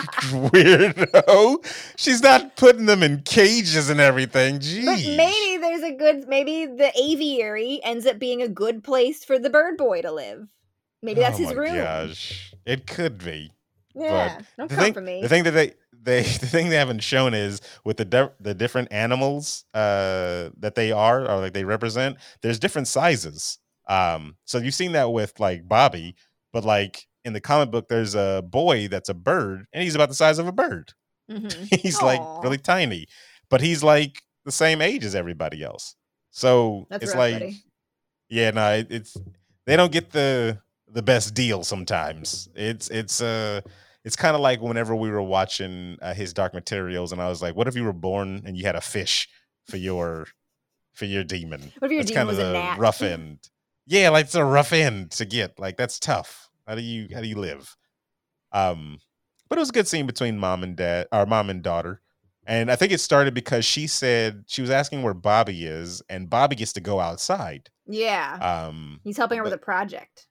weirdo. 0.49 1.93
She's 1.97 2.21
not 2.21 2.55
putting 2.55 2.85
them 2.85 3.01
in 3.01 3.23
cages 3.23 3.89
and 3.89 3.99
everything. 3.99 4.59
Jeez. 4.59 4.85
But 4.85 5.17
maybe 5.17 5.57
there's 5.57 5.81
a 5.81 5.91
good. 5.91 6.27
Maybe 6.27 6.67
the 6.67 6.91
aviary 6.95 7.79
ends 7.83 8.05
up 8.05 8.19
being 8.19 8.43
a 8.43 8.47
good 8.47 8.83
place 8.83 9.25
for 9.25 9.39
the 9.39 9.49
bird 9.49 9.75
boy 9.75 10.03
to 10.03 10.11
live. 10.11 10.47
Maybe 11.01 11.21
that's 11.21 11.39
oh 11.39 11.43
his 11.43 11.53
my 11.55 11.61
room. 11.61 11.75
Gosh, 11.75 12.53
it 12.65 12.85
could 12.85 13.17
be. 13.17 13.51
Yeah, 13.95 14.39
don't 14.57 14.69
the 14.69 14.75
come 14.75 14.83
thing, 14.83 14.93
for 14.93 15.01
me. 15.01 15.21
The 15.23 15.29
thing 15.29 15.43
that 15.45 15.51
they 15.51 15.73
they 16.01 16.23
the 16.41 16.47
thing 16.47 16.69
they 16.69 16.75
haven't 16.77 17.03
shown 17.03 17.33
is 17.33 17.61
with 17.85 17.97
the 17.97 18.05
di- 18.05 18.29
the 18.39 18.53
different 18.53 18.91
animals 18.91 19.65
uh 19.73 20.49
that 20.57 20.75
they 20.75 20.91
are 20.91 21.21
or 21.29 21.39
like 21.41 21.53
they 21.53 21.65
represent. 21.65 22.17
There's 22.41 22.59
different 22.59 22.87
sizes. 22.87 23.57
Um, 23.87 24.35
so 24.45 24.59
you've 24.59 24.75
seen 24.75 24.91
that 24.93 25.11
with 25.11 25.39
like 25.39 25.67
Bobby, 25.67 26.15
but 26.53 26.63
like 26.63 27.07
in 27.25 27.33
the 27.33 27.41
comic 27.41 27.71
book, 27.71 27.89
there's 27.89 28.15
a 28.15 28.43
boy 28.47 28.87
that's 28.87 29.09
a 29.09 29.13
bird, 29.13 29.65
and 29.73 29.83
he's 29.83 29.95
about 29.95 30.09
the 30.09 30.15
size 30.15 30.39
of 30.39 30.47
a 30.47 30.51
bird. 30.51 30.93
Mhm. 31.29 31.79
he's 31.81 32.01
like 32.01 32.21
really 32.43 32.57
tiny, 32.57 33.07
but 33.49 33.61
he's 33.61 33.83
like 33.83 34.21
the 34.45 34.51
same 34.51 34.81
age 34.81 35.03
as 35.03 35.15
everybody 35.15 35.63
else. 35.63 35.95
So 36.31 36.85
That's 36.89 37.03
it's 37.03 37.11
rough, 37.13 37.19
like, 37.19 37.33
buddy. 37.33 37.63
yeah, 38.29 38.51
no, 38.51 38.73
it, 38.73 38.87
it's 38.91 39.17
they 39.65 39.75
don't 39.75 39.91
get 39.91 40.11
the 40.11 40.59
the 40.87 41.01
best 41.01 41.33
deal 41.33 41.63
sometimes. 41.63 42.47
It's 42.55 42.89
it's 42.89 43.21
uh 43.21 43.61
it's 44.05 44.15
kind 44.15 44.35
of 44.35 44.41
like 44.41 44.61
whenever 44.61 44.95
we 44.95 45.09
were 45.09 45.21
watching 45.21 45.97
uh, 46.01 46.13
his 46.13 46.33
Dark 46.33 46.53
Materials, 46.53 47.11
and 47.11 47.21
I 47.21 47.27
was 47.29 47.41
like, 47.41 47.55
what 47.55 47.67
if 47.67 47.75
you 47.75 47.83
were 47.83 47.93
born 47.93 48.43
and 48.45 48.55
you 48.57 48.65
had 48.65 48.75
a 48.75 48.81
fish 48.81 49.27
for 49.67 49.77
your 49.77 50.27
for 50.93 51.05
your 51.05 51.23
demon? 51.23 51.71
What 51.79 51.87
if 51.87 51.91
your 51.91 52.01
that's 52.01 52.11
demon 52.11 52.27
kind 52.27 52.29
of 52.29 52.37
was 52.37 52.39
a 52.39 52.47
the 52.47 52.53
gnat? 52.53 52.79
rough 52.79 53.01
end. 53.01 53.49
Yeah, 53.85 54.09
like 54.09 54.25
it's 54.25 54.35
a 54.35 54.43
rough 54.45 54.71
end 54.73 55.11
to 55.11 55.25
get. 55.25 55.59
Like 55.59 55.77
that's 55.77 55.99
tough. 55.99 56.49
How 56.67 56.75
do 56.75 56.81
you 56.81 57.07
how 57.13 57.21
do 57.21 57.27
you 57.27 57.35
live? 57.37 57.75
Um, 58.51 58.99
but 59.49 59.57
it 59.57 59.61
was 59.61 59.69
a 59.69 59.73
good 59.73 59.87
scene 59.87 60.05
between 60.05 60.37
mom 60.37 60.63
and 60.63 60.75
dad, 60.75 61.07
or 61.11 61.25
mom 61.25 61.49
and 61.49 61.61
daughter. 61.61 62.01
And 62.45 62.71
I 62.71 62.75
think 62.75 62.91
it 62.91 62.99
started 62.99 63.33
because 63.35 63.63
she 63.63 63.85
said 63.85 64.43
she 64.47 64.61
was 64.61 64.71
asking 64.71 65.03
where 65.03 65.13
Bobby 65.13 65.65
is, 65.65 66.01
and 66.09 66.29
Bobby 66.29 66.55
gets 66.55 66.73
to 66.73 66.79
go 66.81 66.99
outside. 66.99 67.69
Yeah, 67.85 68.37
Um, 68.67 68.99
he's 69.03 69.17
helping 69.17 69.37
her 69.39 69.43
with 69.43 69.53
a 69.53 69.57
project. 69.57 70.27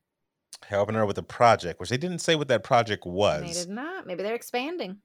Helping 0.66 0.94
her 0.94 1.07
with 1.07 1.18
a 1.18 1.23
project, 1.23 1.81
which 1.81 1.90
they 1.90 1.97
didn't 1.97 2.18
say 2.21 2.35
what 2.37 2.49
that 2.49 2.64
project 2.64 3.05
They 3.05 3.11
was. 3.11 3.64
did 3.64 3.68
not. 3.68 4.07
Maybe 4.07 4.23
they're 4.23 4.35
expanding. 4.35 4.99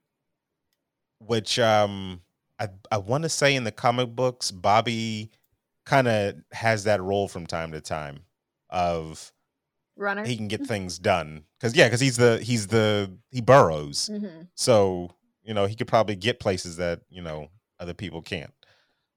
Which 1.20 1.58
um, 1.60 2.22
I 2.60 2.70
I 2.92 2.98
want 2.98 3.24
to 3.24 3.30
say 3.30 3.56
in 3.56 3.64
the 3.64 3.72
comic 3.72 4.10
books, 4.16 4.52
Bobby 4.52 5.32
kind 5.86 6.08
of 6.08 6.36
has 6.52 6.84
that 6.86 7.02
role 7.02 7.28
from 7.28 7.46
time 7.46 7.72
to 7.72 7.82
time 7.82 8.22
of 8.70 9.32
Runner. 9.96 10.26
he 10.26 10.36
can 10.36 10.48
get 10.48 10.66
things 10.68 10.98
done 10.98 11.44
because 11.60 11.76
yeah 11.76 11.86
because 11.88 12.00
he's 12.00 12.18
the 12.18 12.40
he's 12.42 12.68
the 12.68 13.12
he 13.32 13.42
burrows 13.42 14.10
hmm 14.12 14.44
so 14.56 15.12
you 15.44 15.54
know 15.54 15.66
he 15.66 15.76
could 15.76 15.88
probably 15.88 16.16
get 16.16 16.40
places 16.40 16.78
that 16.78 17.02
you 17.10 17.22
know 17.22 17.50
other 17.80 17.94
people 17.94 18.22
can't 18.22 18.54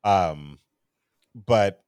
um 0.03 0.59
but 1.35 1.85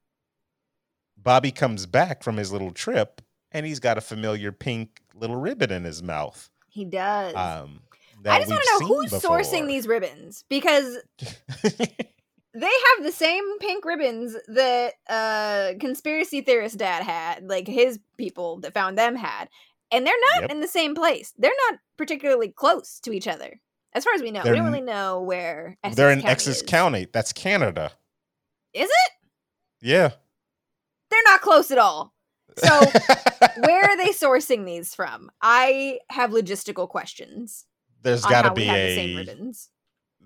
bobby 1.17 1.51
comes 1.51 1.85
back 1.87 2.23
from 2.23 2.37
his 2.37 2.53
little 2.53 2.71
trip 2.71 3.21
and 3.53 3.65
he's 3.67 3.81
got 3.81 3.99
a 3.99 4.01
familiar 4.01 4.53
pink 4.53 5.01
little 5.15 5.37
ribbon 5.37 5.71
in 5.73 5.85
his 5.85 6.03
mouth 6.03 6.51
He 6.69 6.85
does. 6.85 7.35
um 7.35 7.81
I 8.27 8.41
just 8.41 8.51
want 8.51 8.63
to 8.65 8.71
know 8.81 8.87
who's 8.89 9.11
seen 9.13 9.21
sourcing 9.21 9.67
these 9.69 9.87
ribbons 9.87 10.45
because 10.49 10.99
they 11.63 12.65
have 12.97 13.05
the 13.05 13.13
same 13.13 13.59
pink 13.61 13.85
ribbons 13.85 14.37
that 14.49 14.95
uh 15.09 15.73
conspiracy 15.79 16.41
theorist 16.41 16.79
dad 16.79 17.03
had, 17.05 17.49
like 17.49 17.67
his 17.69 18.01
people 18.17 18.59
that 18.61 18.75
found 18.75 18.99
them 18.99 19.15
had, 19.15 19.49
and 19.93 20.07
they're 20.07 20.15
not 20.35 20.43
Yep. 20.43 20.51
in 20.51 20.61
the 20.61 20.67
same 20.69 20.95
place. 20.95 21.33
They're 21.39 21.53
not 21.71 21.79
particularly 21.97 22.49
close 22.49 22.99
to 23.01 23.13
each 23.13 23.29
other, 23.29 23.61
as 23.93 24.03
far 24.05 24.15
as 24.15 24.23
we 24.23 24.31
know. 24.33 24.43
They're 24.43 24.53
we 24.55 24.59
don't 24.59 24.67
really 24.73 24.81
know 24.81 25.21
where 25.23 25.77
Essex 25.85 25.97
they're 25.97 26.11
in 26.11 26.21
County 26.21 26.33
Essex 26.33 26.47
is. 26.57 26.63
County. 26.63 27.07
That's 27.13 27.33
Canada. 27.33 27.93
Is 28.75 28.89
it? 28.91 29.13
Yeah. 29.81 30.11
They're 31.11 31.23
not 31.25 31.41
close 31.41 31.71
at 31.71 31.79
all. 31.79 32.13
So 32.59 33.47
where 33.63 33.85
are 33.85 33.97
they 33.97 34.11
sourcing 34.11 34.65
these 34.65 34.95
from? 34.95 35.31
I 35.43 35.99
have 36.11 36.31
logistical 36.31 36.89
questions 36.89 37.67
there's 38.03 38.25
got 38.25 38.43
to 38.43 38.53
be 38.53 38.65
the 38.65 38.73
a 38.73 39.53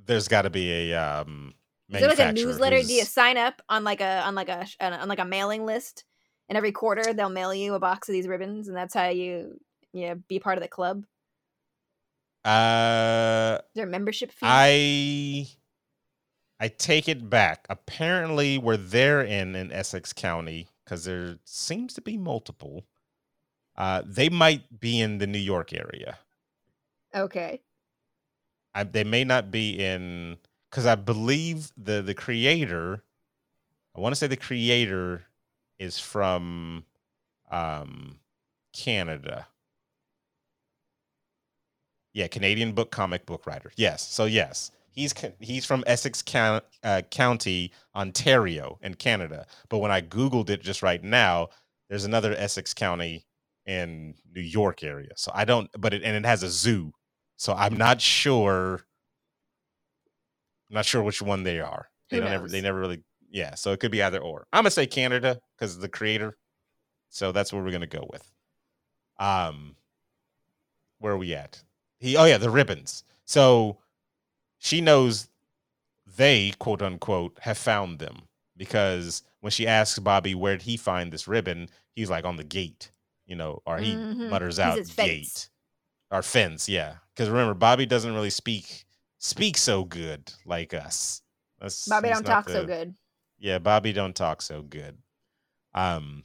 there's 0.07 0.29
got 0.29 0.43
to 0.43 0.51
be 0.51 0.93
a 0.93 0.95
um 0.95 1.55
Is 1.91 2.01
there 2.01 2.09
like 2.09 2.19
a 2.19 2.33
newsletter? 2.33 2.83
Do 2.83 2.93
you 2.93 3.05
sign 3.05 3.37
up 3.37 3.63
on 3.69 3.85
like 3.85 4.01
a 4.01 4.23
on 4.23 4.35
like 4.35 4.49
a 4.49 4.67
on 4.81 5.09
like 5.09 5.19
a 5.19 5.25
mailing 5.25 5.65
list? 5.65 6.05
And 6.49 6.57
every 6.57 6.73
quarter 6.73 7.15
they'll 7.15 7.31
mail 7.31 7.55
you 7.55 7.75
a 7.75 7.81
box 7.81 8.09
of 8.09 8.13
these 8.13 8.29
ribbons, 8.29 8.69
and 8.69 8.77
that's 8.77 8.95
how 8.95 9.09
you 9.09 9.59
yeah 9.93 10.15
be 10.15 10.39
part 10.39 10.59
of 10.59 10.63
the 10.63 10.69
club. 10.69 11.05
uh 12.45 13.59
Is 13.61 13.75
there 13.75 13.87
a 13.87 13.91
membership 13.91 14.31
fee? 14.33 14.39
I 14.43 15.49
I 16.61 16.69
take 16.69 17.09
it 17.09 17.29
back. 17.29 17.67
Apparently, 17.71 18.59
where 18.59 18.77
they're 18.77 19.23
in 19.23 19.55
in 19.55 19.73
Essex 19.73 20.13
County, 20.13 20.69
because 20.93 21.05
there 21.07 21.39
seems 21.47 21.95
to 21.95 22.03
be 22.03 22.19
multiple. 22.19 22.85
Uh, 23.79 24.03
they 24.05 24.29
might 24.29 24.79
be 24.79 25.01
in 25.01 25.17
the 25.17 25.27
New 25.27 25.39
York 25.39 25.73
area. 25.73 26.19
okay. 27.15 27.63
I, 28.75 28.85
they 28.85 29.05
may 29.05 29.25
not 29.25 29.51
be 29.51 29.83
in 29.83 30.37
because 30.71 30.85
I 30.85 30.95
believe 30.95 31.73
the 31.79 32.03
the 32.03 32.15
creator. 32.15 33.05
I 33.97 34.01
want 34.01 34.13
to 34.15 34.17
say 34.17 34.27
the 34.27 34.37
creator 34.37 35.25
is 35.79 35.99
from 35.99 36.85
um, 37.51 38.19
Canada. 38.75 39.47
Yeah, 42.13 42.27
Canadian 42.29 42.73
book 42.73 42.91
comic 42.91 43.25
book 43.25 43.47
writer. 43.47 43.73
Yes, 43.77 44.07
so 44.07 44.27
yes, 44.27 44.71
he's 44.93 45.15
he's 45.41 45.65
from 45.65 45.83
Essex 45.87 46.23
Coun- 46.23 46.63
uh, 46.85 47.03
County, 47.11 47.73
Ontario, 47.95 48.79
in 48.83 48.95
Canada. 48.95 49.47
But 49.69 49.79
when 49.79 49.91
I 49.91 50.01
googled 50.01 50.51
it 50.51 50.63
just 50.63 50.83
right 50.83 51.03
now, 51.03 51.49
there's 51.89 52.05
another 52.05 52.35
Essex 52.37 52.73
County 52.75 53.27
in 53.67 54.15
New 54.35 54.41
York 54.41 54.83
area. 54.83 55.11
So 55.17 55.33
I 55.35 55.45
don't, 55.45 55.71
but 55.79 55.95
it 55.95 56.03
and 56.03 56.17
it 56.17 56.27
has 56.27 56.43
a 56.43 56.49
zoo. 56.49 56.93
So 57.37 57.55
I'm 57.55 57.77
not 57.77 58.01
sure. 58.01 58.81
I'm 60.71 60.75
not 60.75 60.87
sure 60.87 61.03
which 61.03 61.23
one 61.23 61.43
they 61.43 61.61
are. 61.61 61.89
They 62.11 62.17
Who 62.17 62.23
don't 62.23 62.33
ever. 62.33 62.49
They 62.49 62.61
never 62.61 62.79
really. 62.79 63.03
Yeah. 63.31 63.55
So 63.55 63.73
it 63.73 63.81
could 63.81 63.91
be 63.91 64.03
either 64.03 64.19
or. 64.19 64.47
I'm 64.53 64.63
gonna 64.63 64.71
say 64.71 64.87
Canada 64.87 65.41
because 65.57 65.75
of 65.75 65.81
the 65.81 65.89
creator. 65.89 66.37
So 67.09 67.33
that's 67.33 67.53
what 67.53 67.65
we're 67.65 67.73
gonna 67.73 67.87
go 67.87 68.09
with. 68.11 68.31
Um, 69.19 69.77
where 70.99 71.13
are 71.15 71.19
we 71.19 71.35
at? 71.35 71.63
He. 71.99 72.17
Oh 72.17 72.25
yeah, 72.25 72.39
the 72.39 72.51
ribbons. 72.51 73.05
So 73.25 73.79
she 74.63 74.81
knows 74.81 75.29
they 76.17 76.53
quote 76.61 76.83
unquote 76.83 77.37
have 77.41 77.59
found 77.59 77.99
them 77.99 78.23
because 78.57 79.23
when 79.41 79.51
she 79.51 79.67
asks 79.67 79.99
Bobby 79.99 80.37
where 80.37 80.57
did 80.57 80.63
he 80.63 80.77
find 80.77 81.13
this 81.13 81.27
ribbon, 81.27 81.69
he's 81.97 82.09
like 82.09 82.25
on 82.25 82.37
the 82.37 82.45
gate, 82.45 82.93
you 83.27 83.35
know, 83.35 83.61
or 83.67 83.79
he 83.79 83.97
Mhm. 83.97 84.31
mutters 84.31 84.61
out 84.61 84.79
at 84.79 84.87
fence. 84.87 84.95
gate 84.97 85.49
or 86.13 86.23
fence, 86.23 86.69
yeah. 86.69 86.99
Because 87.13 87.29
remember, 87.29 87.55
Bobby 87.55 87.87
doesn't 87.87 88.15
really 88.15 88.31
speak 88.31 88.85
speak 89.19 89.57
so 89.59 89.85
good 89.85 90.33
like 90.47 90.73
us. 90.73 91.23
That's, 91.61 91.89
Bobby 91.89 92.11
don't 92.11 92.25
talk 92.25 92.49
so 92.49 92.65
good. 92.65 92.95
Yeah, 93.39 93.59
Bobby 93.59 93.93
don't 93.93 94.15
talk 94.15 94.43
so 94.43 94.63
good. 94.63 94.99
Um, 95.75 96.25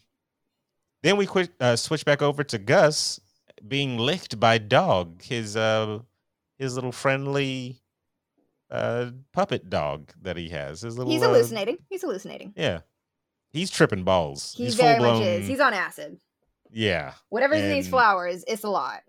then 1.01 1.17
we 1.17 1.25
quit, 1.25 1.51
uh, 1.59 1.75
switch 1.75 2.05
back 2.05 2.21
over 2.21 2.43
to 2.43 2.57
Gus 2.59 3.19
being 3.67 3.97
licked 3.97 4.39
by 4.39 4.59
dog, 4.59 5.23
his 5.23 5.55
uh, 5.55 5.99
his 6.59 6.75
little 6.75 6.91
friendly 6.91 7.81
uh 8.70 9.11
puppet 9.34 9.70
dog 9.70 10.11
that 10.22 10.38
he 10.38 10.49
has. 10.49 10.82
His 10.82 10.97
little 10.97 11.11
He's 11.11 11.22
uh, 11.22 11.28
hallucinating. 11.30 11.78
He's 11.89 12.01
hallucinating. 12.01 12.53
yeah, 12.55 12.80
he's 13.51 13.70
tripping 13.72 14.03
balls. 14.03 14.53
He 14.57 14.65
he's 14.65 14.76
very 14.76 14.97
full 14.97 15.05
much 15.05 15.18
blown. 15.20 15.28
is. 15.28 15.47
He's 15.47 15.59
on 15.59 15.74
acid. 15.74 16.20
yeah. 16.72 17.13
Whatever's 17.30 17.61
in 17.61 17.70
these 17.72 17.88
flowers, 17.88 18.43
it's 18.47 18.63
a 18.63 18.70
lot. 18.70 19.01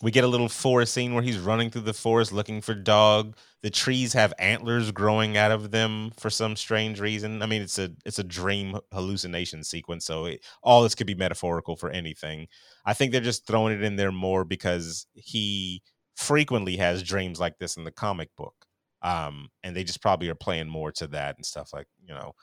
We 0.00 0.12
get 0.12 0.22
a 0.22 0.28
little 0.28 0.48
forest 0.48 0.94
scene 0.94 1.12
where 1.12 1.24
he's 1.24 1.38
running 1.40 1.70
through 1.70 1.82
the 1.82 1.92
forest 1.92 2.32
looking 2.32 2.60
for 2.60 2.72
dog. 2.72 3.36
The 3.62 3.70
trees 3.70 4.12
have 4.12 4.32
antlers 4.38 4.92
growing 4.92 5.36
out 5.36 5.50
of 5.50 5.72
them 5.72 6.12
for 6.16 6.30
some 6.30 6.54
strange 6.54 7.00
reason. 7.00 7.42
I 7.42 7.46
mean, 7.46 7.62
it's 7.62 7.80
a 7.80 7.90
it's 8.06 8.20
a 8.20 8.24
dream 8.24 8.78
hallucination 8.92 9.64
sequence, 9.64 10.04
so 10.04 10.26
it, 10.26 10.44
all 10.62 10.84
this 10.84 10.94
could 10.94 11.08
be 11.08 11.16
metaphorical 11.16 11.74
for 11.74 11.90
anything. 11.90 12.46
I 12.84 12.94
think 12.94 13.10
they're 13.10 13.20
just 13.20 13.44
throwing 13.44 13.74
it 13.76 13.82
in 13.82 13.96
there 13.96 14.12
more 14.12 14.44
because 14.44 15.06
he 15.14 15.82
frequently 16.18 16.76
has 16.76 17.02
dreams 17.04 17.38
like 17.38 17.58
this 17.58 17.76
in 17.76 17.84
the 17.84 17.92
comic 17.92 18.28
book. 18.36 18.54
Um, 19.02 19.50
and 19.62 19.76
they 19.76 19.84
just 19.84 20.02
probably 20.02 20.28
are 20.28 20.34
playing 20.34 20.68
more 20.68 20.90
to 20.92 21.06
that 21.08 21.36
and 21.36 21.46
stuff 21.46 21.70
like 21.72 21.86
you 22.04 22.12
know, 22.12 22.34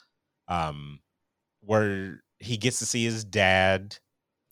um, 0.47 0.99
where 1.59 2.21
he 2.39 2.55
gets 2.55 2.79
to 2.79 2.85
see 2.85 3.03
his 3.03 3.25
dad. 3.25 3.97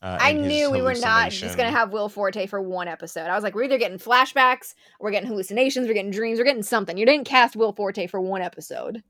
Uh, 0.01 0.17
I 0.19 0.33
knew 0.33 0.69
we 0.69 0.81
were 0.81 0.95
not 0.95 1.31
just 1.31 1.55
gonna 1.55 1.71
have 1.71 1.93
Will 1.93 2.09
Forte 2.09 2.45
for 2.47 2.61
one 2.61 2.89
episode. 2.89 3.27
I 3.27 3.35
was 3.35 3.43
like, 3.43 3.55
we're 3.55 3.63
either 3.63 3.77
getting 3.77 3.97
flashbacks, 3.97 4.73
we're 4.99 5.11
getting 5.11 5.29
hallucinations, 5.29 5.87
we're 5.87 5.93
getting 5.93 6.11
dreams, 6.11 6.39
we're 6.39 6.43
getting 6.45 6.61
something. 6.61 6.97
You 6.97 7.05
didn't 7.05 7.25
cast 7.25 7.55
Will 7.55 7.71
Forte 7.71 8.07
for 8.07 8.19
one 8.19 8.41
episode 8.41 9.01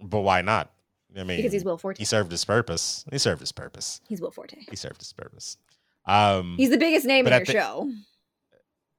But 0.00 0.20
why 0.20 0.40
not? 0.40 0.72
I 1.14 1.24
mean, 1.24 1.36
because 1.36 1.52
he's 1.52 1.64
Will 1.64 1.76
Forte. 1.76 1.98
he 1.98 2.06
served 2.06 2.30
his 2.30 2.46
purpose. 2.46 3.04
He 3.12 3.18
served 3.18 3.40
his 3.40 3.52
purpose. 3.52 4.00
He's 4.08 4.22
Will 4.22 4.30
Forte. 4.30 4.56
He 4.70 4.76
served 4.76 5.02
his 5.02 5.12
purpose. 5.12 5.58
Um, 6.06 6.54
He's 6.56 6.70
the 6.70 6.78
biggest 6.78 7.04
name 7.04 7.26
in 7.26 7.32
your 7.34 7.44
the- 7.44 7.52
show. 7.52 7.92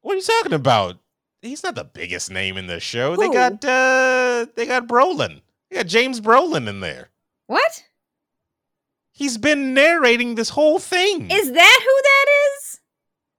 What 0.03 0.13
are 0.13 0.15
you 0.17 0.21
talking 0.21 0.53
about? 0.53 0.97
He's 1.41 1.63
not 1.63 1.75
the 1.75 1.83
biggest 1.83 2.31
name 2.31 2.55
in 2.55 2.67
the 2.67 2.79
show. 2.79 3.15
They 3.17 3.29
got 3.29 3.65
uh, 3.65 4.45
they 4.55 4.65
got 4.65 4.87
Brolin. 4.87 5.41
They 5.69 5.77
got 5.77 5.87
James 5.87 6.21
Brolin 6.21 6.69
in 6.69 6.79
there. 6.79 7.09
What 7.47 7.83
He's 9.11 9.37
been 9.37 9.73
narrating 9.73 10.35
this 10.35 10.49
whole 10.49 10.79
thing. 10.79 11.29
is 11.29 11.51
that? 11.51 11.79
Who 11.83 12.01
that 12.03 12.25
is? 12.47 12.79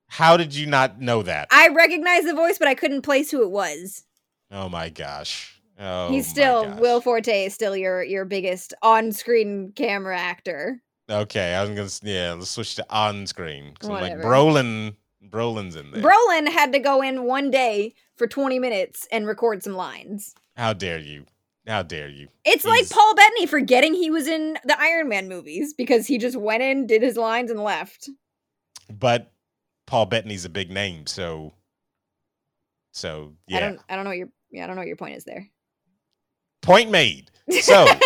How 0.09 0.37
did 0.37 0.55
you 0.55 0.67
not 0.67 1.01
know 1.01 1.23
that? 1.23 1.49
I 1.51 1.69
recognize 1.69 2.25
the 2.25 2.35
voice, 2.35 2.59
but 2.59 2.69
I 2.69 2.75
couldn't 2.75 3.03
place 3.03 3.31
who 3.31 3.43
it 3.43 3.51
was. 3.51 4.05
oh 4.51 4.69
my 4.69 4.89
gosh. 4.89 5.61
Oh, 5.79 6.09
He's 6.09 6.29
still. 6.29 6.73
Will 6.77 7.01
Forte 7.01 7.47
is 7.47 7.55
still 7.55 7.77
your 7.77 8.03
your 8.05 8.25
biggest 8.25 8.75
on-screen 8.83 9.73
camera 9.75 10.17
actor. 10.17 10.81
Okay, 11.11 11.55
I 11.55 11.63
was 11.63 11.71
gonna 12.01 12.13
yeah. 12.15 12.33
Let's 12.35 12.51
switch 12.51 12.77
to 12.77 12.87
on 12.91 13.27
screen 13.27 13.73
because 13.75 13.89
I'm 13.89 14.01
like 14.01 14.15
Brolin. 14.19 14.95
Brolin's 15.31 15.77
in 15.77 15.91
there. 15.91 16.03
Brolin 16.03 16.49
had 16.49 16.73
to 16.73 16.79
go 16.79 17.03
in 17.03 17.25
one 17.25 17.51
day 17.51 17.95
for 18.17 18.27
20 18.27 18.59
minutes 18.59 19.07
and 19.11 19.27
record 19.27 19.63
some 19.63 19.75
lines. 19.75 20.35
How 20.57 20.73
dare 20.73 20.99
you? 20.99 21.27
How 21.67 21.83
dare 21.83 22.09
you? 22.09 22.29
It's 22.45 22.65
like 22.65 22.89
Paul 22.91 23.15
Bettany 23.15 23.47
forgetting 23.47 23.95
he 23.95 24.11
was 24.11 24.29
in 24.29 24.59
the 24.65 24.79
Iron 24.79 25.09
Man 25.09 25.29
movies 25.29 25.73
because 25.73 26.07
he 26.07 26.19
just 26.19 26.37
went 26.37 26.63
in, 26.63 26.87
did 26.87 27.03
his 27.03 27.17
lines, 27.17 27.51
and 27.51 27.61
left. 27.61 28.11
But 28.93 29.33
Paul 29.87 30.07
Bettany's 30.07 30.45
a 30.45 30.51
big 30.51 30.71
name, 30.71 31.07
so 31.07 31.55
so 32.93 33.33
yeah. 33.47 33.57
I 33.57 33.61
don't 33.61 33.81
I 33.89 33.97
don't 33.97 34.05
know 34.05 34.11
what 34.11 34.19
your 34.19 34.29
yeah, 34.51 34.65
I 34.65 34.67
don't 34.67 34.77
know 34.77 34.81
what 34.81 34.89
your 34.89 34.97
point 34.97 35.17
is 35.17 35.25
there. 35.25 35.49
Point 36.61 36.91
made. 36.91 37.31
So 37.63 37.87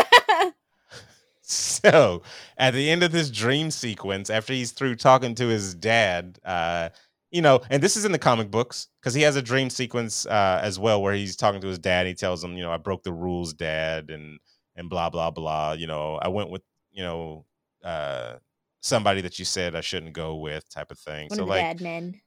so 1.42 2.22
at 2.56 2.74
the 2.74 2.90
end 2.90 3.02
of 3.02 3.10
this 3.10 3.28
dream 3.28 3.72
sequence, 3.72 4.30
after 4.30 4.52
he's 4.52 4.70
through 4.70 4.96
talking 4.96 5.34
to 5.34 5.48
his 5.48 5.74
dad, 5.74 6.38
uh, 6.44 6.90
you 7.30 7.42
know, 7.42 7.60
and 7.70 7.82
this 7.82 7.96
is 7.96 8.04
in 8.04 8.12
the 8.12 8.18
comic 8.18 8.50
books 8.50 8.88
because 9.00 9.14
he 9.14 9.22
has 9.22 9.36
a 9.36 9.42
dream 9.42 9.70
sequence 9.70 10.26
uh, 10.26 10.60
as 10.62 10.78
well 10.78 11.02
where 11.02 11.14
he's 11.14 11.36
talking 11.36 11.60
to 11.60 11.66
his 11.66 11.78
dad. 11.78 12.06
He 12.06 12.14
tells 12.14 12.42
him, 12.42 12.56
you 12.56 12.62
know, 12.62 12.72
I 12.72 12.78
broke 12.78 13.02
the 13.02 13.12
rules, 13.12 13.52
dad, 13.52 14.10
and 14.10 14.38
and 14.76 14.88
blah 14.88 15.10
blah 15.10 15.30
blah. 15.30 15.72
You 15.72 15.86
know, 15.86 16.18
I 16.20 16.28
went 16.28 16.50
with 16.50 16.62
you 16.90 17.02
know 17.02 17.44
uh, 17.84 18.34
somebody 18.80 19.20
that 19.22 19.38
you 19.38 19.44
said 19.44 19.74
I 19.74 19.80
shouldn't 19.80 20.12
go 20.12 20.36
with, 20.36 20.68
type 20.68 20.90
of 20.90 20.98
thing. 20.98 21.28
One 21.28 21.36
so 21.36 21.42
of 21.42 21.48
like, 21.48 21.60
bad 21.60 21.80
men. 21.80 22.20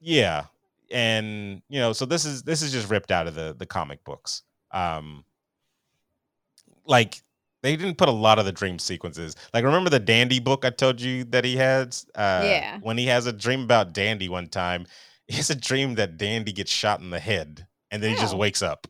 yeah 0.00 0.44
and 0.90 1.62
you 1.68 1.78
know 1.78 1.92
so 1.92 2.06
this 2.06 2.24
is 2.24 2.42
this 2.42 2.62
is 2.62 2.72
just 2.72 2.90
ripped 2.90 3.10
out 3.10 3.26
of 3.26 3.34
the 3.34 3.54
the 3.58 3.66
comic 3.66 4.02
books 4.04 4.42
um 4.70 5.24
like 6.86 7.20
they 7.62 7.76
didn't 7.76 7.98
put 7.98 8.08
a 8.08 8.12
lot 8.12 8.38
of 8.38 8.44
the 8.46 8.52
dream 8.52 8.78
sequences. 8.78 9.34
Like 9.52 9.64
remember 9.64 9.90
the 9.90 9.98
dandy 10.00 10.40
book 10.40 10.64
i 10.64 10.70
told 10.70 11.00
you 11.00 11.24
that 11.24 11.44
he 11.44 11.56
had 11.56 11.96
uh 12.14 12.42
Yeah. 12.44 12.78
when 12.80 12.98
he 12.98 13.06
has 13.06 13.26
a 13.26 13.32
dream 13.32 13.62
about 13.62 13.92
dandy 13.92 14.28
one 14.28 14.48
time 14.48 14.86
it's 15.28 15.50
a 15.50 15.54
dream 15.56 15.94
that 15.96 16.16
dandy 16.16 16.52
gets 16.52 16.70
shot 16.72 17.00
in 17.00 17.10
the 17.10 17.20
head 17.20 17.66
and 17.90 18.02
then 18.02 18.10
he 18.14 18.16
just 18.20 18.34
Oh. 18.34 18.38
wakes 18.38 18.62
up. 18.62 18.86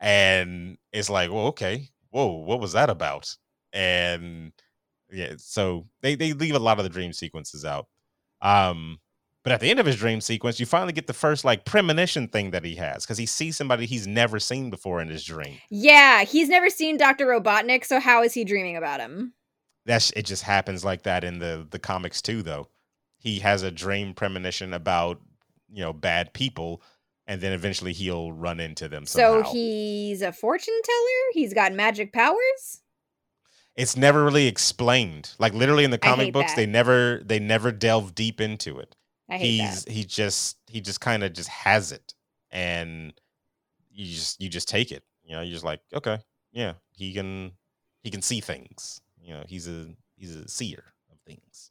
And 0.00 0.78
it's 0.92 1.10
like 1.10 1.30
well 1.30 1.46
okay. 1.48 1.90
Whoa 2.10 2.26
what 2.44 2.60
was 2.60 2.72
that 2.72 2.90
about? 2.90 3.36
And 3.72 4.52
yeah 5.10 5.34
so 5.38 5.86
they 6.02 6.14
they 6.14 6.32
leave 6.32 6.54
a 6.54 6.58
lot 6.58 6.78
of 6.78 6.84
the 6.84 6.90
dream 6.90 7.12
sequences 7.12 7.64
out. 7.64 7.86
Um 8.40 8.98
but 9.44 9.52
at 9.52 9.60
the 9.60 9.70
end 9.70 9.78
of 9.78 9.86
his 9.86 9.96
dream 9.96 10.20
sequence, 10.20 10.58
you 10.58 10.66
finally 10.66 10.92
get 10.92 11.06
the 11.06 11.12
first 11.12 11.44
like 11.44 11.64
premonition 11.64 12.28
thing 12.28 12.50
that 12.50 12.64
he 12.64 12.74
has 12.76 13.04
because 13.04 13.18
he 13.18 13.26
sees 13.26 13.56
somebody 13.56 13.86
he's 13.86 14.06
never 14.06 14.38
seen 14.38 14.70
before 14.70 15.00
in 15.00 15.08
his 15.08 15.24
dream. 15.24 15.58
Yeah, 15.70 16.24
he's 16.24 16.48
never 16.48 16.70
seen 16.70 16.96
Dr. 16.96 17.26
Robotnik, 17.26 17.84
so 17.84 18.00
how 18.00 18.22
is 18.22 18.34
he 18.34 18.44
dreaming 18.44 18.76
about 18.76 19.00
him? 19.00 19.34
That's 19.86 20.10
it. 20.12 20.24
Just 20.26 20.42
happens 20.42 20.84
like 20.84 21.04
that 21.04 21.24
in 21.24 21.38
the 21.38 21.66
the 21.70 21.78
comics 21.78 22.20
too, 22.20 22.42
though. 22.42 22.68
He 23.18 23.38
has 23.40 23.62
a 23.62 23.70
dream 23.70 24.14
premonition 24.14 24.74
about 24.74 25.20
you 25.72 25.82
know 25.82 25.92
bad 25.92 26.34
people, 26.34 26.82
and 27.26 27.40
then 27.40 27.52
eventually 27.52 27.92
he'll 27.92 28.32
run 28.32 28.60
into 28.60 28.88
them. 28.88 29.06
So 29.06 29.42
he's 29.42 30.20
a 30.20 30.32
fortune 30.32 30.80
teller? 30.82 31.32
He's 31.32 31.54
got 31.54 31.72
magic 31.72 32.12
powers? 32.12 32.82
it's 33.78 33.96
never 33.96 34.24
really 34.24 34.48
explained. 34.48 35.30
Like 35.38 35.54
literally 35.54 35.84
in 35.84 35.92
the 35.92 35.98
comic 35.98 36.32
books, 36.32 36.50
that. 36.50 36.56
they 36.56 36.66
never 36.66 37.22
they 37.24 37.38
never 37.38 37.70
delve 37.70 38.14
deep 38.14 38.40
into 38.40 38.78
it. 38.78 38.96
I 39.28 39.38
hate 39.38 39.60
he's 39.60 39.84
that. 39.84 39.92
he 39.92 40.04
just 40.04 40.58
he 40.66 40.80
just 40.80 41.00
kind 41.00 41.22
of 41.22 41.32
just 41.32 41.48
has 41.48 41.92
it 41.92 42.14
and 42.50 43.12
you 43.90 44.06
just 44.06 44.40
you 44.40 44.48
just 44.48 44.68
take 44.68 44.90
it 44.90 45.02
you 45.24 45.34
know 45.34 45.42
you're 45.42 45.52
just 45.52 45.64
like 45.64 45.80
okay 45.94 46.18
yeah 46.52 46.74
he 46.92 47.12
can 47.12 47.52
he 48.02 48.10
can 48.10 48.22
see 48.22 48.40
things 48.40 49.00
you 49.20 49.34
know 49.34 49.44
he's 49.46 49.68
a 49.68 49.88
he's 50.16 50.34
a 50.34 50.48
seer 50.48 50.84
of 51.12 51.18
things 51.26 51.70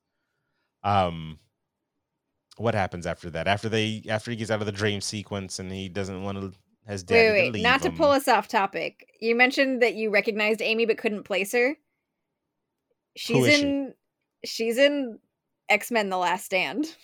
um 0.83 1.39
what 2.57 2.75
happens 2.75 3.07
after 3.07 3.29
that 3.29 3.47
after 3.47 3.69
they 3.69 4.03
after 4.09 4.31
he 4.31 4.37
gets 4.37 4.51
out 4.51 4.59
of 4.59 4.65
the 4.65 4.71
dream 4.71 5.01
sequence 5.01 5.59
and 5.59 5.71
he 5.71 5.89
doesn't 5.89 6.23
want 6.23 6.39
to 6.39 6.53
his 6.87 7.03
daddy 7.03 7.41
Wait, 7.41 7.53
wait, 7.53 7.61
Not 7.61 7.81
to 7.81 7.91
pull 7.91 8.11
us 8.11 8.27
off 8.27 8.47
topic. 8.47 9.07
You 9.19 9.35
mentioned 9.35 9.81
that 9.81 9.95
you 9.95 10.09
recognized 10.09 10.61
Aimee 10.61 10.85
but 10.85 10.97
couldn't 10.97 11.23
place 11.23 11.51
her. 11.51 11.75
She's 13.17 13.45
is 13.45 13.53
she? 13.55 13.61
in 13.61 13.93
she's 14.45 14.77
in 14.77 15.19
X-Men 15.69 16.09
The 16.09 16.17
Last 16.17 16.45
Stand. 16.45 16.95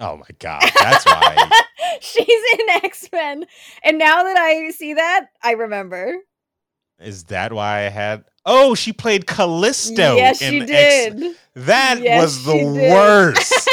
Oh 0.00 0.16
my 0.16 0.26
god 0.38 0.62
that's 0.80 1.04
why 1.06 1.50
she's 2.00 2.42
in 2.58 2.70
X-Men. 2.84 3.44
And 3.82 3.98
now 3.98 4.22
that 4.22 4.36
I 4.36 4.70
see 4.70 4.94
that, 4.94 5.26
I 5.42 5.52
remember. 5.52 6.16
is 7.00 7.24
that 7.24 7.52
why 7.52 7.78
i 7.86 7.88
had 7.88 8.24
oh 8.44 8.74
she 8.74 8.92
played 8.92 9.26
callisto 9.26 10.16
yes, 10.16 10.40
in 10.42 10.50
she 10.66 10.72
X- 10.72 11.14
did. 11.14 11.36
that 11.54 12.00
Yes, 12.02 12.22
was 12.22 12.44
the 12.44 12.64
worst 12.64 13.68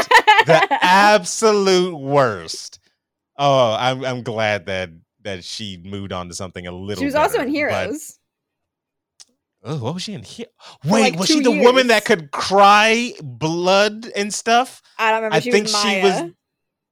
the 0.45 0.67
absolute 0.81 1.95
worst. 1.97 2.79
Oh, 3.37 3.75
I'm 3.79 4.03
I'm 4.05 4.23
glad 4.23 4.65
that 4.67 4.89
that 5.23 5.43
she 5.43 5.81
moved 5.83 6.11
on 6.11 6.27
to 6.29 6.33
something 6.35 6.67
a 6.67 6.71
little. 6.71 7.01
she 7.01 7.05
was 7.05 7.15
also 7.15 7.37
better, 7.37 7.47
in 7.47 7.53
but- 7.53 7.55
Heroes. 7.57 8.19
Oh, 9.63 9.77
what 9.77 9.93
was 9.93 10.03
she 10.03 10.13
in 10.13 10.23
here? 10.23 10.47
Wait, 10.85 11.01
like, 11.11 11.19
was 11.19 11.27
she 11.27 11.39
the 11.41 11.51
woman 11.51 11.87
that 11.87 12.05
could 12.05 12.31
cry 12.31 13.13
blood 13.21 14.07
and 14.15 14.33
stuff? 14.33 14.81
I 14.97 15.11
don't 15.11 15.23
remember. 15.23 15.35
I 15.35 15.39
she 15.39 15.51
think 15.51 15.65
was 15.65 15.81
she 15.81 16.01
was. 16.01 16.31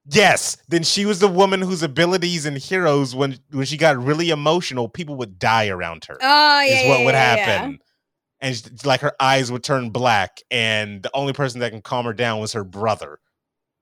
Yes, 0.06 0.58
then 0.68 0.82
she 0.84 1.06
was 1.06 1.20
the 1.20 1.28
woman 1.28 1.62
whose 1.62 1.84
abilities 1.84 2.46
and 2.48 2.58
Heroes, 2.58 3.16
when 3.16 3.38
when 3.52 3.66
she 3.66 3.78
got 3.78 3.98
really 4.04 4.32
emotional, 4.32 4.90
people 4.90 5.16
would 5.18 5.38
die 5.38 5.68
around 5.68 6.06
her. 6.06 6.18
Oh 6.20 6.62
yeah, 6.62 6.82
is 6.82 6.90
what 6.90 7.00
yeah, 7.00 7.06
would 7.06 7.14
yeah, 7.14 7.36
yeah. 7.36 7.46
happen. 7.46 7.80
And 8.40 8.56
sh- 8.56 8.86
like 8.86 9.02
her 9.02 9.14
eyes 9.20 9.52
would 9.52 9.64
turn 9.64 9.92
black, 9.92 10.42
and 10.50 11.04
the 11.04 11.12
only 11.14 11.34
person 11.34 11.60
that 11.60 11.72
can 11.72 11.82
calm 11.82 12.06
her 12.06 12.14
down 12.14 12.40
was 12.40 12.54
her 12.54 12.64
brother. 12.64 13.20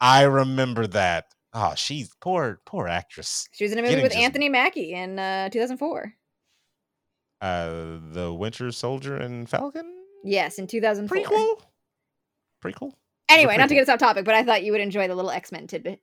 I 0.02 0.24
remember 0.24 0.88
that. 0.88 1.26
Oh, 1.54 1.74
she's 1.76 2.14
poor, 2.22 2.60
poor 2.66 2.88
actress. 2.88 3.48
She 3.54 3.64
was 3.64 3.72
in 3.72 3.80
a 3.80 3.82
movie 3.82 3.94
Getting 3.94 4.04
with 4.04 4.12
just- 4.12 4.24
Anthony 4.24 4.50
Mackie 4.50 4.94
in 4.94 5.18
uh, 5.18 5.50
2004. 5.50 6.14
Uh, 7.42 7.98
the 8.12 8.34
Winter 8.34 8.72
Soldier 8.72 9.16
and 9.16 9.50
Falcon 9.50 9.96
Yes, 10.24 10.60
in 10.60 10.68
2004. 10.68 11.18
prequel. 11.18 11.62
Prequel. 12.62 12.92
Anyway, 13.30 13.56
not 13.58 13.70
to 13.70 13.76
get 13.76 13.84
us 13.84 13.90
off 13.90 14.00
topic, 14.00 14.26
but 14.26 14.36
I 14.36 14.44
thought 14.44 14.64
you 14.64 14.72
would 14.74 14.82
enjoy 14.82 15.08
the 15.08 15.16
little 15.16 15.32
X 15.32 15.52
Men 15.52 15.68
tidbit. 15.68 16.02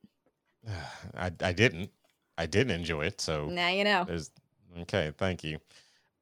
I 1.15 1.31
I 1.41 1.53
didn't. 1.53 1.91
I 2.37 2.45
didn't 2.45 2.71
enjoy 2.71 3.05
it. 3.05 3.21
So 3.21 3.47
Now 3.47 3.69
you 3.69 3.83
know. 3.83 4.05
There's 4.05 4.31
okay, 4.81 5.11
thank 5.17 5.43
you. 5.43 5.59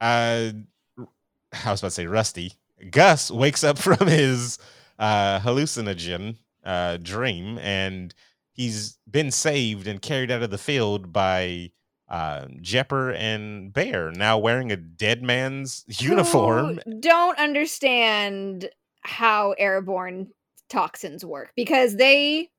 Uh 0.01 0.51
I 0.97 1.71
was 1.71 1.79
about 1.81 1.87
to 1.87 1.91
say 1.91 2.07
Rusty. 2.07 2.53
Gus 2.89 3.31
wakes 3.31 3.63
up 3.63 3.77
from 3.87 4.07
his 4.07 4.59
uh 4.99 5.39
hallucinogen 5.39 6.35
uh 6.65 6.97
dream 6.97 7.57
and 7.59 8.13
he's 8.51 8.97
been 9.09 9.31
saved 9.31 9.87
and 9.87 10.01
carried 10.01 10.31
out 10.31 10.41
of 10.43 10.49
the 10.49 10.57
field 10.57 11.13
by 11.13 11.71
uh 12.09 12.45
Jepperd 12.61 13.15
and 13.17 13.73
Bear 13.73 14.11
now 14.11 14.37
wearing 14.37 14.71
a 14.71 14.77
dead 14.77 15.23
man's 15.23 15.85
uniform. 15.99 16.79
Who 16.85 16.99
don't 16.99 17.37
understand 17.39 18.69
how 19.01 19.51
airborne 19.57 20.27
toxins 20.69 21.23
work 21.23 21.51
because 21.55 21.95
they 21.95 22.49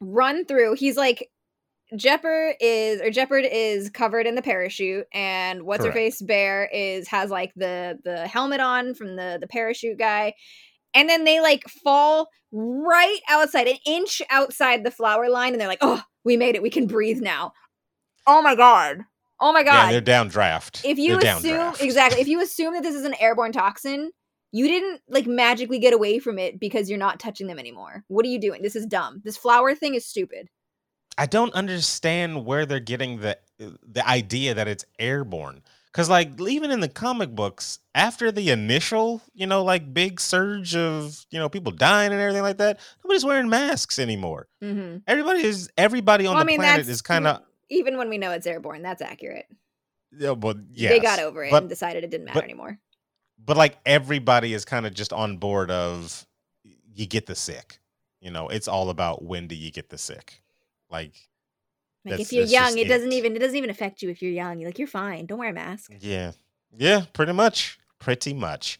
run 0.00 0.44
through. 0.44 0.74
He's 0.74 0.96
like 0.96 1.30
Jepperd 1.92 2.54
is 2.60 3.00
or 3.00 3.10
Jepperd 3.10 3.48
is 3.50 3.90
covered 3.90 4.26
in 4.26 4.34
the 4.34 4.42
parachute, 4.42 5.06
and 5.12 5.64
what's 5.64 5.84
her 5.84 5.92
face 5.92 6.20
Bear 6.20 6.68
is 6.72 7.08
has 7.08 7.30
like 7.30 7.52
the 7.54 7.98
the 8.04 8.26
helmet 8.26 8.60
on 8.60 8.94
from 8.94 9.16
the 9.16 9.38
the 9.40 9.46
parachute 9.46 9.98
guy, 9.98 10.34
and 10.94 11.08
then 11.08 11.24
they 11.24 11.40
like 11.40 11.68
fall 11.68 12.28
right 12.52 13.20
outside, 13.28 13.68
an 13.68 13.76
inch 13.86 14.22
outside 14.30 14.84
the 14.84 14.90
flower 14.90 15.28
line, 15.28 15.52
and 15.52 15.60
they're 15.60 15.68
like, 15.68 15.78
"Oh, 15.82 16.02
we 16.24 16.36
made 16.36 16.54
it! 16.54 16.62
We 16.62 16.70
can 16.70 16.86
breathe 16.86 17.20
now." 17.20 17.52
Oh 18.26 18.42
my 18.42 18.54
god! 18.54 19.04
Oh 19.40 19.52
my 19.52 19.62
god. 19.62 19.86
Yeah, 19.86 19.92
they're 19.92 20.00
down 20.00 20.28
draft. 20.28 20.82
if 20.84 20.98
you 20.98 21.18
They're 21.18 21.36
assume 21.36 21.52
downdraft. 21.52 21.80
exactly, 21.80 22.20
if 22.20 22.28
you 22.28 22.40
assume 22.40 22.74
that 22.74 22.82
this 22.82 22.94
is 22.94 23.04
an 23.04 23.14
airborne 23.20 23.52
toxin, 23.52 24.10
you 24.52 24.68
didn't 24.68 25.00
like 25.08 25.26
magically 25.26 25.78
get 25.78 25.92
away 25.92 26.18
from 26.18 26.38
it 26.38 26.60
because 26.60 26.88
you're 26.88 26.98
not 26.98 27.18
touching 27.20 27.46
them 27.48 27.58
anymore. 27.58 28.04
What 28.08 28.24
are 28.24 28.28
you 28.28 28.40
doing? 28.40 28.62
This 28.62 28.76
is 28.76 28.86
dumb. 28.86 29.20
This 29.24 29.36
flower 29.36 29.74
thing 29.74 29.94
is 29.94 30.06
stupid. 30.06 30.48
I 31.18 31.26
don't 31.26 31.52
understand 31.54 32.44
where 32.46 32.64
they're 32.66 32.80
getting 32.80 33.20
the 33.20 33.38
the 33.58 34.06
idea 34.08 34.54
that 34.54 34.68
it's 34.68 34.84
airborne. 34.98 35.62
Cause 35.92 36.08
like 36.10 36.40
even 36.40 36.72
in 36.72 36.80
the 36.80 36.88
comic 36.88 37.30
books, 37.36 37.78
after 37.94 38.32
the 38.32 38.50
initial, 38.50 39.22
you 39.32 39.46
know, 39.46 39.62
like 39.62 39.94
big 39.94 40.20
surge 40.20 40.74
of 40.74 41.24
you 41.30 41.38
know 41.38 41.48
people 41.48 41.70
dying 41.70 42.12
and 42.12 42.20
everything 42.20 42.42
like 42.42 42.58
that, 42.58 42.80
nobody's 43.04 43.24
wearing 43.24 43.48
masks 43.48 44.00
anymore. 44.00 44.48
Mm-hmm. 44.62 44.98
Everybody 45.06 45.44
is 45.44 45.70
everybody 45.78 46.26
on 46.26 46.34
Well, 46.34 46.40
I 46.40 46.44
the 46.44 46.46
mean, 46.46 46.58
planet 46.58 46.88
is 46.88 47.00
kind 47.00 47.28
of 47.28 47.42
even 47.68 47.96
when 47.98 48.08
we 48.08 48.18
know 48.18 48.30
it's 48.32 48.46
airborne. 48.46 48.82
That's 48.82 49.02
accurate. 49.02 49.46
yeah, 50.16 50.34
but 50.34 50.56
yeah. 50.72 50.90
They 50.90 51.00
got 51.00 51.18
over 51.18 51.44
it 51.44 51.50
but 51.50 51.62
and 51.62 51.68
decided 51.68 52.04
it 52.04 52.10
didn't 52.10 52.26
matter 52.26 52.38
but- 52.40 52.44
anymore. 52.44 52.78
but 53.44 53.56
like 53.56 53.78
everybody 53.86 54.54
is 54.54 54.64
kind 54.64 54.86
of 54.86 54.94
just 54.94 55.12
on 55.12 55.36
board 55.38 55.70
of 55.70 56.26
you 56.92 57.06
get 57.06 57.26
the 57.26 57.34
sick. 57.34 57.78
You 58.20 58.30
know, 58.30 58.48
it's 58.48 58.68
all 58.68 58.88
about 58.90 59.22
when 59.24 59.48
do 59.48 59.54
you 59.54 59.70
get 59.70 59.90
the 59.90 59.98
sick. 59.98 60.42
Like 60.90 61.14
Like 62.04 62.20
if 62.20 62.32
you're 62.32 62.44
young, 62.46 62.78
it 62.78 62.88
doesn't 62.88 63.12
even 63.12 63.34
it 63.36 63.40
doesn't 63.40 63.56
even 63.56 63.70
affect 63.70 64.00
you 64.02 64.10
if 64.10 64.22
you're 64.22 64.30
young. 64.32 64.58
You're 64.60 64.68
like 64.68 64.78
you're 64.78 64.88
fine. 64.88 65.26
Don't 65.26 65.38
wear 65.38 65.50
a 65.50 65.52
mask. 65.52 65.92
Yeah. 66.00 66.32
Yeah, 66.76 67.02
pretty 67.12 67.32
much. 67.32 67.78
Pretty 67.98 68.32
much. 68.34 68.78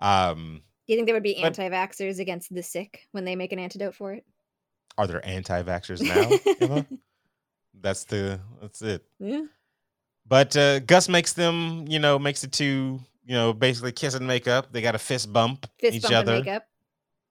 Um 0.00 0.62
do 0.86 0.92
you 0.94 0.96
think 0.98 1.06
there 1.06 1.14
would 1.14 1.22
be 1.22 1.34
But- 1.34 1.58
anti-vaxxers 1.58 2.18
against 2.18 2.52
the 2.52 2.62
sick 2.62 3.06
when 3.12 3.24
they 3.24 3.36
make 3.36 3.52
an 3.52 3.58
antidote 3.60 3.94
for 3.94 4.12
it? 4.14 4.24
are 4.98 5.06
there 5.06 5.24
anti-vaxxers 5.24 6.02
now? 6.02 6.84
That's 7.78 8.04
the 8.04 8.40
that's 8.60 8.82
it. 8.82 9.04
Yeah. 9.18 9.44
But 10.26 10.56
uh 10.56 10.80
Gus 10.80 11.08
makes 11.08 11.32
them, 11.32 11.86
you 11.88 11.98
know, 11.98 12.18
makes 12.18 12.44
it 12.44 12.52
to, 12.52 12.64
you 13.24 13.34
know, 13.34 13.52
basically 13.52 13.92
kiss 13.92 14.14
and 14.14 14.26
make 14.26 14.46
up. 14.48 14.72
They 14.72 14.82
got 14.82 14.94
a 14.94 14.98
fist 14.98 15.32
bump 15.32 15.66
Fist 15.78 15.96
each 15.96 16.02
bump 16.02 16.14
other. 16.14 16.34
and 16.34 16.44
makeup. 16.44 16.66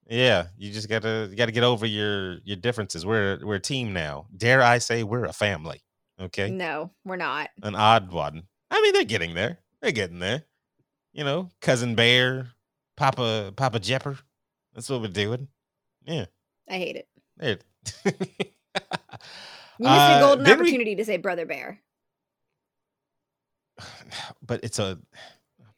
Yeah, 0.10 0.48
you 0.58 0.72
just 0.74 0.90
gotta 0.90 1.28
you 1.30 1.36
gotta 1.36 1.52
get 1.52 1.64
over 1.64 1.86
your 1.86 2.40
your 2.44 2.58
differences. 2.58 3.06
We're 3.06 3.40
we're 3.44 3.56
a 3.56 3.60
team 3.60 3.94
now. 3.94 4.26
Dare 4.36 4.62
I 4.64 4.80
say 4.80 5.04
we're 5.04 5.26
a 5.26 5.34
family? 5.34 5.84
Okay, 6.20 6.50
No, 6.50 6.92
we're 7.06 7.16
not. 7.16 7.50
an 7.64 7.76
odd 7.76 8.12
one. 8.12 8.44
I 8.72 8.82
mean, 8.82 8.92
they're 8.94 9.04
getting 9.06 9.36
there. 9.36 9.60
They're 9.82 9.92
getting 9.94 10.20
there. 10.20 10.44
You 11.14 11.24
know, 11.24 11.50
cousin 11.62 11.96
Bear, 11.96 12.50
Papa 12.98 13.54
Papa 13.56 13.80
Jepperd. 13.80 14.20
That's 14.74 14.90
what 14.90 15.02
we're 15.02 15.08
doing. 15.08 15.48
Yeah, 16.06 16.26
I 16.68 16.74
hate 16.74 16.96
it. 16.98 17.08
there. 17.38 17.60
You 19.80 19.86
missed 19.86 20.00
Uh, 20.00 20.16
a 20.18 20.20
golden 20.22 20.44
then 20.46 20.58
we- 20.58 20.64
opportunity 20.66 20.96
to 20.96 21.06
say 21.06 21.18
brother 21.18 21.46
bear. 21.46 21.82
but 24.46 24.60
it's 24.64 24.80
a, 24.80 25.00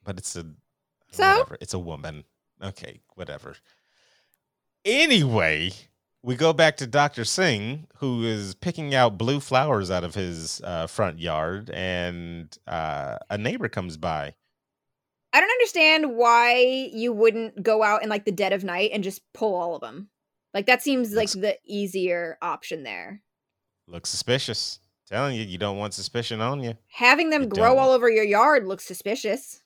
but 0.04 0.18
it's 0.18 0.36
a. 0.36 0.46
So? 1.12 1.24
whatever. 1.30 1.58
it's 1.62 1.74
a 1.74 1.80
woman. 1.80 2.24
Okay, 2.64 3.02
whatever. 3.16 3.56
Anyway, 4.86 5.72
we 6.24 6.36
go 6.36 6.54
back 6.54 6.78
to 6.78 6.88
Doctor 6.88 7.26
Singh, 7.26 7.88
who 7.98 8.24
is 8.24 8.56
picking 8.56 8.96
out 8.96 9.18
blue 9.18 9.40
flowers 9.40 9.92
out 9.92 10.04
of 10.04 10.16
his 10.16 10.62
uh, 10.64 10.88
front 10.88 11.20
yard, 11.20 11.70
and 11.72 12.56
uh, 12.68 13.18
a 13.30 13.38
neighbor 13.38 13.68
comes 13.70 13.98
by. 13.98 14.34
I 15.34 15.40
don't 15.40 15.50
understand 15.52 16.16
why 16.16 16.90
you 16.92 17.14
wouldn't 17.14 17.62
go 17.64 17.84
out 17.84 18.04
in 18.04 18.10
like 18.10 18.26
the 18.26 18.32
dead 18.32 18.54
of 18.54 18.64
night 18.64 18.92
and 18.94 19.04
just 19.04 19.22
pull 19.34 19.56
all 19.56 19.76
of 19.76 19.82
them. 19.82 20.10
Like 20.54 20.66
that 20.66 20.82
seems 20.82 21.14
like 21.14 21.32
the 21.32 21.58
easier 21.66 22.38
option 22.42 22.84
there. 22.84 23.22
Looks 23.88 24.10
suspicious. 24.10 24.80
Telling 25.08 25.36
you, 25.36 25.44
you 25.44 25.58
don't 25.58 25.78
want 25.78 25.94
suspicion 25.94 26.40
on 26.40 26.64
you. 26.64 26.74
Having 26.88 27.32
them 27.32 27.42
You 27.44 27.48
grow 27.50 27.70
don't. 27.76 27.80
all 27.80 27.92
over 27.92 28.10
your 28.10 28.24
yard 28.24 28.66
looks 28.66 28.86
suspicious. 28.86 29.60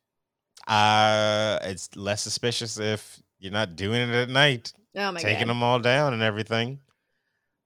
Uh, 0.67 1.59
it's 1.61 1.95
less 1.95 2.23
suspicious 2.23 2.79
if 2.79 3.21
you're 3.39 3.51
not 3.51 3.75
doing 3.75 4.01
it 4.01 4.09
at 4.15 4.29
night. 4.29 4.73
Oh 4.95 5.11
my 5.11 5.19
taking 5.19 5.41
god. 5.47 5.49
them 5.49 5.61
all 5.63 5.79
down 5.79 6.13
and 6.13 6.23
everything. 6.23 6.79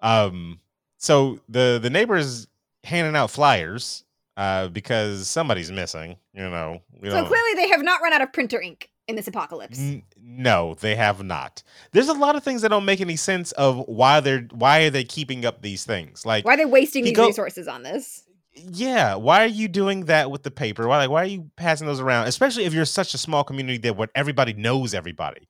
Um, 0.01 0.59
so 0.97 1.39
the 1.47 1.79
the 1.81 1.89
neighbors 1.89 2.47
handing 2.83 3.15
out 3.15 3.29
flyers 3.31 4.03
uh 4.37 4.67
because 4.69 5.27
somebody's 5.29 5.71
missing. 5.71 6.17
You 6.33 6.49
know, 6.49 6.81
So 7.03 7.25
clearly 7.25 7.53
they 7.55 7.69
have 7.69 7.83
not 7.83 8.01
run 8.01 8.11
out 8.13 8.21
of 8.21 8.33
printer 8.33 8.59
ink 8.59 8.89
in 9.09 9.15
this 9.15 9.27
apocalypse. 9.27 9.79
N- 9.79 10.03
no, 10.21 10.75
they 10.75 10.95
have 10.95 11.23
not. 11.23 11.63
There's 11.91 12.07
a 12.09 12.13
lot 12.13 12.35
of 12.35 12.43
things 12.43 12.61
that 12.61 12.69
don't 12.69 12.85
make 12.85 13.01
any 13.01 13.15
sense 13.15 13.51
of 13.53 13.83
why 13.87 14.19
they're 14.19 14.47
why 14.51 14.83
are 14.83 14.89
they 14.89 15.03
keeping 15.03 15.45
up 15.45 15.61
these 15.61 15.83
things? 15.83 16.25
Like, 16.25 16.45
Why 16.45 16.53
are 16.53 16.57
they 16.57 16.65
wasting 16.65 17.03
these 17.03 17.15
go- 17.15 17.27
resources 17.27 17.67
on 17.67 17.83
this? 17.83 18.23
yeah, 18.55 19.15
why 19.15 19.43
are 19.43 19.47
you 19.47 19.67
doing 19.67 20.05
that 20.05 20.29
with 20.31 20.43
the 20.43 20.51
paper? 20.51 20.87
Why 20.87 20.97
like 20.97 21.09
why 21.09 21.23
are 21.23 21.27
you 21.27 21.49
passing 21.55 21.87
those 21.87 21.99
around? 22.01 22.27
Especially 22.27 22.65
if 22.65 22.73
you're 22.73 22.85
such 22.85 23.13
a 23.13 23.17
small 23.17 23.43
community 23.43 23.77
that 23.79 23.95
what 23.97 24.09
everybody 24.15 24.53
knows 24.53 24.93
everybody. 24.93 25.47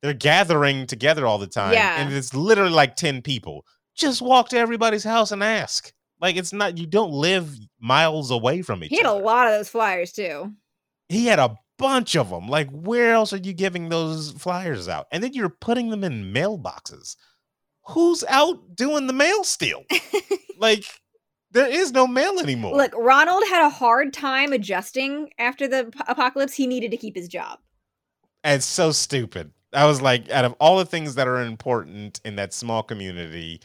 They're 0.00 0.12
gathering 0.14 0.86
together 0.86 1.26
all 1.26 1.38
the 1.38 1.46
time, 1.46 1.72
Yeah. 1.74 2.00
and 2.00 2.12
it's 2.12 2.34
literally 2.34 2.72
like 2.72 2.96
ten 2.96 3.22
people. 3.22 3.64
Just 3.94 4.22
walk 4.22 4.48
to 4.50 4.58
everybody's 4.58 5.04
house 5.04 5.32
and 5.32 5.42
ask. 5.42 5.92
Like 6.20 6.36
it's 6.36 6.52
not 6.52 6.78
you 6.78 6.86
don't 6.86 7.10
live 7.12 7.52
miles 7.80 8.30
away 8.30 8.62
from 8.62 8.82
each 8.84 8.88
other. 8.92 8.96
He 8.96 9.02
had 9.02 9.06
a 9.06 9.12
lot 9.24 9.46
of 9.48 9.54
those 9.54 9.68
flyers 9.68 10.12
too. 10.12 10.52
He 11.08 11.26
had 11.26 11.38
a 11.40 11.56
bunch 11.78 12.16
of 12.16 12.30
them. 12.30 12.48
Like 12.48 12.70
where 12.70 13.12
else 13.12 13.32
are 13.32 13.38
you 13.38 13.52
giving 13.52 13.88
those 13.88 14.32
flyers 14.32 14.88
out? 14.88 15.06
And 15.12 15.22
then 15.22 15.32
you're 15.32 15.48
putting 15.48 15.90
them 15.90 16.04
in 16.04 16.32
mailboxes. 16.32 17.16
Who's 17.88 18.22
out 18.28 18.76
doing 18.76 19.06
the 19.06 19.12
mail 19.12 19.42
steal? 19.44 19.84
like 20.58 20.84
there 21.50 21.66
is 21.68 21.92
no 21.92 22.06
mail 22.06 22.38
anymore. 22.38 22.76
Look, 22.76 22.92
Ronald 22.96 23.42
had 23.48 23.64
a 23.66 23.70
hard 23.70 24.12
time 24.12 24.52
adjusting 24.52 25.30
after 25.38 25.68
the 25.68 25.92
apocalypse. 26.06 26.54
He 26.54 26.66
needed 26.66 26.90
to 26.92 26.96
keep 26.96 27.14
his 27.16 27.28
job. 27.28 27.58
And 28.44 28.56
it's 28.56 28.66
so 28.66 28.90
stupid. 28.92 29.52
I 29.74 29.86
was 29.86 30.00
like, 30.02 30.30
out 30.30 30.44
of 30.44 30.54
all 30.60 30.78
the 30.78 30.84
things 30.84 31.14
that 31.14 31.26
are 31.28 31.40
important 31.42 32.20
in 32.24 32.36
that 32.36 32.52
small 32.52 32.82
community, 32.82 33.60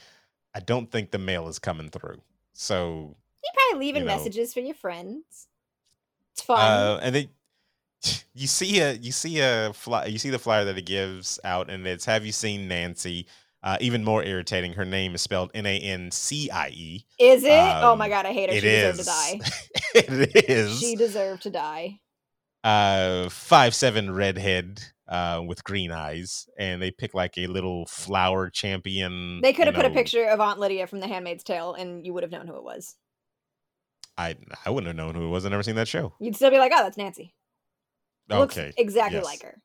I 0.54 0.60
don't 0.60 0.90
think 0.90 1.10
the 1.10 1.18
mail 1.18 1.48
is 1.48 1.58
coming 1.58 1.88
through. 1.90 2.20
So, 2.54 3.16
You 3.44 3.50
probably 3.54 3.86
leaving 3.86 4.02
You 4.02 4.08
know. 4.08 4.16
messages 4.16 4.54
for 4.54 4.60
your 4.60 4.74
friends. 4.74 5.48
It's 6.32 6.42
fun. 6.42 6.58
uh, 6.58 7.00
and 7.02 7.14
then 7.14 7.28
you 8.34 8.46
see 8.46 8.80
a 8.80 8.92
you 8.92 9.12
see 9.12 9.40
a 9.40 9.72
fly, 9.74 10.06
you 10.06 10.18
see 10.18 10.30
the 10.30 10.38
flyer 10.38 10.64
that 10.64 10.76
he 10.76 10.82
gives 10.82 11.38
out, 11.44 11.70
and 11.70 11.86
it's 11.86 12.04
"Have 12.04 12.24
you 12.24 12.32
seen 12.32 12.68
Nancy?" 12.68 13.26
Uh, 13.60 13.76
even 13.80 14.04
more 14.04 14.22
irritating, 14.22 14.74
her 14.74 14.84
name 14.84 15.16
is 15.16 15.20
spelled 15.20 15.50
N 15.52 15.66
A 15.66 15.78
N 15.80 16.10
C 16.12 16.48
I 16.50 16.68
E. 16.68 17.04
Is 17.18 17.42
it? 17.42 17.50
oh 17.50 17.96
my 17.96 18.04
um, 18.04 18.10
god, 18.10 18.26
I 18.26 18.32
hate 18.32 18.50
her. 18.50 18.56
It 18.56 18.62
She 18.62 18.68
deserved 18.68 18.98
to 19.00 19.04
die. 19.04 19.40
it 19.94 20.48
is. 20.48 20.78
She 20.78 20.94
deserved 20.94 21.42
to 21.42 21.50
die. 21.50 22.00
uh 22.64 23.28
five 23.28 23.74
seven 23.74 24.10
redhead 24.12 24.80
uh 25.08 25.40
with 25.46 25.64
green 25.64 25.90
eyes 25.92 26.48
and 26.58 26.82
they 26.82 26.90
pick 26.90 27.14
like 27.14 27.38
a 27.38 27.46
little 27.46 27.86
flower 27.86 28.50
champion 28.50 29.40
They 29.40 29.52
could 29.52 29.66
have 29.66 29.74
put 29.76 29.86
a 29.86 29.90
picture 29.90 30.26
of 30.26 30.40
Aunt 30.40 30.58
Lydia 30.58 30.86
from 30.86 31.00
The 31.00 31.06
Handmaid's 31.08 31.44
Tale, 31.44 31.74
and 31.74 32.04
you 32.04 32.12
would 32.14 32.22
have 32.24 32.32
known 32.32 32.46
who 32.46 32.56
it 32.56 32.64
was. 32.64 32.96
i 34.16 34.36
i 34.66 34.70
wouldn't 34.70 34.86
have 34.88 34.96
known 34.96 35.14
who 35.14 35.26
it 35.26 35.30
was 35.30 35.44
i 35.46 35.48
never 35.48 35.62
seen 35.62 35.76
that 35.76 35.88
show 35.88 36.12
You'd 36.20 36.36
still 36.36 36.50
be 36.50 36.58
like, 36.58 36.72
"Oh, 36.74 36.82
that's 36.82 36.96
Nancy." 36.98 37.34
Looks 38.28 38.56
okay 38.56 38.72
exactly 38.76 39.16
yes. 39.18 39.24
like 39.24 39.42
her, 39.42 39.60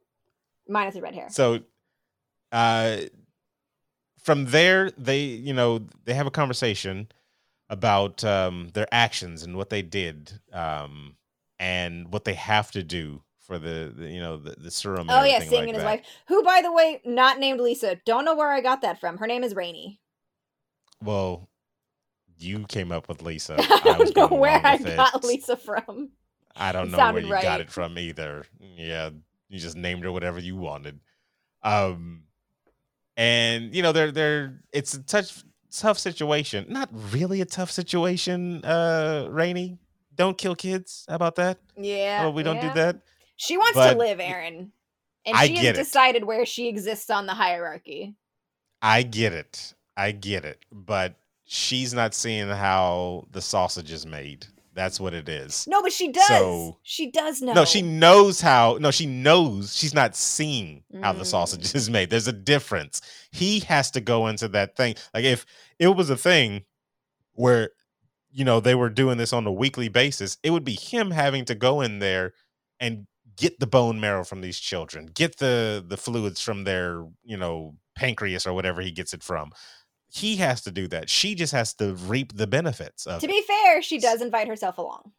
minus 0.68 0.95
the 0.95 1.01
red 1.01 1.14
hair. 1.16 1.28
so 1.30 1.59
uh 2.51 2.97
from 4.22 4.45
there 4.45 4.89
they 4.97 5.22
you 5.24 5.53
know 5.53 5.82
they 6.05 6.14
have 6.14 6.28
a 6.28 6.32
conversation 6.32 7.07
about 7.70 8.24
um 8.24 8.70
their 8.74 8.88
actions 8.91 9.43
and 9.43 9.57
what 9.57 9.70
they 9.70 9.82
did 9.82 10.39
um 10.53 11.16
and 11.59 12.11
what 12.14 12.24
they 12.26 12.34
have 12.34 12.72
to 12.72 12.84
do 12.84 13.22
for 13.39 13.57
the, 13.59 13.91
the 13.95 14.09
you 14.09 14.20
know 14.22 14.38
the, 14.38 14.51
the 14.57 14.72
serum 14.72 15.07
Oh 15.09 15.24
yeah, 15.24 15.39
Singh 15.39 15.51
like 15.51 15.59
and 15.68 15.70
his 15.76 15.78
that. 15.84 15.86
wife, 15.86 16.01
who 16.28 16.43
by 16.43 16.61
the 16.61 16.72
way, 16.72 17.01
not 17.03 17.39
named 17.39 17.59
Lisa. 17.59 17.97
Don't 18.05 18.24
know 18.24 18.36
where 18.36 18.49
I 18.51 18.61
got 18.61 18.82
that 18.82 18.99
from. 19.01 19.18
Her 19.18 19.28
name 19.28 19.43
is 19.43 19.53
Rani. 19.53 19.99
well 21.03 21.49
you 22.38 22.66
came 22.68 22.91
up 22.91 23.07
with 23.07 23.22
lisa 23.22 23.55
I 23.59 23.80
don't 23.84 24.16
know 24.16 24.28
going 24.28 24.41
where 24.41 24.61
I 24.64 24.76
with 24.78 24.95
got 24.95 25.16
it. 25.16 25.24
Lisa 25.24 25.55
from. 25.57 26.09
I 26.56 26.72
don't 26.72 26.91
know 26.91 26.97
where 27.14 27.22
you 27.22 27.30
got 27.30 27.62
it 27.62 27.72
from 27.72 27.97
either. 27.97 28.45
Yeah, 28.60 29.10
you 29.49 29.60
just 29.60 29.76
named 29.76 30.04
her 30.04 30.12
whatever 30.12 30.39
you 30.39 30.56
wanted. 30.56 30.99
Um, 31.64 32.24
and 33.18 33.74
you 33.76 33.82
know 33.82 33.91
they're 33.91 34.12
they're 34.12 34.62
it's 34.72 34.93
a 34.93 35.01
tough 35.01 35.43
tough 35.72 35.97
situation. 35.97 36.66
Not 36.70 36.89
really 37.12 37.41
a 37.41 37.45
tough 37.45 37.72
situation. 37.72 38.64
Uh, 38.64 39.28
Rani, 39.30 39.78
don't 40.16 40.38
kill 40.38 40.56
kids. 40.56 41.06
How 41.10 41.16
about 41.16 41.36
that? 41.36 41.60
Yeah. 41.76 42.24
oh, 42.26 42.32
we 42.32 42.43
don't 42.43 42.58
yeah. 42.58 42.68
do 42.70 42.74
that. 42.76 42.97
She 43.36 43.58
wants 43.58 43.76
But 43.76 43.93
to 43.93 43.99
live, 43.99 44.20
Aaron. 44.20 44.72
And 45.26 45.38
I 45.38 45.47
she 45.47 45.56
has 45.58 45.66
it. 45.66 45.74
decided 45.76 46.26
where 46.26 46.45
she 46.45 46.68
exists 46.68 47.10
on 47.10 47.26
the 47.26 47.34
hierarchy. 47.34 48.16
I 48.82 49.04
get 49.04 49.34
it. 49.34 49.74
I 49.95 50.12
get 50.12 50.45
it. 50.45 50.60
But 50.72 51.16
she's 51.45 51.93
not 51.93 52.14
seeing 52.14 52.49
how 52.49 53.26
the 53.32 53.41
sausage 53.41 53.91
is 53.91 54.06
made. 54.06 54.45
That's 54.76 54.99
what 54.99 55.13
it 55.13 55.30
is. 55.30 55.65
No, 55.67 55.82
but 55.84 55.93
she 55.93 56.11
does. 56.11 56.28
So- 56.28 56.80
she 56.84 57.11
does 57.11 57.41
know. 57.41 57.53
No, 57.53 57.65
she 57.65 57.82
knows 57.84 58.41
how. 58.41 58.78
No, 58.82 58.89
she 58.91 59.05
knows. 59.05 59.76
She's 59.76 59.93
not 59.93 60.15
seeing 60.15 60.84
how 61.01 61.13
the 61.13 61.24
Mm. 61.24 61.28
sausage 61.28 61.76
is 61.76 61.89
made. 61.89 62.09
There's 62.09 62.28
a 62.28 62.34
difference. 62.34 63.01
He 63.32 63.59
has 63.61 63.91
to 63.91 64.01
go 64.01 64.28
into 64.28 64.47
that 64.49 64.76
thing. 64.76 64.95
Like 65.13 65.26
if 65.26 65.45
it 65.80 65.89
was 65.89 66.09
a 66.09 66.17
thing 66.17 66.63
where 67.34 67.69
you 68.32 68.43
know 68.43 68.59
they 68.59 68.74
were 68.76 68.89
doing 68.89 69.17
this 69.17 69.32
on 69.34 69.45
a 69.45 69.51
weekly 69.51 69.89
basis, 69.89 70.38
it 70.43 70.49
would 70.49 70.63
be 70.63 70.74
him 70.74 71.11
having 71.11 71.45
to 71.45 71.55
go 71.55 71.82
in 71.82 71.99
there 71.99 72.34
and 72.80 73.05
get 73.36 73.59
the 73.59 73.67
bone 73.67 73.99
marrow 73.99 74.24
from 74.24 74.41
these 74.41 74.59
children, 74.59 75.05
get 75.13 75.38
the 75.38 75.84
the 75.88 75.97
fluids 75.97 76.41
from 76.41 76.63
their 76.63 77.05
you 77.24 77.38
know 77.38 77.76
pancreas 77.95 78.47
or 78.47 78.53
whatever 78.53 78.82
he 78.82 78.91
gets 78.91 79.13
it 79.13 79.21
from. 79.24 79.51
He 80.14 80.36
has 80.36 80.61
to 80.61 80.72
do 80.72 80.88
that. 80.89 81.09
She 81.09 81.34
just 81.34 81.53
has 81.53 81.74
to 81.76 81.95
reap 81.95 82.38
the 82.38 82.45
benefits 82.45 83.07
of 83.07 83.20
To 83.22 83.26
it. 83.26 83.30
be 83.30 83.41
fair, 83.41 83.82
she 83.82 83.97
does 83.97 84.22
invite 84.22 84.47
herself 84.47 84.78
along. 84.78 85.11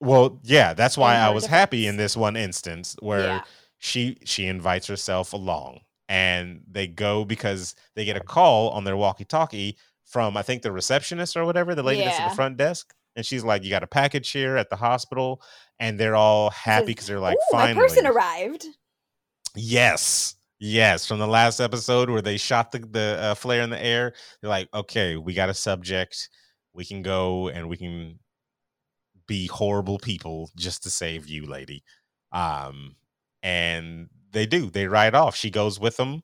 Well, 0.00 0.40
yeah, 0.42 0.74
that's 0.74 0.98
why 0.98 1.14
I 1.14 1.30
was 1.30 1.46
happy 1.46 1.86
in 1.86 1.96
this 1.96 2.16
one 2.16 2.34
instance 2.36 2.96
where 2.98 3.20
Yeah. 3.20 3.42
she 3.78 4.18
she 4.24 4.46
invites 4.48 4.88
herself 4.88 5.32
along 5.32 5.82
and 6.08 6.62
they 6.68 6.88
go 6.88 7.24
because 7.24 7.76
they 7.94 8.04
get 8.04 8.16
a 8.16 8.20
call 8.20 8.70
on 8.70 8.82
their 8.82 8.96
walkie-talkie 8.96 9.76
from 10.04 10.36
I 10.36 10.42
think 10.42 10.62
the 10.62 10.72
receptionist 10.72 11.36
or 11.36 11.44
whatever, 11.44 11.76
the 11.76 11.84
lady 11.84 12.02
that's 12.02 12.18
at 12.18 12.30
the 12.30 12.34
front 12.34 12.56
desk. 12.56 12.92
And 13.14 13.24
she's 13.24 13.44
like, 13.44 13.62
You 13.62 13.70
got 13.70 13.84
a 13.84 13.86
package 13.86 14.30
here 14.30 14.56
at 14.56 14.68
the 14.68 14.76
hospital. 14.76 15.40
And 15.78 15.98
they're 16.00 16.16
all 16.16 16.50
happy 16.50 16.86
because 16.86 17.06
they're 17.06 17.20
like, 17.20 17.38
finally. 17.52 17.74
my 17.74 17.80
person 17.80 18.06
arrived. 18.06 18.66
Yes. 19.54 20.34
Yes. 20.64 21.08
From 21.08 21.18
the 21.18 21.26
last 21.26 21.58
episode 21.58 22.08
where 22.08 22.22
they 22.22 22.36
shot 22.36 22.70
the, 22.70 22.78
the 22.78 23.18
uh, 23.20 23.34
flare 23.34 23.62
in 23.62 23.70
the 23.70 23.84
air, 23.84 24.14
they're 24.40 24.48
like, 24.48 24.68
okay, 24.72 25.16
we 25.16 25.34
got 25.34 25.48
a 25.48 25.54
subject. 25.54 26.30
We 26.72 26.84
can 26.84 27.02
go 27.02 27.48
and 27.48 27.68
we 27.68 27.76
can 27.76 28.20
be 29.26 29.48
horrible 29.48 29.98
people 29.98 30.50
just 30.56 30.84
to 30.84 30.90
save 30.90 31.26
you, 31.26 31.46
lady. 31.46 31.82
Um, 32.30 32.94
and 33.42 34.08
they 34.30 34.46
do. 34.46 34.70
They 34.70 34.86
ride 34.86 35.16
off. 35.16 35.34
She 35.34 35.50
goes 35.50 35.80
with 35.80 35.96
them. 35.96 36.22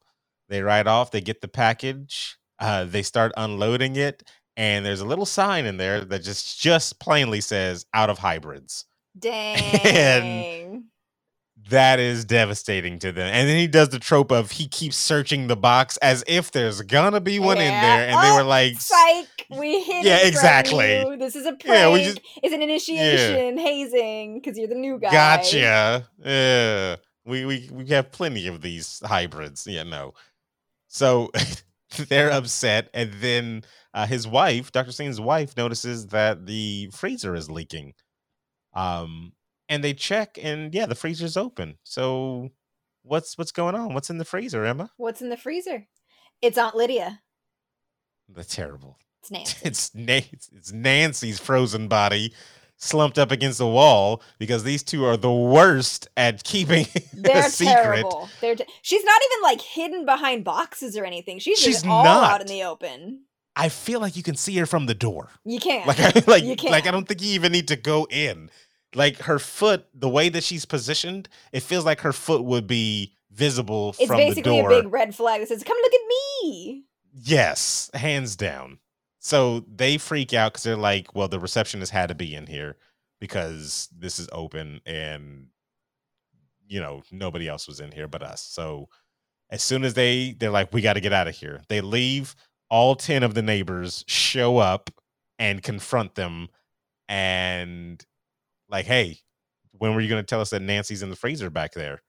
They 0.48 0.62
ride 0.62 0.86
off. 0.86 1.10
They 1.10 1.20
get 1.20 1.40
the 1.40 1.48
package. 1.48 2.38
Uh, 2.60 2.84
they 2.84 3.02
start 3.02 3.32
unloading 3.36 3.96
it. 3.96 4.22
And 4.56 4.86
there's 4.86 5.00
a 5.00 5.04
little 5.04 5.26
sign 5.26 5.66
in 5.66 5.78
there 5.78 6.04
that 6.04 6.22
just 6.22 6.60
just 6.60 7.00
plainly 7.00 7.40
says 7.40 7.86
out 7.92 8.08
of 8.08 8.18
hybrids 8.18 8.84
Dang. 9.18 10.84
That 11.70 11.98
is 11.98 12.24
devastating 12.24 12.98
to 13.00 13.12
them. 13.12 13.26
And 13.32 13.48
then 13.48 13.56
he 13.58 13.66
does 13.66 13.88
the 13.90 13.98
trope 13.98 14.30
of 14.30 14.52
he 14.52 14.68
keeps 14.68 14.96
searching 14.96 15.46
the 15.48 15.56
box 15.56 15.96
as 15.98 16.24
if 16.26 16.50
there's 16.52 16.82
gonna 16.82 17.20
be 17.20 17.38
one 17.38 17.58
in 17.58 17.68
there, 17.68 18.08
and 18.08 18.12
they 18.22 18.30
Oh, 18.30 18.36
were 18.36 18.42
like, 18.42 18.80
Psych, 18.80 19.46
we 19.50 19.82
hid 19.82 20.04
Yeah, 20.04 20.18
exactly. 20.26 21.00
you. 21.00 21.16
This 21.16 21.36
is 21.36 21.46
a 21.46 21.52
prank. 21.52 21.64
Yeah, 21.66 21.92
we 21.92 22.04
just- 22.04 22.20
it's 22.42 22.54
an 22.54 22.62
initiation, 22.62 23.58
hazing, 23.58 24.40
because 24.40 24.58
you're 24.58 24.68
the 24.68 24.74
new 24.74 24.98
guy. 24.98 25.10
"Gotcha." 25.10 26.08
Yeah, 26.24 26.96
we 27.24 27.44
we 27.44 27.68
we 27.72 27.86
have 27.88 28.10
plenty 28.12 28.46
of 28.46 28.62
these 28.62 29.00
hybrids. 29.04 29.66
Yeah, 29.66 29.82
no. 29.82 30.14
So 30.88 31.30
they're 32.08 32.30
upset, 32.30 32.88
and 32.94 33.12
then 33.14 33.64
uh, 33.94 34.06
his 34.06 34.26
wife, 34.26 34.72
Doctor 34.72 34.92
Singh's 34.92 35.20
wife, 35.20 35.56
notices 35.56 36.06
that 36.08 36.46
the 36.46 36.88
freezer 36.92 37.34
is 37.34 37.50
leaking. 37.50 37.94
Um, 38.74 39.32
and 39.68 39.82
they 39.84 39.94
check, 39.94 40.38
and 40.40 40.74
yeah, 40.74 40.86
the 40.86 40.94
freezer's 40.94 41.36
open. 41.36 41.78
So. 41.84 42.50
What's 43.02 43.38
what's 43.38 43.52
going 43.52 43.74
on? 43.74 43.94
What's 43.94 44.10
in 44.10 44.18
the 44.18 44.24
freezer, 44.24 44.66
Emma? 44.66 44.90
What's 44.98 45.22
in 45.22 45.30
the 45.30 45.36
freezer? 45.38 45.86
It's 46.42 46.58
Aunt 46.58 46.74
Lydia. 46.76 47.20
That's 48.28 48.54
terrible. 48.54 48.98
It's 49.22 49.30
Nancy. 49.30 49.56
it's 49.64 49.94
Na- 49.94 50.36
it's 50.52 50.72
Nancy's 50.72 51.38
frozen 51.40 51.88
body 51.88 52.34
slumped 52.76 53.18
up 53.18 53.30
against 53.32 53.58
the 53.58 53.66
wall 53.66 54.22
because 54.38 54.62
these 54.62 54.82
two 54.82 55.04
are 55.06 55.16
the 55.16 55.32
worst 55.32 56.08
at 56.18 56.44
keeping 56.44 56.86
They're 57.14 57.46
a 57.46 57.50
secret. 57.50 57.72
terrible. 57.72 58.28
They're 58.42 58.56
te- 58.56 58.66
she's 58.82 59.04
not 59.04 59.20
even 59.30 59.42
like 59.42 59.60
hidden 59.62 60.04
behind 60.04 60.44
boxes 60.44 60.96
or 60.96 61.04
anything. 61.04 61.38
She's, 61.38 61.58
She's 61.58 61.76
just 61.76 61.86
all 61.86 62.06
out 62.06 62.40
in 62.42 62.46
the 62.46 62.64
open. 62.64 63.22
I 63.56 63.70
feel 63.70 64.00
like 64.00 64.16
you 64.16 64.22
can 64.22 64.36
see 64.36 64.56
her 64.58 64.66
from 64.66 64.86
the 64.86 64.94
door. 64.94 65.30
You 65.44 65.58
can't. 65.58 65.86
Like 65.86 65.98
I 65.98 66.12
like 66.30 66.44
You 66.44 66.56
like 66.70 66.86
I 66.86 66.90
don't 66.90 67.08
think 67.08 67.22
you 67.22 67.32
even 67.32 67.52
need 67.52 67.68
to 67.68 67.76
go 67.76 68.06
in. 68.10 68.50
Like 68.94 69.18
her 69.18 69.38
foot, 69.38 69.86
the 69.94 70.08
way 70.08 70.28
that 70.30 70.44
she's 70.44 70.64
positioned, 70.64 71.28
it 71.52 71.60
feels 71.60 71.84
like 71.84 72.00
her 72.00 72.12
foot 72.12 72.44
would 72.44 72.66
be 72.66 73.14
visible 73.30 73.90
it's 73.98 74.06
from 74.06 74.16
the 74.16 74.22
door. 74.22 74.28
It's 74.28 74.34
basically 74.36 74.60
a 74.60 74.68
big 74.68 74.92
red 74.92 75.14
flag 75.14 75.40
that 75.40 75.48
says, 75.48 75.62
"Come 75.62 75.76
look 75.82 75.94
at 75.94 76.00
me." 76.08 76.84
Yes, 77.12 77.90
hands 77.94 78.36
down. 78.36 78.78
So 79.18 79.60
they 79.60 79.98
freak 79.98 80.32
out 80.32 80.52
because 80.52 80.62
they're 80.62 80.76
like, 80.76 81.14
well, 81.14 81.28
the 81.28 81.40
receptionist 81.40 81.92
had 81.92 82.08
to 82.08 82.14
be 82.14 82.34
in 82.34 82.46
here 82.46 82.76
because 83.20 83.88
this 83.96 84.18
is 84.18 84.28
open 84.32 84.80
and 84.86 85.48
you 86.68 86.80
know, 86.80 87.02
nobody 87.10 87.48
else 87.48 87.66
was 87.66 87.80
in 87.80 87.92
here 87.92 88.06
but 88.06 88.22
us. 88.22 88.42
So 88.42 88.88
as 89.50 89.62
soon 89.62 89.84
as 89.84 89.94
they 89.94 90.32
they're 90.38 90.50
like, 90.50 90.72
we 90.72 90.82
got 90.82 90.94
to 90.94 91.00
get 91.00 91.12
out 91.12 91.28
of 91.28 91.34
here. 91.34 91.62
They 91.68 91.80
leave, 91.80 92.36
all 92.70 92.94
10 92.94 93.22
of 93.22 93.34
the 93.34 93.42
neighbors 93.42 94.04
show 94.06 94.58
up 94.58 94.90
and 95.38 95.62
confront 95.62 96.14
them 96.14 96.48
and 97.08 98.04
like, 98.68 98.86
hey, 98.86 99.18
when 99.72 99.94
were 99.94 100.00
you 100.00 100.08
gonna 100.08 100.22
tell 100.22 100.40
us 100.40 100.50
that 100.50 100.62
Nancy's 100.62 101.02
in 101.02 101.10
the 101.10 101.16
freezer 101.16 101.50
back 101.50 101.72
there? 101.72 102.02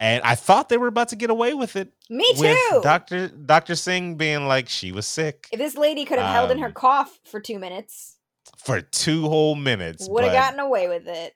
And 0.00 0.22
I 0.24 0.34
thought 0.34 0.68
they 0.68 0.76
were 0.76 0.88
about 0.88 1.08
to 1.10 1.16
get 1.16 1.30
away 1.30 1.54
with 1.54 1.76
it 1.76 1.92
Me 2.10 2.26
too. 2.34 2.40
with 2.40 2.82
Doctor 2.82 3.28
Doctor 3.28 3.74
Singh 3.76 4.16
being 4.16 4.46
like 4.48 4.68
she 4.68 4.90
was 4.92 5.06
sick 5.06 5.48
if 5.52 5.58
this 5.58 5.76
lady 5.76 6.04
could 6.04 6.18
have 6.18 6.32
held 6.34 6.50
in 6.50 6.58
her 6.58 6.66
Um, 6.66 6.72
cough 6.72 7.20
for 7.24 7.40
two 7.40 7.58
minutes, 7.58 8.16
for 8.58 8.80
two 8.80 9.22
whole 9.28 9.54
minutes. 9.54 10.08
would 10.08 10.24
have 10.24 10.32
gotten 10.32 10.58
away 10.60 10.88
with 10.88 11.06
it. 11.06 11.34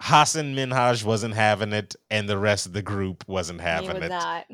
Hassan 0.00 0.54
Minhaj 0.54 1.04
wasn't 1.04 1.34
having 1.34 1.72
it, 1.72 1.96
and 2.10 2.28
the 2.28 2.38
rest 2.38 2.66
of 2.66 2.72
the 2.72 2.82
group 2.82 3.24
wasn't 3.28 3.60
having 3.60 3.94
was 3.94 4.04
it. 4.04 4.08
not. 4.08 4.46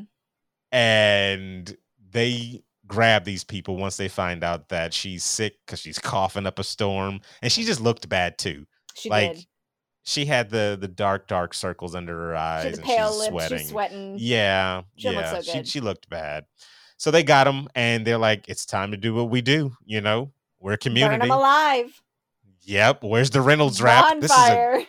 And 0.73 1.77
they 2.11 2.65
grab 2.87 3.25
these 3.25 3.45
people 3.45 3.77
once 3.77 3.97
they 3.97 4.09
find 4.09 4.43
out 4.43 4.69
that 4.71 4.93
she's 4.93 5.25
sick 5.25 5.55
because 5.65 5.81
she's 5.81 5.99
coughing 5.99 6.47
up 6.47 6.59
a 6.59 6.65
storm, 6.65 7.21
and 7.43 7.53
she 7.53 7.65
just 7.65 7.81
looked 7.81 8.09
bad 8.09 8.39
too. 8.39 8.67
She 8.95 9.11
like 9.11 9.35
did. 9.35 9.47
she 10.05 10.25
had 10.25 10.51
the 10.51 10.77
the 10.81 10.89
dark 10.89 11.29
dark 11.29 11.55
circles 11.55 11.95
under 11.95 12.15
her 12.15 12.37
eyes, 12.37 12.77
and 12.79 12.83
pale 12.85 13.09
she's 13.11 13.19
lips. 13.19 13.29
sweating. 13.31 13.59
She's 13.59 13.69
sweating. 13.69 14.17
Yeah, 14.19 14.83
She 14.97 15.11
yeah, 15.11 15.41
so 15.41 15.43
she 15.43 15.65
she 15.65 15.81
looked 15.81 16.09
bad. 16.09 16.47
So 16.97 17.11
they 17.11 17.23
got 17.23 17.47
him, 17.47 17.69
and 17.75 18.07
they're 18.07 18.19
like, 18.19 18.49
"It's 18.49 18.65
time 18.65 18.91
to 18.93 18.97
do 18.97 19.15
what 19.15 19.29
we 19.31 19.41
do." 19.43 19.73
You 19.85 20.01
know, 20.01 20.33
we're 20.61 20.73
a 20.73 20.75
Burn 20.75 20.79
community. 20.79 21.21
them 21.23 21.31
alive. 21.31 22.01
Yep. 22.63 23.03
Where's 23.03 23.31
the 23.31 23.43
Reynolds 23.43 23.83
wrap? 23.83 24.21
This 24.21 24.31
is 24.31 24.39
a 24.39 24.87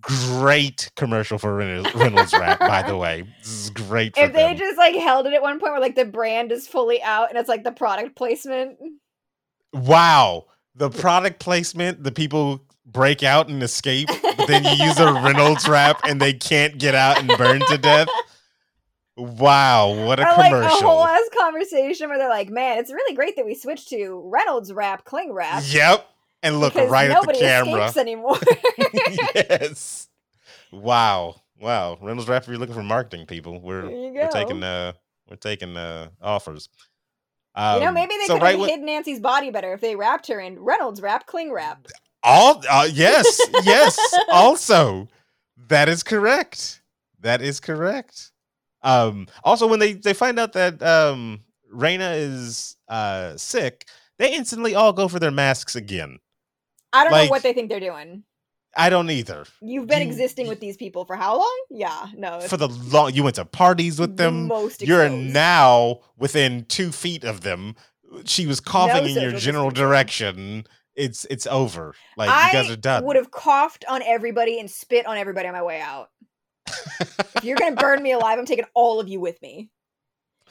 great 0.00 0.90
commercial 0.96 1.38
for 1.38 1.54
Reynolds, 1.54 1.94
Reynolds 1.94 2.32
wrap, 2.32 2.58
by 2.58 2.82
the 2.82 2.96
way. 2.96 3.22
This 3.38 3.52
is 3.64 3.70
great 3.70 4.16
if 4.18 4.32
they 4.32 4.54
just 4.54 4.76
like 4.76 4.96
held 4.96 5.26
it 5.26 5.32
at 5.32 5.40
one 5.42 5.60
point 5.60 5.72
where 5.72 5.80
like 5.80 5.94
the 5.94 6.04
brand 6.04 6.50
is 6.50 6.66
fully 6.66 7.00
out 7.02 7.28
and 7.28 7.38
it's 7.38 7.48
like 7.48 7.62
the 7.62 7.70
product 7.72 8.16
placement. 8.16 8.78
wow. 9.72 10.46
The 10.76 10.90
product 10.90 11.38
placement, 11.38 12.02
the 12.02 12.10
people 12.10 12.60
break 12.86 13.22
out 13.22 13.48
and 13.48 13.62
escape, 13.62 14.08
but 14.36 14.46
then 14.46 14.64
you 14.64 14.84
use 14.84 14.98
a 14.98 15.12
Reynolds 15.24 15.68
wrap 15.68 16.00
and 16.04 16.20
they 16.20 16.32
can't 16.32 16.78
get 16.78 16.94
out 16.94 17.18
and 17.18 17.28
burn 17.38 17.60
to 17.68 17.78
death. 17.78 18.08
Wow, 19.16 19.94
what 20.06 20.18
a 20.18 20.24
or 20.24 20.36
like 20.36 20.52
a 20.52 20.56
commercial. 20.56 20.80
whole 20.88 21.04
ass 21.04 21.22
conversation 21.38 22.08
where 22.08 22.18
they're 22.18 22.28
like, 22.28 22.50
"Man, 22.50 22.78
it's 22.78 22.92
really 22.92 23.14
great 23.14 23.36
that 23.36 23.46
we 23.46 23.54
switched 23.54 23.88
to 23.90 24.20
Reynolds 24.26 24.72
wrap, 24.72 25.04
cling 25.04 25.32
wrap." 25.32 25.62
Yep. 25.66 26.08
And 26.42 26.60
look 26.60 26.74
right 26.74 27.10
at 27.10 27.22
the 27.26 27.32
camera. 27.32 27.90
anymore. 27.96 28.36
yes. 29.34 30.08
Wow. 30.72 31.36
Wow. 31.60 31.96
Reynolds 32.02 32.28
wrap 32.28 32.42
if 32.42 32.48
you're 32.48 32.58
looking 32.58 32.74
for 32.74 32.82
marketing 32.82 33.24
people. 33.26 33.60
We're 33.60 33.88
we're 33.88 34.28
taking 34.30 34.62
uh 34.62 34.92
we're 35.30 35.36
taking 35.36 35.76
uh 35.76 36.08
offers. 36.20 36.68
you 37.56 37.62
know, 37.62 37.86
Um, 37.86 37.94
maybe 37.94 38.14
they 38.18 38.26
so 38.26 38.38
could 38.38 38.46
have 38.48 38.60
when- 38.60 38.68
hid 38.68 38.80
Nancy's 38.80 39.20
body 39.20 39.50
better 39.50 39.72
if 39.72 39.80
they 39.80 39.94
wrapped 39.96 40.26
her 40.26 40.40
in 40.40 40.58
Reynolds 40.58 41.00
wrap, 41.00 41.26
cling 41.26 41.52
wrap. 41.52 41.86
All 42.24 42.62
uh, 42.68 42.88
yes, 42.90 43.40
yes. 43.64 43.98
also, 44.32 45.08
that 45.68 45.88
is 45.88 46.02
correct. 46.02 46.82
That 47.20 47.42
is 47.42 47.60
correct. 47.60 48.32
Um, 48.82 49.28
also, 49.44 49.66
when 49.66 49.78
they 49.78 49.92
they 49.92 50.14
find 50.14 50.38
out 50.38 50.54
that 50.54 50.82
um 50.82 51.40
Rani 51.70 52.02
is 52.02 52.76
uh 52.88 53.36
sick, 53.36 53.86
they 54.18 54.32
instantly 54.34 54.74
all 54.74 54.92
go 54.92 55.06
for 55.06 55.18
their 55.18 55.30
masks 55.30 55.76
again. 55.76 56.18
I 56.92 57.04
don't 57.04 57.12
know 57.12 57.30
what 57.30 57.42
they 57.42 57.52
think 57.52 57.68
they're 57.68 57.80
doing. 57.80 58.24
I 58.76 58.90
don't 58.90 59.10
either. 59.10 59.44
You've 59.60 59.86
been 59.86 60.02
you- 60.02 60.08
existing 60.08 60.48
with 60.48 60.60
these 60.60 60.76
people 60.76 61.04
for 61.04 61.16
how 61.16 61.38
long? 61.38 61.64
Yeah, 61.70 62.06
no. 62.16 62.40
For 62.40 62.56
the 62.56 62.68
long, 62.68 63.12
you 63.14 63.22
went 63.22 63.36
to 63.36 63.44
parties 63.44 64.00
with 64.00 64.16
them. 64.16 64.48
most 64.48 64.82
You're 64.82 65.08
now 65.08 66.00
within 66.16 66.64
two 66.64 66.90
feet 66.90 67.24
of 67.24 67.42
them. 67.42 67.76
She 68.24 68.46
was 68.46 68.60
coughing 68.60 69.08
in 69.08 69.20
your 69.20 69.32
general 69.32 69.70
direction. 69.70 70.66
It's 70.96 71.24
it's 71.30 71.46
over. 71.46 71.94
Like 72.16 72.30
I 72.30 72.46
you 72.48 72.52
guys 72.52 72.70
are 72.70 72.76
done. 72.76 73.02
I 73.02 73.06
would 73.06 73.16
have 73.16 73.30
coughed 73.30 73.84
on 73.88 74.02
everybody 74.02 74.60
and 74.60 74.70
spit 74.70 75.06
on 75.06 75.16
everybody 75.16 75.48
on 75.48 75.54
my 75.54 75.62
way 75.62 75.80
out. 75.80 76.10
if 76.68 77.44
you're 77.44 77.56
gonna 77.56 77.76
burn 77.76 78.02
me 78.02 78.12
alive, 78.12 78.38
I'm 78.38 78.46
taking 78.46 78.64
all 78.74 79.00
of 79.00 79.08
you 79.08 79.20
with 79.20 79.40
me. 79.42 79.70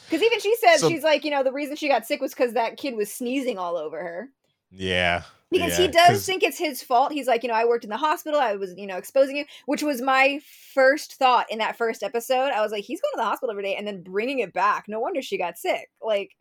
Because 0.10 0.22
even 0.26 0.40
she 0.40 0.56
said 0.58 0.78
So- 0.78 0.90
she's 0.90 1.04
like, 1.04 1.24
you 1.24 1.32
know, 1.32 1.44
the 1.44 1.52
reason 1.54 1.76
she 1.76 1.88
got 1.88 2.06
sick 2.06 2.20
was 2.22 2.34
because 2.34 2.54
that 2.54 2.78
kid 2.78 2.96
was 2.96 3.12
sneezing 3.12 3.58
all 3.58 3.78
over 3.78 3.98
her. 4.00 4.30
yeah. 4.72 5.24
Because 5.52 5.78
yeah, 5.78 5.86
he 5.86 5.92
does 5.92 6.08
'cause- 6.08 6.26
think 6.26 6.42
it's 6.42 6.58
his 6.58 6.82
fault. 6.82 7.12
He's 7.12 7.28
like, 7.28 7.44
you 7.44 7.48
know, 7.50 7.54
I 7.54 7.66
worked 7.66 7.84
in 7.84 7.92
the 7.92 7.98
hospital. 7.98 8.40
I 8.40 8.56
was, 8.56 8.74
you 8.76 8.88
know, 8.88 8.98
exposing 8.98 9.38
you, 9.38 9.46
which 9.68 9.84
was 9.84 10.02
my 10.02 10.40
first 10.74 11.14
thought 11.18 11.46
in 11.52 11.60
that 11.60 11.78
first 11.78 12.02
episode. 12.02 12.50
I 12.50 12.62
was 12.62 12.72
like, 12.72 12.84
he's 12.84 13.00
going 13.00 13.12
to 13.14 13.18
the 13.18 13.24
hospital 13.26 13.52
every 13.52 13.62
day 13.62 13.76
and 13.76 13.86
then 13.88 14.02
bringing 14.02 14.40
it 14.40 14.52
back. 14.52 14.86
No 14.88 15.00
wonder 15.00 15.22
she 15.22 15.38
got 15.38 15.60
sick. 15.60 15.92
Like, 16.02 16.32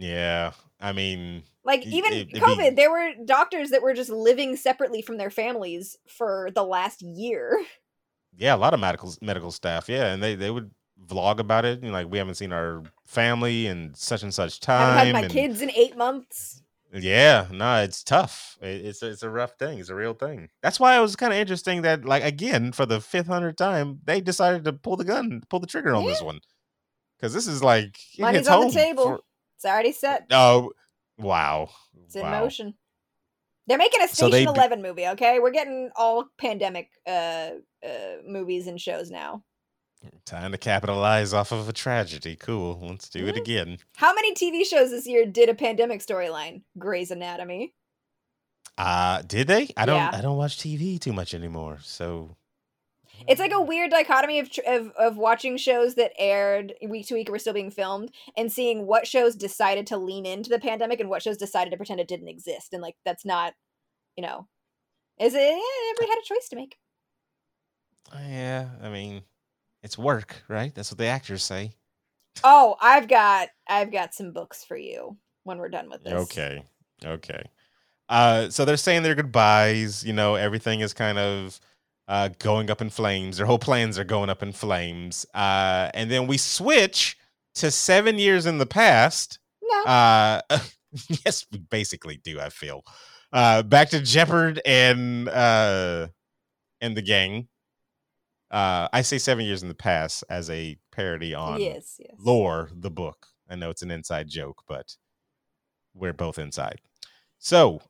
Yeah, 0.00 0.52
I 0.80 0.92
mean, 0.92 1.42
Like 1.64 1.84
even 1.84 2.12
it- 2.12 2.16
it'd 2.28 2.32
be- 2.34 2.40
COVID, 2.40 2.76
there 2.76 2.90
were 2.90 3.10
doctors 3.24 3.70
that 3.70 3.82
were 3.82 3.94
just 3.94 4.10
living 4.10 4.56
separately 4.56 5.02
from 5.02 5.16
their 5.16 5.30
families 5.30 5.96
for 6.06 6.50
the 6.54 6.62
last 6.64 7.02
year. 7.02 7.60
yeah, 8.36 8.54
a 8.54 8.56
lot 8.56 8.74
of 8.74 8.80
medical 8.80 9.12
medical 9.20 9.50
staff. 9.50 9.88
Yeah, 9.88 10.12
and 10.12 10.22
they 10.22 10.36
they 10.36 10.50
would 10.50 10.70
vlog 11.04 11.40
about 11.40 11.64
it. 11.64 11.82
And 11.82 11.92
like, 11.92 12.08
we 12.10 12.18
haven't 12.18 12.36
seen 12.36 12.52
our 12.52 12.82
family 13.06 13.66
in 13.66 13.92
such 13.94 14.22
and 14.22 14.32
such 14.32 14.60
I 14.68 14.72
haven't 14.72 14.94
time. 14.96 15.06
had 15.06 15.12
my 15.14 15.20
and- 15.22 15.32
kids 15.32 15.62
in 15.62 15.70
eight 15.72 15.96
months. 15.96 16.62
Yeah, 16.94 17.48
no, 17.50 17.82
it's 17.82 18.02
tough. 18.04 18.56
It- 18.62 18.86
It's 18.86 19.02
it's 19.02 19.22
a 19.24 19.28
rough 19.30 19.54
thing. 19.58 19.78
It's 19.80 19.90
a 19.90 19.94
real 19.96 20.14
thing. 20.14 20.48
That's 20.62 20.78
why 20.80 20.96
it 20.96 21.00
was 21.00 21.16
kind 21.16 21.32
of 21.32 21.38
interesting 21.40 21.82
that, 21.82 22.04
like, 22.04 22.22
again 22.22 22.70
for 22.72 22.86
the 22.86 23.00
fifth 23.00 23.26
hundred 23.26 23.58
time, 23.58 23.98
they 24.04 24.20
decided 24.20 24.62
to 24.64 24.72
pull 24.72 24.96
the 24.96 25.04
gun, 25.04 25.42
pull 25.50 25.58
the 25.60 25.66
trigger 25.66 25.92
on 25.94 26.06
this 26.06 26.22
one, 26.22 26.40
because 27.18 27.34
this 27.34 27.46
is 27.48 27.62
like 27.64 27.98
it 28.16 28.22
Money's 28.22 28.38
hits 28.38 28.48
on 28.48 28.60
the 28.60 28.66
home 28.66 28.72
table. 28.72 29.04
for- 29.04 29.20
It's 29.58 29.64
already 29.64 29.90
set. 29.90 30.26
oh, 30.30 30.70
wow, 31.18 31.68
It's 32.04 32.14
in 32.14 32.22
wow. 32.22 32.40
motion. 32.42 32.74
They're 33.66 33.76
making 33.76 34.00
a 34.02 34.08
So 34.08 34.28
Station 34.28 34.30
they 34.30 34.44
Eleven 34.44 34.80
movie. 34.82 35.06
Okay, 35.08 35.40
we're 35.40 35.50
getting 35.50 35.90
all 35.96 36.26
pandemic 36.38 36.90
uh, 37.06 37.50
uh, 37.84 37.88
movies 38.24 38.68
and 38.68 38.80
shows 38.80 39.10
now. 39.10 39.42
Time 40.24 40.52
to 40.52 40.58
capitalize 40.58 41.34
off 41.34 41.50
of 41.50 41.68
a 41.68 41.72
tragedy. 41.72 42.36
Cool. 42.36 42.78
Let's 42.80 43.08
do 43.08 43.26
it 43.26 43.34
Mhm. 43.34 43.40
again. 43.40 43.78
How 43.96 44.14
many 44.14 44.32
TV 44.32 44.64
shows 44.64 44.90
this 44.90 45.08
year 45.08 45.26
did 45.26 45.48
a 45.48 45.54
pandemic 45.54 46.00
storyline? 46.02 46.62
Grey's 46.78 47.10
Anatomy. 47.10 47.74
Uh 48.78 49.22
did 49.22 49.48
they? 49.48 49.68
I 49.76 49.86
don't. 49.86 49.96
Yeah. 49.96 50.10
I 50.14 50.20
don't 50.20 50.36
watch 50.36 50.56
TV 50.58 51.00
too 51.00 51.12
much 51.12 51.34
anymore. 51.34 51.78
So 51.82 52.36
It's 53.26 53.40
like 53.40 53.52
a 53.52 53.60
weird 53.60 53.90
dichotomy 53.90 54.38
of, 54.38 54.50
of 54.66 54.90
of 54.92 55.16
watching 55.16 55.56
shows 55.56 55.94
that 55.96 56.12
aired 56.18 56.74
week 56.86 57.06
to 57.08 57.14
week 57.14 57.28
or 57.28 57.32
were 57.32 57.38
still 57.38 57.52
being 57.52 57.70
filmed, 57.70 58.10
and 58.36 58.52
seeing 58.52 58.86
what 58.86 59.06
shows 59.06 59.34
decided 59.34 59.86
to 59.88 59.96
lean 59.96 60.26
into 60.26 60.50
the 60.50 60.58
pandemic 60.58 61.00
and 61.00 61.08
what 61.08 61.22
shows 61.22 61.36
decided 61.36 61.70
to 61.70 61.76
pretend 61.76 62.00
it 62.00 62.08
didn't 62.08 62.28
exist. 62.28 62.72
And 62.72 62.82
like 62.82 62.96
that's 63.04 63.24
not, 63.24 63.54
you 64.16 64.22
know, 64.22 64.46
is 65.20 65.34
it? 65.34 65.38
Yeah, 65.40 65.90
everybody 65.90 66.10
had 66.10 66.22
a 66.22 66.26
choice 66.26 66.48
to 66.50 66.56
make. 66.56 66.76
yeah. 68.14 68.68
I 68.82 68.88
mean, 68.88 69.22
it's 69.82 69.98
work, 69.98 70.42
right? 70.48 70.74
That's 70.74 70.90
what 70.90 70.98
the 70.98 71.06
actors 71.06 71.42
say. 71.42 71.72
Oh, 72.44 72.76
I've 72.80 73.08
got 73.08 73.48
I've 73.68 73.90
got 73.90 74.14
some 74.14 74.32
books 74.32 74.62
for 74.64 74.76
you 74.76 75.16
when 75.42 75.58
we're 75.58 75.70
done 75.70 75.90
with 75.90 76.04
this. 76.04 76.12
Okay. 76.12 76.62
Okay. 77.04 77.42
Uh, 78.08 78.48
so 78.48 78.64
they're 78.64 78.76
saying 78.76 79.02
their 79.02 79.16
goodbyes. 79.16 80.04
You 80.04 80.12
know, 80.12 80.36
everything 80.36 80.78
is 80.78 80.92
kind 80.92 81.18
of 81.18 81.58
uh, 82.08 82.30
going 82.38 82.70
up 82.70 82.80
in 82.80 82.90
flames. 82.90 83.36
Their 83.36 83.46
whole 83.46 83.58
plans 83.58 83.98
are 83.98 84.04
going 84.04 84.30
up 84.30 84.42
in 84.42 84.52
flames. 84.52 85.26
Uh, 85.34 85.90
and 85.94 86.10
then 86.10 86.26
we 86.26 86.38
switch 86.38 87.16
to 87.56 87.70
seven 87.70 88.18
years 88.18 88.46
in 88.46 88.58
the 88.58 88.66
past. 88.66 89.38
No. 89.62 89.84
Uh, 89.84 90.40
yes, 91.24 91.46
we 91.52 91.58
basically 91.58 92.16
do. 92.16 92.40
I 92.40 92.48
feel 92.48 92.82
uh, 93.32 93.62
back 93.62 93.90
to 93.90 93.98
Jepperd 93.98 94.58
and 94.64 95.28
uh, 95.28 96.08
and 96.80 96.96
the 96.96 97.02
gang. 97.02 97.48
Uh, 98.50 98.88
I 98.92 99.02
say 99.02 99.18
seven 99.18 99.44
years 99.44 99.62
in 99.62 99.68
the 99.68 99.74
past 99.74 100.24
as 100.30 100.48
a 100.48 100.78
parody 100.98 101.32
on 101.32 101.60
yes, 101.60 101.94
yes. 102.00 102.12
lore 102.18 102.70
the 102.74 102.90
book 102.90 103.28
i 103.48 103.54
know 103.54 103.70
it's 103.70 103.82
an 103.82 103.90
inside 103.90 104.26
joke 104.26 104.64
but 104.66 104.96
we're 105.94 106.12
both 106.12 106.40
inside 106.40 106.80
so 107.38 107.80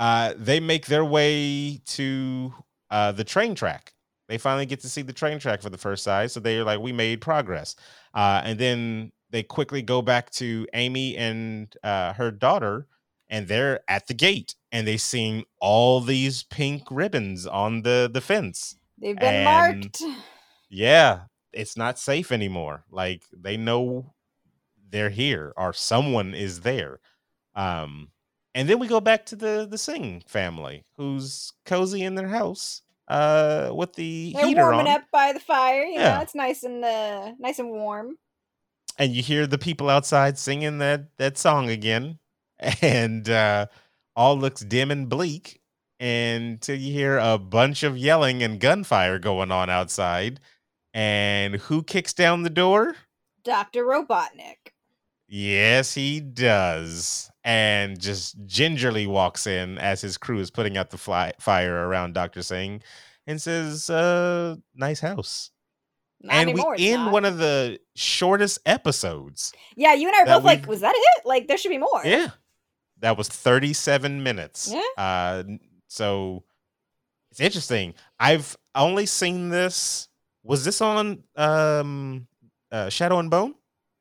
uh 0.00 0.34
they 0.36 0.58
make 0.58 0.86
their 0.86 1.04
way 1.04 1.80
to 1.86 2.52
uh 2.90 3.12
the 3.12 3.24
train 3.24 3.54
track 3.54 3.92
they 4.28 4.38
finally 4.38 4.66
get 4.66 4.80
to 4.80 4.88
see 4.88 5.02
the 5.02 5.12
train 5.12 5.38
track 5.38 5.62
for 5.62 5.70
the 5.70 5.78
first 5.78 6.04
time 6.04 6.28
so 6.28 6.40
they're 6.40 6.64
like 6.64 6.80
we 6.80 6.92
made 6.92 7.20
progress 7.20 7.76
uh 8.14 8.40
and 8.44 8.58
then 8.58 9.12
they 9.30 9.42
quickly 9.42 9.82
go 9.82 10.00
back 10.02 10.30
to 10.30 10.66
aimee 10.74 11.16
and 11.16 11.74
uh 11.82 12.12
her 12.14 12.30
daughter 12.30 12.86
and 13.28 13.46
they're 13.48 13.80
at 13.88 14.06
the 14.06 14.14
gate 14.14 14.54
and 14.72 14.86
they 14.86 14.96
seeing 14.96 15.44
all 15.60 16.00
these 16.00 16.42
pink 16.44 16.84
ribbons 16.90 17.46
on 17.46 17.82
the 17.82 18.08
the 18.12 18.20
fence 18.20 18.76
They've 19.00 19.16
been 19.16 19.34
and- 19.34 19.44
marked. 19.44 20.02
yeah, 20.68 21.20
it's 21.52 21.76
not 21.76 21.98
safe 22.00 22.32
anymore. 22.32 22.84
Like 22.90 23.22
they 23.32 23.56
know 23.56 24.12
they're 24.90 25.10
here 25.10 25.52
or 25.56 25.72
someone 25.72 26.34
is 26.34 26.62
there. 26.62 26.98
Um 27.54 28.08
and 28.58 28.68
then 28.68 28.78
we 28.80 28.88
go 28.88 29.00
back 29.00 29.24
to 29.26 29.36
the 29.36 29.66
the 29.70 29.78
Singh 29.78 30.22
family 30.26 30.84
who's 30.96 31.52
cozy 31.64 32.02
in 32.02 32.14
their 32.16 32.28
house 32.28 32.82
uh 33.06 33.70
with 33.72 33.94
the 33.94 34.32
They're 34.34 34.46
heater 34.46 34.62
warming 34.62 34.88
on 34.88 34.88
up 34.88 35.04
by 35.12 35.32
the 35.32 35.40
fire. 35.40 35.84
You 35.84 36.00
Yeah. 36.00 36.16
know, 36.16 36.22
it's 36.22 36.34
nice 36.34 36.62
and 36.64 36.84
uh, 36.84 37.32
nice 37.38 37.58
and 37.58 37.70
warm. 37.70 38.18
and 38.98 39.14
you 39.14 39.22
hear 39.22 39.46
the 39.46 39.58
people 39.58 39.88
outside 39.88 40.38
singing 40.38 40.78
that 40.78 41.16
that 41.18 41.38
song 41.38 41.70
again 41.70 42.18
and 42.82 43.28
uh 43.30 43.66
all 44.16 44.36
looks 44.36 44.62
dim 44.62 44.90
and 44.90 45.08
bleak 45.08 45.60
until 46.00 46.76
you 46.76 46.92
hear 46.92 47.16
a 47.18 47.38
bunch 47.38 47.82
of 47.84 47.96
yelling 47.96 48.42
and 48.42 48.60
gunfire 48.60 49.18
going 49.20 49.52
on 49.52 49.70
outside 49.70 50.40
and 50.92 51.54
who 51.56 51.82
kicks 51.82 52.12
down 52.12 52.42
the 52.42 52.50
door 52.50 52.96
Doctor 53.44 53.84
Robotnik. 53.84 54.72
Yes, 55.28 55.94
he 55.94 56.20
does. 56.20 57.30
And 57.48 57.98
just 57.98 58.36
gingerly 58.44 59.06
walks 59.06 59.46
in 59.46 59.78
as 59.78 60.02
his 60.02 60.18
crew 60.18 60.38
is 60.38 60.50
putting 60.50 60.76
out 60.76 60.90
the 60.90 60.98
fly- 60.98 61.32
fire 61.40 61.88
around 61.88 62.12
Dr. 62.12 62.42
Singh 62.42 62.82
and 63.26 63.40
says, 63.40 63.88
uh, 63.88 64.56
nice 64.74 65.00
house. 65.00 65.50
Not 66.20 66.34
and 66.34 66.50
anymore, 66.50 66.74
we 66.76 66.90
end 66.90 67.04
not. 67.04 67.12
one 67.12 67.24
of 67.24 67.38
the 67.38 67.80
shortest 67.94 68.58
episodes. 68.66 69.54
Yeah, 69.76 69.94
you 69.94 70.08
and 70.08 70.16
I 70.16 70.22
are 70.22 70.38
both 70.38 70.44
like, 70.44 70.66
was 70.66 70.80
that 70.82 70.92
it? 70.94 71.26
Like, 71.26 71.48
there 71.48 71.56
should 71.56 71.70
be 71.70 71.78
more. 71.78 72.02
Yeah. 72.04 72.28
That 72.98 73.16
was 73.16 73.28
37 73.28 74.22
minutes. 74.22 74.70
Yeah. 74.70 74.82
Uh, 75.02 75.44
so 75.86 76.44
it's 77.30 77.40
interesting. 77.40 77.94
I've 78.20 78.58
only 78.74 79.06
seen 79.06 79.48
this. 79.48 80.08
Was 80.42 80.66
this 80.66 80.82
on 80.82 81.22
um, 81.36 82.26
uh, 82.70 82.90
Shadow 82.90 83.20
and 83.20 83.30
Bone? 83.30 83.54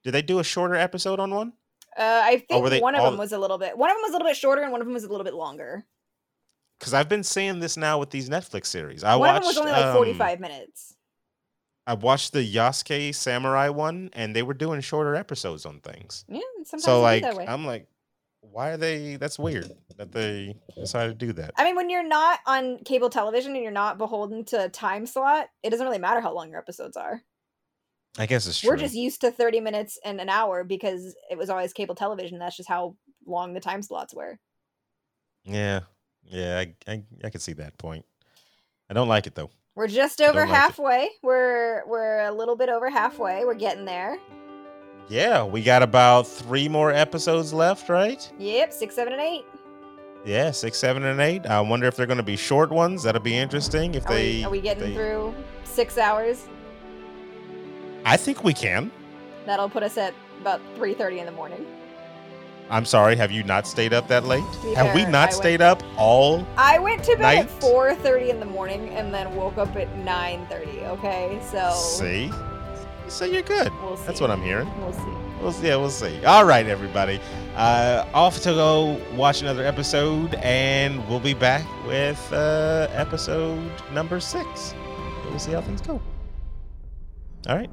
Did 0.04 0.12
they 0.14 0.22
do 0.22 0.40
a 0.40 0.44
shorter 0.44 0.76
episode 0.76 1.20
on 1.20 1.34
one? 1.34 1.54
Uh, 1.98 2.22
I 2.24 2.46
think 2.48 2.62
were 2.64 2.70
they 2.70 2.80
one 2.80 2.96
of 2.96 3.02
all- 3.02 3.10
them 3.12 3.20
was 3.20 3.32
a 3.32 3.38
little 3.40 3.58
bit. 3.58 3.78
One 3.78 3.90
of 3.90 3.96
them 3.96 4.02
was 4.04 4.10
a 4.10 4.14
little 4.14 4.28
bit 4.28 4.38
shorter, 4.38 4.62
and 4.62 4.72
one 4.72 4.82
of 4.82 4.88
them 4.88 4.94
was 4.94 5.04
a 5.04 5.10
little 5.10 5.24
bit 5.24 5.34
longer. 5.34 5.86
because 6.80 6.94
I've 6.94 7.10
been 7.10 7.24
seeing 7.24 7.60
this 7.60 7.76
now 7.78 7.98
with 8.00 8.12
these 8.12 8.30
Netflix 8.30 8.68
series. 8.68 9.04
I 9.04 9.16
one 9.16 9.30
watched. 9.34 9.38
of 9.38 9.42
them 9.44 9.48
was 9.50 9.58
only 9.58 9.72
like 9.72 9.86
um, 9.86 9.96
forty-five 9.96 10.40
minutes. 10.40 10.96
I 11.88 11.94
watched 11.94 12.34
the 12.34 12.44
Yasuke 12.56 13.16
Samurai 13.16 13.70
one, 13.70 14.10
and 14.14 14.36
they 14.36 14.44
were 14.44 14.54
doing 14.54 14.82
shorter 14.82 15.16
episodes 15.16 15.66
on 15.66 15.80
things. 15.80 16.26
Yeah, 16.28 16.42
sometimes 16.66 16.84
so 16.84 17.02
like, 17.02 17.24
that 17.24 17.36
way. 17.36 17.48
I'm 17.48 17.66
like, 17.66 17.88
why 18.42 18.72
are 18.72 18.78
they? 18.78 19.16
That's 19.16 19.40
weird 19.40 19.72
that 19.98 20.12
they 20.12 20.58
decided 20.76 21.18
to 21.18 21.26
do 21.26 21.34
that. 21.34 21.52
I 21.58 21.64
mean, 21.64 21.76
when 21.78 21.90
you're 21.90 22.04
not 22.08 22.40
on 22.46 22.80
cable 22.80 23.10
television 23.10 23.54
and 23.56 23.64
you're 23.64 23.72
not 23.72 23.98
beholden 23.98 24.44
to 24.46 24.66
a 24.66 24.70
time 24.70 25.06
slot, 25.06 25.48
it 25.64 25.70
doesn't 25.72 25.86
really 25.86 25.98
matter 25.98 26.20
how 26.22 26.34
long 26.34 26.50
your 26.50 26.60
episodes 26.60 26.98
are. 26.98 27.24
I 28.20 28.26
guess 28.26 28.48
it's 28.48 28.60
true. 28.60 28.70
We're 28.72 28.78
just 28.78 28.96
used 28.96 29.22
to 29.22 29.32
30 29.32 29.60
minutes 29.62 30.00
and 30.04 30.20
an 30.20 30.30
hour 30.30 30.64
because 30.64 31.16
it 31.30 31.38
was 31.38 31.50
always 31.50 31.74
cable 31.74 31.96
television. 31.96 32.40
That's 32.40 32.58
just 32.58 32.70
how 32.70 32.96
long 33.26 33.54
the 33.54 33.60
time 33.60 33.82
slots 33.82 34.14
were. 34.14 34.40
yeah, 35.44 35.82
yeah. 36.26 36.60
I, 36.88 36.92
I 36.92 37.04
I 37.24 37.30
can 37.30 37.40
see 37.42 37.54
that 37.54 37.78
point. 37.78 38.06
I 38.90 38.94
don't 38.94 39.08
like 39.08 39.28
it 39.28 39.36
though. 39.36 39.50
We're 39.76 39.88
just 39.88 40.20
over 40.22 40.34
don't 40.40 40.50
like 40.50 40.58
it. 40.58 40.62
halfway. 40.62 41.10
We're 41.22 41.84
we're 41.88 42.22
a 42.22 42.32
little 42.32 42.56
bit 42.56 42.70
over 42.70 42.90
halfway. 42.90 43.46
We're 43.46 43.54
getting 43.54 43.86
there. 43.86 44.18
Yeah, 45.10 45.44
we 45.46 45.62
got 45.64 45.84
about 45.84 46.28
three 46.28 46.68
more 46.68 46.92
episodes 46.92 47.54
left, 47.54 47.88
right? 47.88 48.30
Yep, 48.40 48.74
six, 48.74 48.96
seven, 48.96 49.14
and 49.14 49.22
eight. 49.22 49.46
Yeah, 50.26 50.52
six, 50.52 50.78
seven, 50.78 51.06
and 51.06 51.22
eight. 51.22 51.46
I 51.46 51.62
wonder 51.62 51.86
if 51.88 51.96
they're 51.96 52.06
going 52.08 52.18
to 52.18 52.24
be 52.24 52.36
short 52.36 52.72
ones. 52.72 53.04
That'll 53.04 53.22
be 53.22 53.38
interesting. 53.38 53.96
If 53.96 54.06
Are, 54.08 54.14
they, 54.14 54.38
we, 54.40 54.44
are 54.44 54.50
we 54.50 54.60
getting 54.62 54.84
they- 54.84 54.94
through 54.96 55.34
six 55.64 55.98
hours? 55.98 56.50
I 58.08 58.18
think 58.18 58.44
we 58.44 58.54
can. 58.54 58.90
That'll 59.46 59.70
put 59.70 59.84
us 59.84 59.98
at 59.98 60.14
about 60.40 60.62
3.30 60.78 61.20
in 61.20 61.26
the 61.26 61.32
morning. 61.32 61.66
I'm 62.70 62.86
sorry. 62.86 63.16
Have 63.16 63.32
you 63.32 63.44
not 63.44 63.68
stayed 63.68 63.94
up 63.94 64.08
that 64.08 64.26
late? 64.26 64.44
Be 64.64 64.74
Have 64.74 64.96
we 64.96 65.06
not 65.06 65.30
I 65.30 65.32
stayed 65.32 65.62
up 65.62 65.82
all? 65.98 66.46
I 66.58 66.80
went 66.80 67.04
to 67.06 67.12
bed 67.16 67.22
Night? 67.22 67.40
at 67.40 67.60
4.30 67.62 68.30
in 68.30 68.40
the 68.40 68.46
morning 68.46 68.90
and 68.90 69.14
then 69.14 69.36
woke 69.36 69.58
up 69.58 69.76
at 69.76 69.88
9.30, 69.98 70.84
okay? 70.90 71.40
So 71.52 71.72
See, 71.72 72.32
so 73.10 73.26
you're 73.26 73.42
good. 73.42 73.72
we'll. 73.82 73.96
That's 73.98 74.20
what 74.22 74.32
I'm 74.32 74.42
hearing. 74.42 74.70
We'll 74.82 74.94
see. 74.94 75.14
We'll 75.42 75.52
see. 75.52 75.68
Yeah, 75.68 75.76
we'll 75.78 75.90
see. 75.90 76.24
All 76.26 76.46
right, 76.46 76.66
everybody. 76.66 77.22
Uh, 77.56 78.06
off 78.14 78.42
to 78.42 78.50
go 78.54 79.00
watch 79.16 79.42
another 79.42 79.66
episode, 79.66 80.36
and 80.36 81.08
we'll 81.08 81.20
be 81.20 81.34
back 81.34 81.66
with 81.86 82.22
uh, 82.34 82.88
episode 82.92 83.72
number 83.94 84.20
six. 84.20 84.74
We'll 85.26 85.40
see 85.40 85.52
how 85.52 85.62
things 85.62 85.82
go. 85.82 86.02
All 87.48 87.56
right. 87.56 87.70